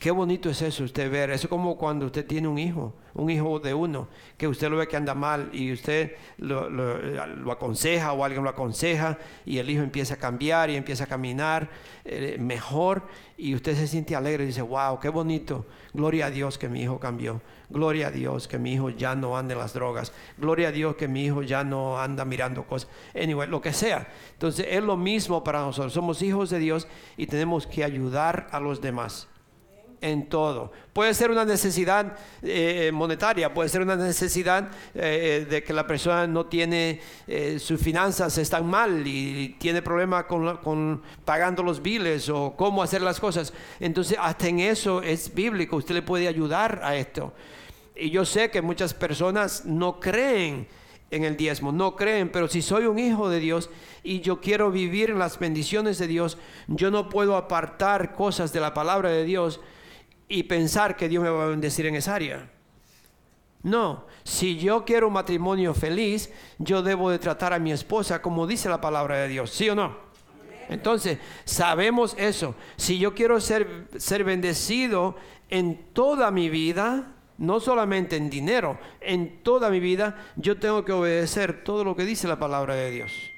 Qué 0.04 0.10
bonito 0.10 0.50
es 0.50 0.60
eso, 0.60 0.84
usted 0.84 1.10
ver. 1.10 1.30
Eso 1.30 1.46
es 1.46 1.48
como 1.48 1.78
cuando 1.78 2.04
usted 2.04 2.26
tiene 2.26 2.46
un 2.46 2.58
hijo, 2.58 2.92
un 3.14 3.30
hijo 3.30 3.58
de 3.58 3.72
uno, 3.72 4.06
que 4.36 4.46
usted 4.46 4.68
lo 4.68 4.76
ve 4.76 4.86
que 4.86 4.98
anda 4.98 5.14
mal 5.14 5.48
y 5.50 5.72
usted 5.72 6.16
lo, 6.36 7.50
aconseja 7.50 8.12
o 8.12 8.22
alguien 8.22 8.44
lo 8.44 8.50
aconseja 8.50 9.16
y 9.46 9.56
el 9.56 9.70
hijo 9.70 9.82
empieza 9.82 10.12
a 10.12 10.16
cambiar 10.18 10.68
y 10.68 10.76
empieza 10.76 11.04
a 11.04 11.06
caminar 11.06 11.70
eh, 12.04 12.36
mejor 12.38 13.04
y 13.38 13.54
usted 13.54 13.74
se 13.76 13.86
siente 13.86 14.14
alegre 14.14 14.44
y 14.44 14.48
dice, 14.48 14.60
wow, 14.60 15.00
qué 15.00 15.08
bonito. 15.08 15.64
Gloria 15.94 16.26
a 16.26 16.30
Dios 16.30 16.58
que 16.58 16.68
mi 16.68 16.82
hijo 16.82 17.00
cambió. 17.00 17.40
Gloria 17.70 18.08
a 18.08 18.10
Dios 18.10 18.46
que 18.46 18.58
mi 18.58 18.74
hijo 18.74 18.90
ya 18.90 19.14
no 19.14 19.38
anda 19.38 19.54
en 19.54 19.60
las 19.60 19.72
drogas. 19.72 20.12
Gloria 20.36 20.68
a 20.68 20.72
Dios 20.72 20.96
que 20.96 21.08
mi 21.08 21.24
hijo 21.24 21.40
ya 21.40 21.64
no 21.64 21.98
anda 21.98 22.26
mirando 22.26 22.64
cosas. 22.64 22.90
Anyway, 23.14 23.48
lo 23.48 23.62
que 23.62 23.72
sea. 23.72 24.06
Entonces 24.34 24.66
es 24.68 24.82
lo 24.82 24.98
mismo 24.98 25.42
para 25.42 25.60
nosotros. 25.60 25.94
Somos 25.94 26.20
hijos 26.20 26.50
de 26.50 26.58
Dios 26.58 26.88
y 27.16 27.26
tenemos 27.26 27.66
que 27.66 27.84
ayudar 27.84 28.48
a 28.50 28.60
los 28.60 28.82
demás 28.82 29.28
en 30.00 30.28
todo. 30.28 30.72
Puede 30.92 31.14
ser 31.14 31.30
una 31.30 31.44
necesidad 31.44 32.16
eh, 32.42 32.90
monetaria, 32.92 33.52
puede 33.52 33.68
ser 33.68 33.82
una 33.82 33.96
necesidad 33.96 34.68
eh, 34.94 35.46
de 35.48 35.62
que 35.62 35.72
la 35.72 35.86
persona 35.86 36.26
no 36.26 36.46
tiene, 36.46 37.00
eh, 37.26 37.58
sus 37.58 37.80
finanzas 37.80 38.36
están 38.38 38.66
mal 38.66 39.06
y 39.06 39.56
tiene 39.58 39.82
problemas 39.82 40.24
con, 40.24 40.58
con, 40.58 41.02
pagando 41.24 41.62
los 41.62 41.82
biles 41.82 42.28
o 42.28 42.54
cómo 42.56 42.82
hacer 42.82 43.02
las 43.02 43.18
cosas. 43.18 43.52
Entonces, 43.80 44.16
hasta 44.20 44.48
en 44.48 44.60
eso 44.60 45.02
es 45.02 45.34
bíblico, 45.34 45.76
usted 45.76 45.94
le 45.94 46.02
puede 46.02 46.28
ayudar 46.28 46.80
a 46.82 46.96
esto. 46.96 47.32
Y 47.96 48.10
yo 48.10 48.24
sé 48.24 48.50
que 48.50 48.60
muchas 48.60 48.92
personas 48.92 49.64
no 49.64 50.00
creen 50.00 50.66
en 51.10 51.24
el 51.24 51.36
diezmo, 51.36 51.70
no 51.70 51.94
creen, 51.94 52.30
pero 52.30 52.48
si 52.48 52.60
soy 52.60 52.86
un 52.86 52.98
hijo 52.98 53.28
de 53.28 53.38
Dios 53.38 53.70
y 54.02 54.20
yo 54.20 54.40
quiero 54.40 54.70
vivir 54.70 55.10
en 55.10 55.18
las 55.18 55.38
bendiciones 55.38 55.98
de 55.98 56.08
Dios, 56.08 56.38
yo 56.66 56.90
no 56.90 57.08
puedo 57.08 57.36
apartar 57.36 58.14
cosas 58.14 58.52
de 58.52 58.60
la 58.60 58.74
palabra 58.74 59.10
de 59.10 59.24
Dios 59.24 59.60
y 60.34 60.42
pensar 60.42 60.96
que 60.96 61.08
Dios 61.08 61.22
me 61.22 61.30
va 61.30 61.44
a 61.44 61.48
bendecir 61.48 61.86
en 61.86 61.94
esa 61.94 62.16
área. 62.16 62.50
No, 63.62 64.04
si 64.24 64.58
yo 64.58 64.84
quiero 64.84 65.06
un 65.06 65.12
matrimonio 65.12 65.74
feliz, 65.74 66.28
yo 66.58 66.82
debo 66.82 67.08
de 67.08 67.20
tratar 67.20 67.52
a 67.52 67.60
mi 67.60 67.70
esposa 67.70 68.20
como 68.20 68.46
dice 68.46 68.68
la 68.68 68.80
palabra 68.80 69.16
de 69.18 69.28
Dios, 69.28 69.50
¿sí 69.50 69.70
o 69.70 69.76
no? 69.76 69.96
Entonces, 70.68 71.18
sabemos 71.44 72.16
eso. 72.18 72.56
Si 72.76 72.98
yo 72.98 73.14
quiero 73.14 73.40
ser, 73.40 73.86
ser 73.96 74.24
bendecido 74.24 75.14
en 75.50 75.92
toda 75.92 76.32
mi 76.32 76.48
vida, 76.48 77.12
no 77.38 77.60
solamente 77.60 78.16
en 78.16 78.28
dinero, 78.28 78.76
en 79.00 79.40
toda 79.44 79.70
mi 79.70 79.78
vida, 79.78 80.16
yo 80.34 80.58
tengo 80.58 80.84
que 80.84 80.92
obedecer 80.92 81.62
todo 81.62 81.84
lo 81.84 81.94
que 81.94 82.04
dice 82.04 82.26
la 82.26 82.40
palabra 82.40 82.74
de 82.74 82.90
Dios. 82.90 83.33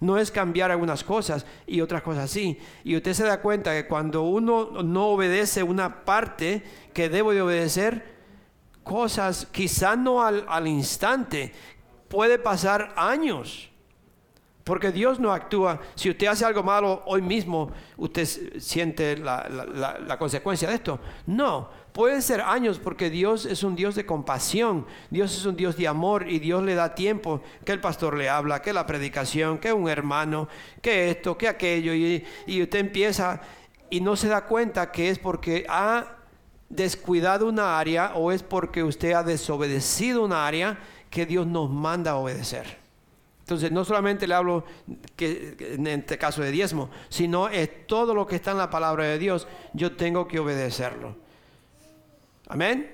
No 0.00 0.18
es 0.18 0.30
cambiar 0.30 0.70
algunas 0.70 1.02
cosas 1.02 1.46
y 1.66 1.80
otras 1.80 2.02
cosas 2.02 2.30
sí. 2.30 2.58
Y 2.84 2.96
usted 2.96 3.14
se 3.14 3.24
da 3.24 3.40
cuenta 3.40 3.72
que 3.72 3.86
cuando 3.86 4.22
uno 4.22 4.82
no 4.82 5.08
obedece 5.08 5.62
una 5.62 6.04
parte 6.04 6.62
que 6.92 7.08
debo 7.08 7.32
de 7.32 7.42
obedecer, 7.42 8.16
cosas 8.82 9.46
quizá 9.50 9.96
no 9.96 10.22
al, 10.22 10.66
instante, 10.68 11.52
puede 12.08 12.38
pasar 12.38 12.92
años. 12.96 13.70
Porque 14.64 14.90
Dios 14.90 15.20
no 15.20 15.32
actúa. 15.32 15.80
Si 15.94 16.10
usted 16.10 16.26
hace 16.26 16.44
algo 16.44 16.62
malo 16.62 17.02
hoy 17.06 17.22
mismo, 17.22 17.70
usted 17.96 18.26
siente 18.58 19.16
la, 19.16 19.48
la 19.48 20.18
consecuencia 20.18 20.68
de 20.68 20.74
esto. 20.74 20.98
No, 21.26 21.70
Pueden 21.96 22.20
ser 22.20 22.42
años 22.42 22.78
porque 22.78 23.08
Dios 23.08 23.46
es 23.46 23.62
un 23.62 23.74
Dios 23.74 23.94
de 23.94 24.04
compasión, 24.04 24.84
Dios 25.08 25.34
es 25.34 25.46
un 25.46 25.56
Dios 25.56 25.78
de 25.78 25.88
amor 25.88 26.28
y 26.28 26.38
Dios 26.38 26.62
le 26.62 26.74
da 26.74 26.94
tiempo 26.94 27.40
que 27.64 27.72
el 27.72 27.80
pastor 27.80 28.18
le 28.18 28.28
habla, 28.28 28.60
que 28.60 28.74
la 28.74 28.84
predicación, 28.84 29.56
que 29.56 29.72
un 29.72 29.88
hermano, 29.88 30.46
que 30.82 31.08
esto, 31.08 31.38
que 31.38 31.48
aquello. 31.48 31.94
Y, 31.94 32.22
y 32.46 32.60
usted 32.60 32.80
empieza 32.80 33.40
y 33.88 34.02
no 34.02 34.14
se 34.14 34.28
da 34.28 34.44
cuenta 34.44 34.92
que 34.92 35.08
es 35.08 35.18
porque 35.18 35.64
ha 35.70 36.18
descuidado 36.68 37.48
una 37.48 37.78
área 37.78 38.12
o 38.14 38.30
es 38.30 38.42
porque 38.42 38.82
usted 38.82 39.12
ha 39.12 39.22
desobedecido 39.22 40.22
una 40.22 40.46
área 40.46 40.78
que 41.08 41.24
Dios 41.24 41.46
nos 41.46 41.70
manda 41.70 42.10
a 42.10 42.16
obedecer. 42.16 42.76
Entonces, 43.40 43.72
no 43.72 43.86
solamente 43.86 44.26
le 44.26 44.34
hablo 44.34 44.66
que, 45.16 45.56
en 45.58 45.86
este 45.86 46.18
caso 46.18 46.42
de 46.42 46.50
diezmo, 46.50 46.90
sino 47.08 47.48
es 47.48 47.86
todo 47.86 48.14
lo 48.14 48.26
que 48.26 48.36
está 48.36 48.50
en 48.50 48.58
la 48.58 48.68
palabra 48.68 49.04
de 49.04 49.18
Dios, 49.18 49.48
yo 49.72 49.96
tengo 49.96 50.28
que 50.28 50.38
obedecerlo. 50.38 51.24
Amén. 52.48 52.90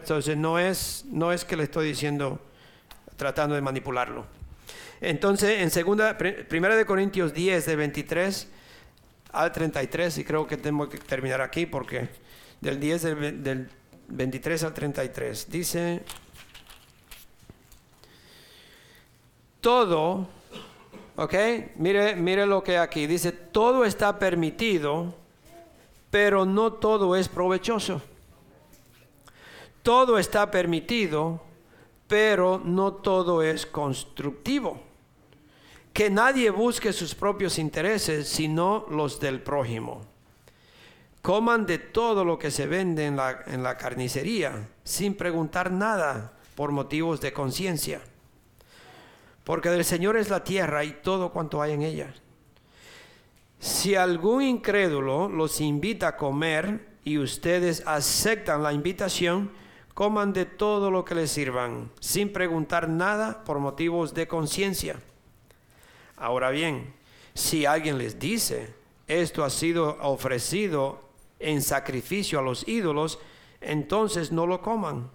Entonces 0.00 0.36
no 0.36 0.58
es, 0.58 1.04
no 1.06 1.32
es 1.32 1.44
que 1.44 1.56
le 1.56 1.64
estoy 1.64 1.88
diciendo, 1.88 2.38
tratando 3.16 3.54
de 3.54 3.62
manipularlo. 3.62 4.26
Entonces, 5.00 5.60
en 5.60 5.70
segunda, 5.70 6.18
primera 6.18 6.76
de 6.76 6.84
Corintios 6.84 7.32
10, 7.32 7.64
de 7.64 7.76
23 7.76 8.48
al 9.32 9.52
33, 9.52 10.18
y 10.18 10.24
creo 10.24 10.46
que 10.46 10.56
tengo 10.56 10.88
que 10.88 10.98
terminar 10.98 11.40
aquí 11.40 11.66
porque 11.66 12.08
del 12.60 12.80
10 12.80 13.02
del, 13.02 13.42
del 13.42 13.70
23 14.08 14.64
al 14.64 14.74
33, 14.74 15.50
dice, 15.50 16.02
todo, 19.60 20.28
ok, 21.16 21.34
mire, 21.76 22.16
mire 22.16 22.44
lo 22.46 22.62
que 22.62 22.76
aquí 22.76 23.06
dice, 23.06 23.32
todo 23.32 23.84
está 23.84 24.18
permitido, 24.18 25.14
pero 26.10 26.44
no 26.44 26.72
todo 26.72 27.16
es 27.16 27.28
provechoso 27.28 28.02
todo 29.82 30.18
está 30.18 30.50
permitido, 30.50 31.42
pero 32.06 32.60
no 32.64 32.94
todo 32.94 33.42
es 33.42 33.66
constructivo. 33.66 34.80
Que 35.92 36.10
nadie 36.10 36.50
busque 36.50 36.92
sus 36.92 37.14
propios 37.14 37.58
intereses, 37.58 38.28
sino 38.28 38.86
los 38.90 39.20
del 39.20 39.40
prójimo. 39.40 40.02
Coman 41.22 41.66
de 41.66 41.78
todo 41.78 42.24
lo 42.24 42.38
que 42.38 42.50
se 42.50 42.66
vende 42.66 43.06
en 43.06 43.16
la, 43.16 43.42
en 43.46 43.62
la 43.62 43.76
carnicería, 43.76 44.68
sin 44.84 45.14
preguntar 45.14 45.70
nada 45.70 46.32
por 46.54 46.70
motivos 46.72 47.20
de 47.20 47.32
conciencia. 47.32 48.00
Porque 49.44 49.70
del 49.70 49.84
Señor 49.84 50.16
es 50.16 50.30
la 50.30 50.44
tierra 50.44 50.84
y 50.84 50.92
todo 51.02 51.32
cuanto 51.32 51.60
hay 51.60 51.72
en 51.72 51.82
ella. 51.82 52.14
Si 53.58 53.96
algún 53.96 54.42
incrédulo 54.42 55.28
los 55.28 55.60
invita 55.60 56.08
a 56.08 56.16
comer 56.16 56.86
y 57.04 57.18
ustedes 57.18 57.82
aceptan 57.86 58.62
la 58.62 58.72
invitación, 58.72 59.50
coman 59.98 60.32
de 60.32 60.44
todo 60.44 60.92
lo 60.92 61.04
que 61.04 61.16
les 61.16 61.28
sirvan, 61.28 61.90
sin 61.98 62.32
preguntar 62.32 62.88
nada 62.88 63.42
por 63.42 63.58
motivos 63.58 64.14
de 64.14 64.28
conciencia. 64.28 65.00
Ahora 66.16 66.50
bien, 66.50 66.94
si 67.34 67.66
alguien 67.66 67.98
les 67.98 68.16
dice, 68.16 68.72
esto 69.08 69.42
ha 69.42 69.50
sido 69.50 69.98
ofrecido 70.00 71.00
en 71.40 71.62
sacrificio 71.62 72.38
a 72.38 72.42
los 72.42 72.68
ídolos, 72.68 73.18
entonces 73.60 74.30
no 74.30 74.46
lo 74.46 74.62
coman, 74.62 75.10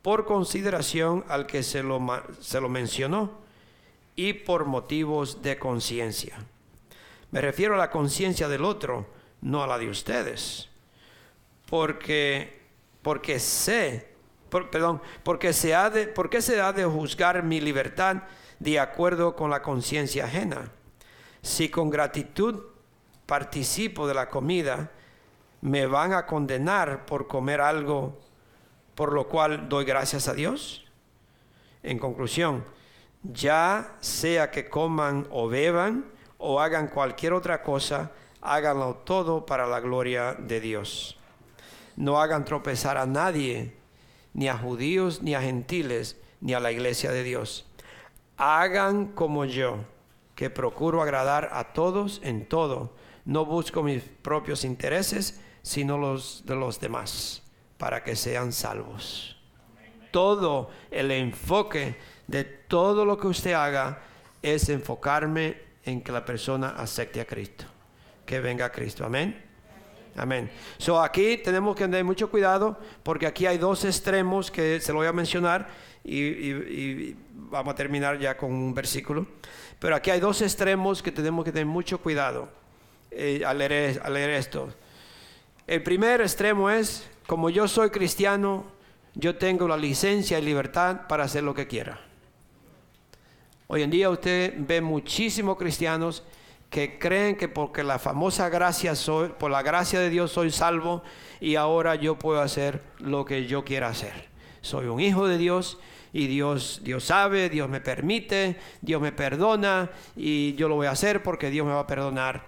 por 0.00 0.24
consideración 0.24 1.26
al 1.28 1.46
que 1.46 1.62
se 1.62 1.82
lo, 1.82 2.00
se 2.40 2.58
lo 2.58 2.70
mencionó 2.70 3.32
y 4.16 4.32
por 4.32 4.64
motivos 4.64 5.42
de 5.42 5.58
conciencia. 5.58 6.38
Me 7.32 7.42
refiero 7.42 7.74
a 7.74 7.78
la 7.78 7.90
conciencia 7.90 8.48
del 8.48 8.64
otro, 8.64 9.04
no 9.42 9.62
a 9.62 9.66
la 9.66 9.76
de 9.76 9.90
ustedes. 9.90 10.70
Porque, 11.66 12.62
porque 13.02 13.38
sé, 13.38 14.11
perdón, 14.52 15.00
porque 15.24 15.52
se 15.52 15.74
ha 15.74 15.90
de, 15.90 16.06
porque 16.06 16.42
se 16.42 16.60
ha 16.60 16.72
de 16.72 16.84
juzgar 16.84 17.42
mi 17.42 17.60
libertad 17.60 18.22
de 18.58 18.78
acuerdo 18.78 19.34
con 19.34 19.50
la 19.50 19.62
conciencia 19.62 20.26
ajena. 20.26 20.70
Si 21.40 21.68
con 21.68 21.90
gratitud 21.90 22.62
participo 23.26 24.06
de 24.06 24.14
la 24.14 24.28
comida, 24.28 24.92
me 25.60 25.86
van 25.86 26.12
a 26.12 26.26
condenar 26.26 27.06
por 27.06 27.26
comer 27.26 27.60
algo 27.60 28.18
por 28.94 29.12
lo 29.12 29.28
cual 29.28 29.68
doy 29.68 29.84
gracias 29.84 30.28
a 30.28 30.34
Dios? 30.34 30.84
En 31.82 31.98
conclusión, 31.98 32.64
ya 33.22 33.96
sea 34.00 34.50
que 34.50 34.68
coman 34.68 35.26
o 35.30 35.48
beban 35.48 36.06
o 36.38 36.60
hagan 36.60 36.88
cualquier 36.88 37.32
otra 37.32 37.62
cosa, 37.62 38.12
háganlo 38.40 38.96
todo 39.04 39.46
para 39.46 39.66
la 39.66 39.80
gloria 39.80 40.34
de 40.34 40.60
Dios. 40.60 41.18
No 41.96 42.20
hagan 42.20 42.44
tropezar 42.44 42.96
a 42.96 43.06
nadie, 43.06 43.76
ni 44.34 44.48
a 44.48 44.56
judíos, 44.56 45.22
ni 45.22 45.34
a 45.34 45.42
gentiles, 45.42 46.16
ni 46.40 46.54
a 46.54 46.60
la 46.60 46.72
iglesia 46.72 47.10
de 47.10 47.22
Dios. 47.22 47.66
Hagan 48.36 49.08
como 49.08 49.44
yo, 49.44 49.78
que 50.34 50.50
procuro 50.50 51.02
agradar 51.02 51.50
a 51.52 51.72
todos 51.72 52.20
en 52.24 52.46
todo. 52.46 52.94
No 53.24 53.44
busco 53.44 53.82
mis 53.82 54.02
propios 54.02 54.64
intereses, 54.64 55.40
sino 55.62 55.98
los 55.98 56.44
de 56.46 56.56
los 56.56 56.80
demás, 56.80 57.42
para 57.78 58.02
que 58.02 58.16
sean 58.16 58.52
salvos. 58.52 59.36
Todo 60.10 60.70
el 60.90 61.10
enfoque 61.10 61.96
de 62.26 62.44
todo 62.44 63.04
lo 63.04 63.18
que 63.18 63.28
usted 63.28 63.52
haga 63.52 64.02
es 64.42 64.68
enfocarme 64.68 65.56
en 65.84 66.02
que 66.02 66.12
la 66.12 66.24
persona 66.24 66.70
acepte 66.70 67.20
a 67.20 67.26
Cristo, 67.26 67.64
que 68.26 68.40
venga 68.40 68.66
a 68.66 68.72
Cristo. 68.72 69.04
Amén. 69.04 69.51
Amén. 70.16 70.50
So 70.78 71.00
aquí 71.00 71.38
tenemos 71.38 71.74
que 71.74 71.84
tener 71.84 72.04
mucho 72.04 72.30
cuidado 72.30 72.78
porque 73.02 73.26
aquí 73.26 73.46
hay 73.46 73.56
dos 73.56 73.84
extremos 73.84 74.50
que 74.50 74.80
se 74.80 74.92
lo 74.92 74.98
voy 74.98 75.06
a 75.06 75.12
mencionar 75.12 75.68
y, 76.04 77.14
vamos 77.32 77.72
a 77.72 77.76
terminar 77.76 78.18
ya 78.18 78.36
con 78.36 78.52
un 78.52 78.74
versículo. 78.74 79.26
Pero 79.78 79.96
aquí 79.96 80.10
hay 80.10 80.20
dos 80.20 80.42
extremos 80.42 81.02
que 81.02 81.12
tenemos 81.12 81.44
que 81.44 81.52
tener 81.52 81.66
mucho 81.66 81.98
cuidado 81.98 82.48
eh, 83.10 83.42
al, 83.44 83.58
leer, 83.58 84.00
al 84.04 84.14
leer 84.14 84.30
esto. 84.30 84.72
El 85.66 85.82
primer 85.82 86.20
extremo 86.20 86.68
es, 86.70 87.08
como 87.26 87.50
yo 87.50 87.66
soy 87.68 87.90
cristiano, 87.90 88.64
yo 89.14 89.36
tengo 89.36 89.68
la 89.68 89.76
licencia 89.76 90.38
y 90.38 90.42
libertad 90.42 91.06
para 91.08 91.24
hacer 91.24 91.42
lo 91.42 91.54
que 91.54 91.66
quiera. 91.66 92.00
Hoy 93.66 93.82
en 93.82 93.90
día 93.90 94.10
usted 94.10 94.54
ve 94.58 94.80
muchísimos 94.80 95.56
cristianos 95.56 96.22
que 96.72 96.98
creen 96.98 97.36
que 97.36 97.48
porque 97.48 97.84
la 97.84 97.98
famosa 97.98 98.48
gracia 98.48 98.96
soy, 98.96 99.28
por 99.38 99.50
la 99.50 99.62
gracia 99.62 100.00
de 100.00 100.08
Dios 100.08 100.32
soy 100.32 100.50
salvo 100.50 101.02
y 101.38 101.56
ahora 101.56 101.96
yo 101.96 102.18
puedo 102.18 102.40
hacer 102.40 102.80
lo 102.98 103.26
que 103.26 103.46
yo 103.46 103.62
quiera 103.62 103.88
hacer. 103.88 104.30
Soy 104.62 104.86
un 104.86 104.98
hijo 104.98 105.28
de 105.28 105.36
Dios 105.36 105.78
y 106.14 106.28
Dios, 106.28 106.80
Dios 106.82 107.04
sabe, 107.04 107.50
Dios 107.50 107.68
me 107.68 107.82
permite, 107.82 108.58
Dios 108.80 109.02
me 109.02 109.12
perdona 109.12 109.90
y 110.16 110.54
yo 110.54 110.66
lo 110.66 110.76
voy 110.76 110.86
a 110.86 110.92
hacer 110.92 111.22
porque 111.22 111.50
Dios 111.50 111.66
me 111.66 111.74
va 111.74 111.80
a 111.80 111.86
perdonar 111.86 112.46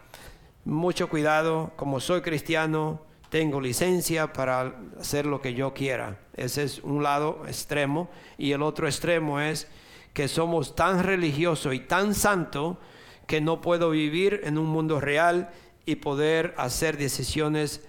mucho 0.65 1.11
cuidado, 1.11 1.73
como 1.77 2.01
soy 2.01 2.23
cristiano, 2.23 3.03
tengo 3.29 3.61
licencia 3.61 4.33
para 4.33 4.75
hacer 4.99 5.27
lo 5.27 5.43
que 5.43 5.53
yo 5.53 5.75
quiera. 5.75 6.19
Ese 6.35 6.63
es 6.63 6.79
un 6.79 7.03
lado 7.03 7.43
extremo. 7.47 8.09
Y 8.39 8.53
el 8.53 8.63
otro 8.63 8.87
extremo 8.87 9.39
es 9.39 9.69
que 10.15 10.29
somos 10.29 10.75
tan 10.75 11.03
religiosos 11.03 11.75
y 11.75 11.81
tan 11.81 12.15
santos 12.15 12.79
que 13.27 13.41
no 13.41 13.61
puedo 13.61 13.91
vivir 13.91 14.41
en 14.45 14.59
un 14.59 14.67
mundo 14.67 15.01
real 15.01 15.51
y 15.87 15.97
poder 15.97 16.55
hacer 16.57 16.97
decisiones 16.97 17.87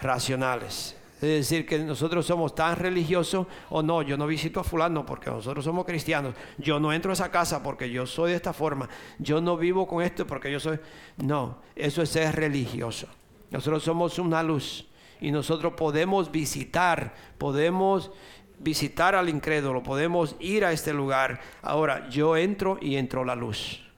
racionales. 0.00 0.96
Es 1.16 1.28
decir, 1.28 1.66
que 1.66 1.78
nosotros 1.78 2.24
somos 2.24 2.54
tan 2.54 2.76
religiosos 2.76 3.46
o 3.68 3.82
no, 3.82 4.00
yo 4.00 4.16
no 4.16 4.26
visito 4.26 4.58
a 4.58 4.64
fulano 4.64 5.04
porque 5.04 5.28
nosotros 5.28 5.62
somos 5.62 5.84
cristianos, 5.84 6.34
yo 6.56 6.80
no 6.80 6.94
entro 6.94 7.10
a 7.10 7.14
esa 7.14 7.30
casa 7.30 7.62
porque 7.62 7.90
yo 7.90 8.06
soy 8.06 8.30
de 8.30 8.36
esta 8.36 8.54
forma, 8.54 8.88
yo 9.18 9.42
no 9.42 9.58
vivo 9.58 9.86
con 9.86 10.02
esto 10.02 10.26
porque 10.26 10.50
yo 10.50 10.58
soy... 10.58 10.78
No, 11.18 11.58
eso 11.76 12.00
es 12.00 12.08
ser 12.08 12.34
religioso. 12.36 13.06
Nosotros 13.50 13.82
somos 13.82 14.18
una 14.18 14.42
luz 14.42 14.86
y 15.20 15.30
nosotros 15.30 15.74
podemos 15.74 16.32
visitar, 16.32 17.14
podemos 17.36 18.10
visitar 18.58 19.14
al 19.14 19.28
incrédulo, 19.28 19.82
podemos 19.82 20.36
ir 20.40 20.64
a 20.64 20.72
este 20.72 20.94
lugar. 20.94 21.40
Ahora, 21.60 22.08
yo 22.08 22.34
entro 22.34 22.78
y 22.80 22.96
entro 22.96 23.26
la 23.26 23.34
luz. 23.34 23.89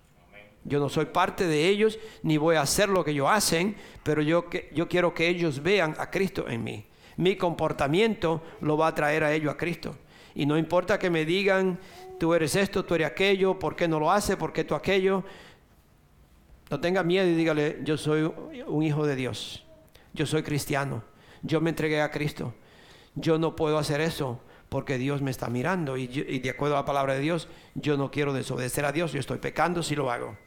Yo 0.64 0.78
no 0.78 0.88
soy 0.88 1.06
parte 1.06 1.46
de 1.46 1.68
ellos, 1.68 1.98
ni 2.22 2.36
voy 2.36 2.56
a 2.56 2.62
hacer 2.62 2.88
lo 2.88 3.04
que 3.04 3.10
ellos 3.10 3.28
hacen, 3.30 3.76
pero 4.02 4.22
yo, 4.22 4.46
yo 4.72 4.88
quiero 4.88 5.12
que 5.12 5.28
ellos 5.28 5.62
vean 5.62 5.94
a 5.98 6.10
Cristo 6.10 6.48
en 6.48 6.62
mí 6.62 6.86
mi 7.16 7.36
comportamiento 7.36 8.42
lo 8.60 8.76
va 8.76 8.88
a 8.88 8.94
traer 8.94 9.24
a 9.24 9.32
ellos 9.32 9.52
a 9.52 9.56
Cristo. 9.56 9.96
Y 10.34 10.46
no 10.46 10.56
importa 10.56 10.98
que 10.98 11.10
me 11.10 11.24
digan, 11.24 11.78
tú 12.18 12.34
eres 12.34 12.56
esto, 12.56 12.84
tú 12.84 12.94
eres 12.94 13.08
aquello, 13.08 13.58
¿por 13.58 13.76
qué 13.76 13.86
no 13.86 14.00
lo 14.00 14.10
hace? 14.10 14.36
¿Por 14.36 14.52
qué 14.52 14.64
tú 14.64 14.74
aquello? 14.74 15.24
No 16.70 16.80
tenga 16.80 17.02
miedo 17.02 17.26
y 17.28 17.34
dígale, 17.34 17.80
yo 17.82 17.98
soy 17.98 18.32
un 18.66 18.82
hijo 18.82 19.06
de 19.06 19.14
Dios, 19.14 19.64
yo 20.14 20.24
soy 20.24 20.42
cristiano, 20.42 21.04
yo 21.42 21.60
me 21.60 21.70
entregué 21.70 22.00
a 22.00 22.10
Cristo, 22.10 22.54
yo 23.14 23.38
no 23.38 23.54
puedo 23.56 23.76
hacer 23.76 24.00
eso 24.00 24.40
porque 24.70 24.96
Dios 24.96 25.20
me 25.20 25.30
está 25.30 25.48
mirando 25.48 25.98
y 25.98 26.06
de 26.06 26.48
acuerdo 26.48 26.76
a 26.76 26.80
la 26.80 26.86
palabra 26.86 27.12
de 27.12 27.20
Dios, 27.20 27.46
yo 27.74 27.98
no 27.98 28.10
quiero 28.10 28.32
desobedecer 28.32 28.86
a 28.86 28.92
Dios, 28.92 29.12
yo 29.12 29.20
estoy 29.20 29.36
pecando 29.36 29.82
si 29.82 29.94
lo 29.94 30.10
hago. 30.10 30.38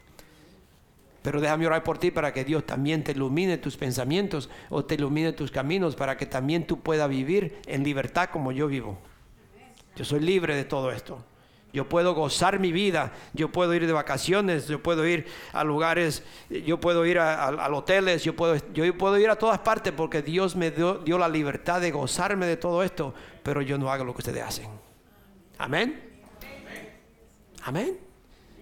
Pero 1.26 1.40
déjame 1.40 1.66
orar 1.66 1.82
por 1.82 1.98
ti 1.98 2.12
para 2.12 2.32
que 2.32 2.44
Dios 2.44 2.64
también 2.64 3.02
te 3.02 3.10
ilumine 3.10 3.58
tus 3.58 3.76
pensamientos 3.76 4.48
o 4.70 4.84
te 4.84 4.94
ilumine 4.94 5.32
tus 5.32 5.50
caminos 5.50 5.96
para 5.96 6.16
que 6.16 6.24
también 6.24 6.68
tú 6.68 6.78
puedas 6.78 7.10
vivir 7.10 7.58
en 7.66 7.82
libertad 7.82 8.28
como 8.30 8.52
yo 8.52 8.68
vivo. 8.68 8.96
Yo 9.96 10.04
soy 10.04 10.20
libre 10.20 10.54
de 10.54 10.62
todo 10.62 10.92
esto. 10.92 11.18
Yo 11.72 11.88
puedo 11.88 12.14
gozar 12.14 12.60
mi 12.60 12.70
vida, 12.70 13.12
yo 13.32 13.50
puedo 13.50 13.74
ir 13.74 13.88
de 13.88 13.92
vacaciones, 13.92 14.68
yo 14.68 14.80
puedo 14.80 15.04
ir 15.04 15.26
a 15.52 15.64
lugares, 15.64 16.22
yo 16.48 16.78
puedo 16.78 17.04
ir 17.04 17.18
a, 17.18 17.70
hoteles, 17.72 18.22
yo 18.22 18.36
puedo, 18.36 18.54
yo 18.72 18.96
puedo 18.96 19.18
ir 19.18 19.28
a 19.28 19.34
todas 19.34 19.58
partes 19.58 19.92
porque 19.92 20.22
Dios 20.22 20.54
me 20.54 20.70
dio, 20.70 20.98
dio 20.98 21.18
la 21.18 21.28
libertad 21.28 21.80
de 21.80 21.90
gozarme 21.90 22.46
de 22.46 22.56
todo 22.56 22.84
esto, 22.84 23.12
pero 23.42 23.62
yo 23.62 23.78
no 23.78 23.90
hago 23.90 24.04
lo 24.04 24.12
que 24.12 24.18
ustedes 24.18 24.44
hacen. 24.44 24.68
Amén. 25.58 26.20
Amén. 27.64 27.98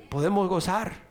Podemos 0.08 0.48
gozar. 0.48 1.03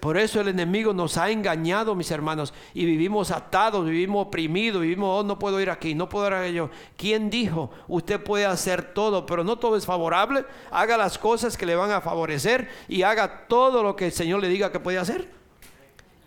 Por 0.00 0.16
eso 0.16 0.40
el 0.40 0.48
enemigo 0.48 0.94
nos 0.94 1.18
ha 1.18 1.30
engañado, 1.30 1.94
mis 1.94 2.10
hermanos, 2.10 2.54
y 2.72 2.86
vivimos 2.86 3.30
atados, 3.30 3.84
vivimos 3.84 4.26
oprimidos, 4.26 4.80
vivimos, 4.80 5.20
oh, 5.20 5.22
no 5.22 5.38
puedo 5.38 5.60
ir 5.60 5.68
aquí, 5.68 5.94
no 5.94 6.08
puedo 6.08 6.26
ir 6.26 6.32
aquello. 6.32 6.70
¿Quién 6.96 7.28
dijo? 7.28 7.70
Usted 7.86 8.18
puede 8.18 8.46
hacer 8.46 8.94
todo, 8.94 9.26
pero 9.26 9.44
no 9.44 9.58
todo 9.58 9.76
es 9.76 9.84
favorable. 9.84 10.46
Haga 10.70 10.96
las 10.96 11.18
cosas 11.18 11.58
que 11.58 11.66
le 11.66 11.76
van 11.76 11.90
a 11.90 12.00
favorecer 12.00 12.68
y 12.88 13.02
haga 13.02 13.46
todo 13.46 13.82
lo 13.82 13.94
que 13.94 14.06
el 14.06 14.12
Señor 14.12 14.40
le 14.40 14.48
diga 14.48 14.72
que 14.72 14.80
puede 14.80 14.98
hacer. 14.98 15.28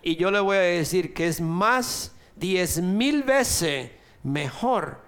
Y 0.03 0.17
yo 0.17 0.29
le 0.29 0.39
voy 0.39 0.57
a 0.57 0.61
decir 0.61 1.13
que 1.15 1.27
es 1.27 1.41
más, 1.41 2.13
diez 2.35 2.79
mil 2.79 3.23
veces 3.23 3.89
mejor 4.21 5.01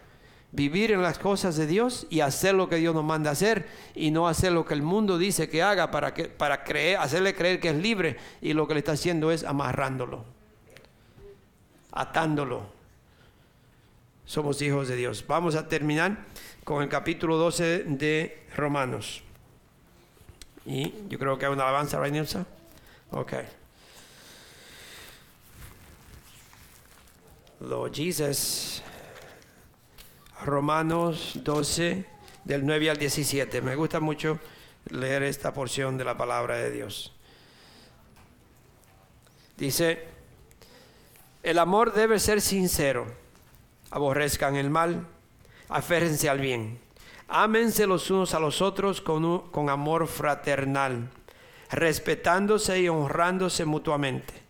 vivir 0.55 0.91
en 0.91 1.01
las 1.01 1.19
cosas 1.19 1.57
de 1.57 1.67
Dios 1.67 2.07
y 2.09 2.21
hacer 2.21 2.55
lo 2.55 2.69
que 2.69 2.77
Dios 2.77 2.95
nos 2.95 3.03
manda 3.03 3.31
hacer 3.31 3.67
y 3.93 4.11
no 4.11 4.27
hacer 4.27 4.53
lo 4.53 4.65
que 4.65 4.73
el 4.73 4.81
mundo 4.81 5.17
dice 5.17 5.49
que 5.49 5.61
haga 5.61 5.91
para, 5.91 6.13
que, 6.13 6.25
para 6.25 6.63
creer, 6.63 6.97
hacerle 6.97 7.35
creer 7.35 7.59
que 7.59 7.69
es 7.69 7.75
libre 7.75 8.17
y 8.41 8.53
lo 8.53 8.67
que 8.67 8.73
le 8.73 8.79
está 8.79 8.93
haciendo 8.93 9.31
es 9.31 9.43
amarrándolo, 9.43 10.23
atándolo. 11.91 12.73
Somos 14.25 14.61
hijos 14.61 14.87
de 14.87 14.95
Dios. 14.95 15.23
Vamos 15.27 15.55
a 15.55 15.67
terminar 15.67 16.25
con 16.63 16.81
el 16.81 16.89
capítulo 16.89 17.37
12 17.37 17.83
de 17.83 18.45
Romanos. 18.55 19.21
Y 20.65 20.93
yo 21.09 21.19
creo 21.19 21.37
que 21.37 21.45
hay 21.45 21.51
una 21.51 21.63
alabanza, 21.63 21.99
¿right, 22.01 22.15
Ok. 23.11 23.33
Lord 27.59 27.93
Jesus. 27.93 28.81
Romanos 30.45 31.39
12, 31.43 32.05
del 32.43 32.65
9 32.65 32.91
al 32.91 32.97
17. 32.97 33.61
Me 33.61 33.75
gusta 33.75 33.99
mucho 33.99 34.39
leer 34.89 35.23
esta 35.23 35.53
porción 35.53 35.97
de 35.97 36.05
la 36.05 36.15
palabra 36.15 36.57
de 36.57 36.71
Dios. 36.71 37.11
Dice, 39.57 40.05
el 41.41 41.57
amor 41.57 41.93
debe 41.93 42.19
ser 42.19 42.41
sincero, 42.41 43.07
aborrezcan 43.89 44.55
el 44.55 44.69
mal, 44.69 45.07
aférrense 45.69 46.29
al 46.29 46.39
bien, 46.39 46.79
ámense 47.27 47.87
los 47.87 48.11
unos 48.11 48.33
a 48.35 48.39
los 48.39 48.61
otros 48.61 49.01
con, 49.01 49.49
con 49.49 49.69
amor 49.69 50.07
fraternal, 50.07 51.09
respetándose 51.71 52.81
y 52.81 52.89
honrándose 52.89 53.65
mutuamente 53.65 54.44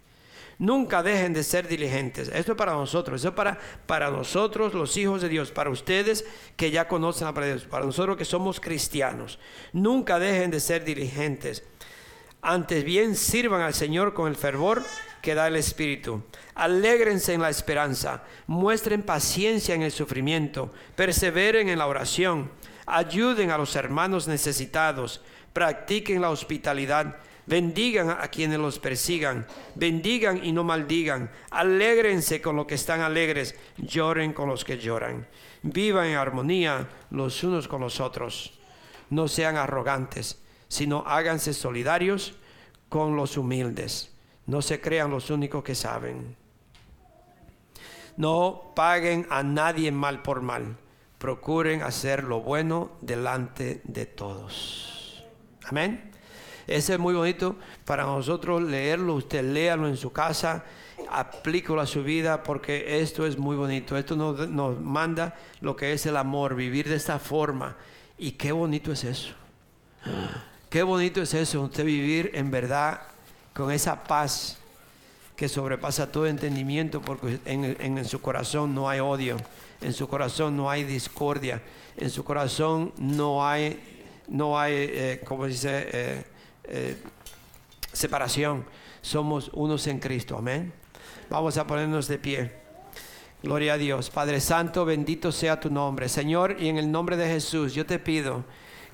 Nunca 0.58 1.04
dejen 1.04 1.34
de 1.34 1.44
ser 1.44 1.68
diligentes. 1.68 2.30
Esto 2.34 2.54
es 2.54 2.58
para 2.58 2.74
nosotros, 2.74 3.22
eso 3.22 3.30
es 3.30 3.36
para, 3.36 3.60
para 3.86 4.10
nosotros 4.10 4.74
los 4.74 4.96
hijos 4.96 5.22
de 5.22 5.30
Dios, 5.30 5.52
para 5.52 5.70
ustedes 5.70 6.26
que 6.56 6.72
ya 6.72 6.88
conocen 6.88 7.28
a 7.28 7.32
Dios, 7.34 7.66
para 7.66 7.86
nosotros 7.86 8.16
que 8.16 8.26
somos 8.26 8.60
cristianos. 8.60 9.38
Nunca 9.74 10.18
dejen 10.18 10.52
de 10.52 10.60
ser 10.60 10.86
diligentes. 10.86 11.64
Antes 12.42 12.84
bien, 12.84 13.16
sirvan 13.16 13.62
al 13.62 13.74
Señor 13.74 14.14
con 14.14 14.28
el 14.28 14.36
fervor 14.36 14.84
que 15.22 15.34
da 15.34 15.48
el 15.48 15.56
Espíritu. 15.56 16.24
Alégrense 16.54 17.34
en 17.34 17.42
la 17.42 17.50
esperanza, 17.50 18.24
muestren 18.46 19.02
paciencia 19.02 19.74
en 19.74 19.82
el 19.82 19.92
sufrimiento, 19.92 20.72
perseveren 20.96 21.68
en 21.68 21.80
la 21.80 21.88
oración, 21.88 22.52
ayuden 22.86 23.50
a 23.50 23.58
los 23.58 23.76
hermanos 23.76 24.28
necesitados, 24.28 25.22
practiquen 25.54 26.22
la 26.22 26.30
hospitalidad 26.30 27.18
Bendigan 27.48 28.10
a 28.10 28.28
quienes 28.30 28.58
los 28.58 28.80
persigan, 28.80 29.46
bendigan 29.76 30.44
y 30.44 30.52
no 30.52 30.64
maldigan, 30.64 31.30
alégrense 31.52 32.42
con 32.42 32.56
los 32.56 32.66
que 32.66 32.74
están 32.74 33.02
alegres, 33.02 33.56
lloren 33.78 34.34
con 34.34 34.50
los 34.50 34.66
que 34.66 34.80
lloran. 34.80 35.28
Vivan 35.62 36.08
en 36.08 36.16
armonía 36.16 36.88
los 37.12 37.44
unos 37.44 37.68
con 37.68 37.82
los 37.82 38.00
otros. 38.00 38.60
No 39.12 39.28
sean 39.28 39.58
arrogantes, 39.58 40.42
sino 40.68 41.04
háganse 41.06 41.54
solidarios 41.54 42.34
con 42.90 43.16
los 43.16 43.38
humildes. 43.38 44.12
No 44.48 44.64
se 44.64 44.82
crean 44.82 45.12
los 45.12 45.30
únicos 45.30 45.64
que 45.64 45.76
saben. 45.76 46.36
No 48.18 48.72
paguen 48.76 49.28
a 49.30 49.44
nadie 49.44 49.92
mal 49.92 50.24
por 50.24 50.42
mal. 50.42 50.78
Procuren 51.20 51.84
hacer 51.84 52.24
lo 52.24 52.42
bueno 52.42 52.92
delante 53.02 53.82
de 53.84 54.06
todos. 54.06 55.24
Amén. 55.66 56.15
Ese 56.68 56.94
es 56.94 57.00
muy 57.00 57.14
bonito 57.14 57.56
para 57.86 58.04
nosotros 58.04 58.62
leerlo. 58.62 59.16
Usted 59.16 59.44
léalo 59.44 59.88
en 59.88 59.98
su 59.98 60.12
casa, 60.12 60.64
aplícalo 61.10 61.82
a 61.82 61.86
su 61.86 62.04
vida 62.04 62.44
porque 62.44 63.02
esto 63.02 63.26
es 63.26 63.38
muy 63.38 63.56
bonito. 63.56 63.98
Esto 63.98 64.16
nos, 64.16 64.50
nos 64.50 64.80
manda 64.80 65.36
lo 65.62 65.76
que 65.76 65.94
es 65.94 66.06
el 66.06 66.18
amor, 66.18 66.56
vivir 66.56 66.90
de 66.90 66.96
esta 66.96 67.20
forma. 67.20 67.76
Y 68.18 68.32
qué 68.32 68.52
bonito 68.52 68.92
es 68.92 69.04
eso. 69.04 69.34
Qué 70.70 70.84
bonito 70.84 71.22
es 71.22 71.34
eso, 71.34 71.62
usted 71.62 71.86
vivir 71.86 72.32
en 72.34 72.52
verdad 72.52 73.02
con 73.54 73.72
esa 73.72 74.04
paz 74.04 74.58
que 75.36 75.48
sobrepasa 75.48 76.12
todo 76.12 76.28
entendimiento 76.28 77.02
porque 77.02 77.40
en, 77.46 77.78
en, 77.80 78.06
su 78.06 78.22
corazón 78.22 78.76
no 78.76 78.90
hay 78.90 79.00
odio, 79.00 79.38
en 79.82 79.94
su 79.94 80.08
corazón 80.08 80.56
no 80.56 80.70
hay 80.70 80.84
discordia, 80.84 81.62
en 81.98 82.10
su 82.10 82.24
corazón 82.24 82.94
no 82.98 83.48
hay, 83.48 83.80
no 84.28 84.60
hay, 84.60 84.74
eh, 84.76 85.22
como 85.26 85.46
dice, 85.46 85.90
eh, 85.92 86.24
eh, 86.68 86.98
separación. 87.92 88.66
Somos 89.02 89.50
unos 89.54 89.88
en 89.88 90.00
Cristo. 90.00 90.38
Amén. 90.38 90.74
Vamos 91.30 91.58
a 91.58 91.66
ponernos 91.66 92.08
de 92.08 92.18
pie. 92.18 92.52
Gloria 93.44 93.74
a 93.74 93.78
Dios. 93.78 94.10
Padre 94.10 94.40
Santo, 94.40 94.86
bendito 94.86 95.32
sea 95.32 95.60
tu 95.60 95.70
nombre. 95.70 96.10
Señor, 96.10 96.58
y 96.60 96.70
en 96.70 96.78
el 96.78 96.92
nombre 96.92 97.18
de 97.18 97.28
Jesús, 97.28 97.74
yo 97.74 97.86
te 97.86 98.00
pido 98.00 98.44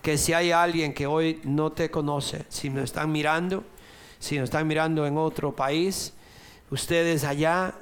que 0.01 0.17
si 0.17 0.34
hay 0.34 0.51
alguien 0.51 0.93
que 0.93 1.07
hoy 1.07 1.39
no 1.43 1.72
te 1.72 1.89
conoce, 1.89 2.45
si 2.49 2.69
nos 2.69 2.86
están 2.86 3.11
mirando, 3.11 3.63
si 4.19 4.38
nos 4.38 4.45
están 4.45 4.67
mirando 4.67 5.05
en 5.05 5.17
otro 5.17 5.55
país, 5.55 6.13
ustedes 6.69 7.24
allá, 7.24 7.76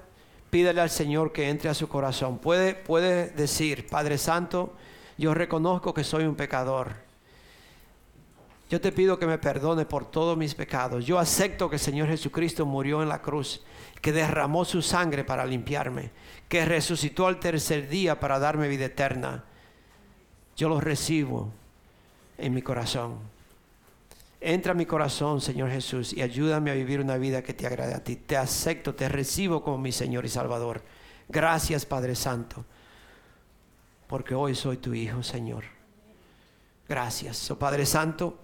pídale 0.50 0.82
al 0.82 0.90
Señor 0.90 1.32
que 1.32 1.50
entre 1.50 1.70
a 1.70 1.74
su 1.74 1.88
corazón. 1.88 2.38
Puede, 2.38 2.76
puede 2.76 3.30
decir, 3.30 3.88
Padre 3.88 4.18
Santo, 4.18 4.74
yo 5.18 5.34
reconozco 5.34 5.94
que 5.94 6.04
soy 6.04 6.26
un 6.26 6.36
pecador 6.36 7.09
yo 8.70 8.80
te 8.80 8.92
pido 8.92 9.18
que 9.18 9.26
me 9.26 9.40
perdone 9.40 9.86
por 9.86 10.12
todos 10.12 10.38
mis 10.38 10.54
pecados. 10.54 11.04
Yo 11.04 11.18
acepto 11.18 11.70
que 11.70 11.78
el 11.78 11.82
Señor 11.82 12.08
Jesucristo 12.08 12.68
murió 12.68 13.02
en 13.02 13.10
la 13.10 13.22
cruz, 13.22 13.64
que 14.00 14.12
derramó 14.12 14.64
su 14.64 14.84
sangre 14.84 15.24
para 15.24 15.44
limpiarme, 15.46 16.12
que 16.48 16.64
resucitó 16.66 17.26
al 17.26 17.40
tercer 17.40 17.90
día 17.90 18.20
para 18.20 18.38
darme 18.38 18.68
vida 18.68 18.86
eterna. 18.86 19.44
Yo 20.56 20.70
lo 20.70 20.80
recibo 20.80 21.52
en 22.38 22.54
mi 22.54 22.62
corazón. 22.62 23.18
Entra 24.40 24.74
a 24.74 24.76
mi 24.76 24.86
corazón, 24.86 25.42
Señor 25.42 25.72
Jesús, 25.72 26.14
y 26.14 26.22
ayúdame 26.22 26.70
a 26.70 26.76
vivir 26.76 27.02
una 27.02 27.18
vida 27.18 27.42
que 27.42 27.56
te 27.56 27.66
agrade 27.66 27.96
a 27.96 28.04
ti. 28.04 28.18
Te 28.18 28.38
acepto, 28.38 28.94
te 28.94 29.10
recibo 29.10 29.64
como 29.64 29.80
mi 29.80 29.92
Señor 29.92 30.26
y 30.26 30.30
Salvador. 30.30 30.84
Gracias, 31.28 31.88
Padre 31.88 32.16
Santo, 32.16 32.64
porque 34.08 34.36
hoy 34.36 34.54
soy 34.54 34.78
tu 34.78 34.94
Hijo, 34.94 35.24
Señor. 35.24 35.64
Gracias, 36.88 37.50
oh 37.52 37.60
Padre 37.60 37.86
Santo. 37.86 38.38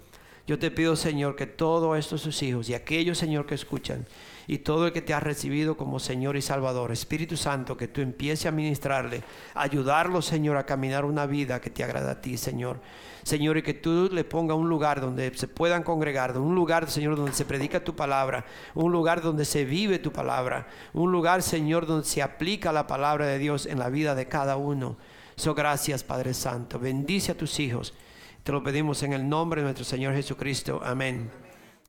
Yo 0.47 0.59
te 0.59 0.69
pido, 0.69 0.95
Señor, 0.95 1.35
que 1.35 1.47
todos 1.47 1.97
estos 1.97 2.21
sus 2.21 2.43
hijos 2.43 2.69
y 2.69 2.75
aquellos, 2.75 3.17
Señor, 3.17 3.47
que 3.47 3.55
escuchan, 3.55 4.05
y 4.45 4.59
todo 4.59 4.85
el 4.85 4.93
que 4.93 5.01
te 5.01 5.15
ha 5.15 5.19
recibido 5.19 5.75
como 5.75 5.99
Señor 5.99 6.37
y 6.37 6.41
Salvador, 6.43 6.91
Espíritu 6.91 7.35
Santo, 7.35 7.75
que 7.77 7.87
tú 7.87 8.01
empieces 8.01 8.45
a 8.45 8.51
ministrarle, 8.51 9.23
ayudarlo, 9.55 10.21
Señor, 10.21 10.57
a 10.57 10.67
caminar 10.67 11.03
una 11.03 11.25
vida 11.25 11.59
que 11.61 11.71
te 11.71 11.83
agrada 11.83 12.11
a 12.11 12.21
ti, 12.21 12.37
Señor. 12.37 12.79
Señor, 13.23 13.57
y 13.57 13.63
que 13.63 13.73
tú 13.73 14.07
le 14.11 14.23
pongas 14.23 14.55
un 14.55 14.69
lugar 14.69 15.01
donde 15.01 15.35
se 15.35 15.47
puedan 15.47 15.81
congregar, 15.81 16.37
un 16.37 16.53
lugar, 16.53 16.91
Señor, 16.91 17.15
donde 17.15 17.33
se 17.33 17.45
predica 17.45 17.83
tu 17.83 17.95
palabra, 17.95 18.45
un 18.75 18.91
lugar 18.91 19.23
donde 19.23 19.45
se 19.45 19.65
vive 19.65 19.97
tu 19.97 20.11
palabra, 20.11 20.67
un 20.93 21.11
lugar, 21.11 21.41
Señor, 21.41 21.87
donde 21.87 22.05
se 22.05 22.21
aplica 22.21 22.71
la 22.71 22.85
palabra 22.85 23.25
de 23.25 23.39
Dios 23.39 23.65
en 23.65 23.79
la 23.79 23.89
vida 23.89 24.13
de 24.13 24.27
cada 24.27 24.57
uno. 24.57 24.95
So, 25.37 25.55
gracias, 25.55 26.03
Padre 26.03 26.35
Santo. 26.35 26.77
Bendice 26.77 27.31
a 27.31 27.37
tus 27.37 27.59
hijos 27.59 27.95
te 28.45 28.51
lo 28.51 28.61
pedimos 28.61 29.01
en 29.01 29.13
el 29.13 29.27
nombre 29.27 29.61
de 29.61 29.65
nuestro 29.65 29.83
Señor 29.83 30.13
Jesucristo. 30.13 30.79
Amén. 30.83 31.31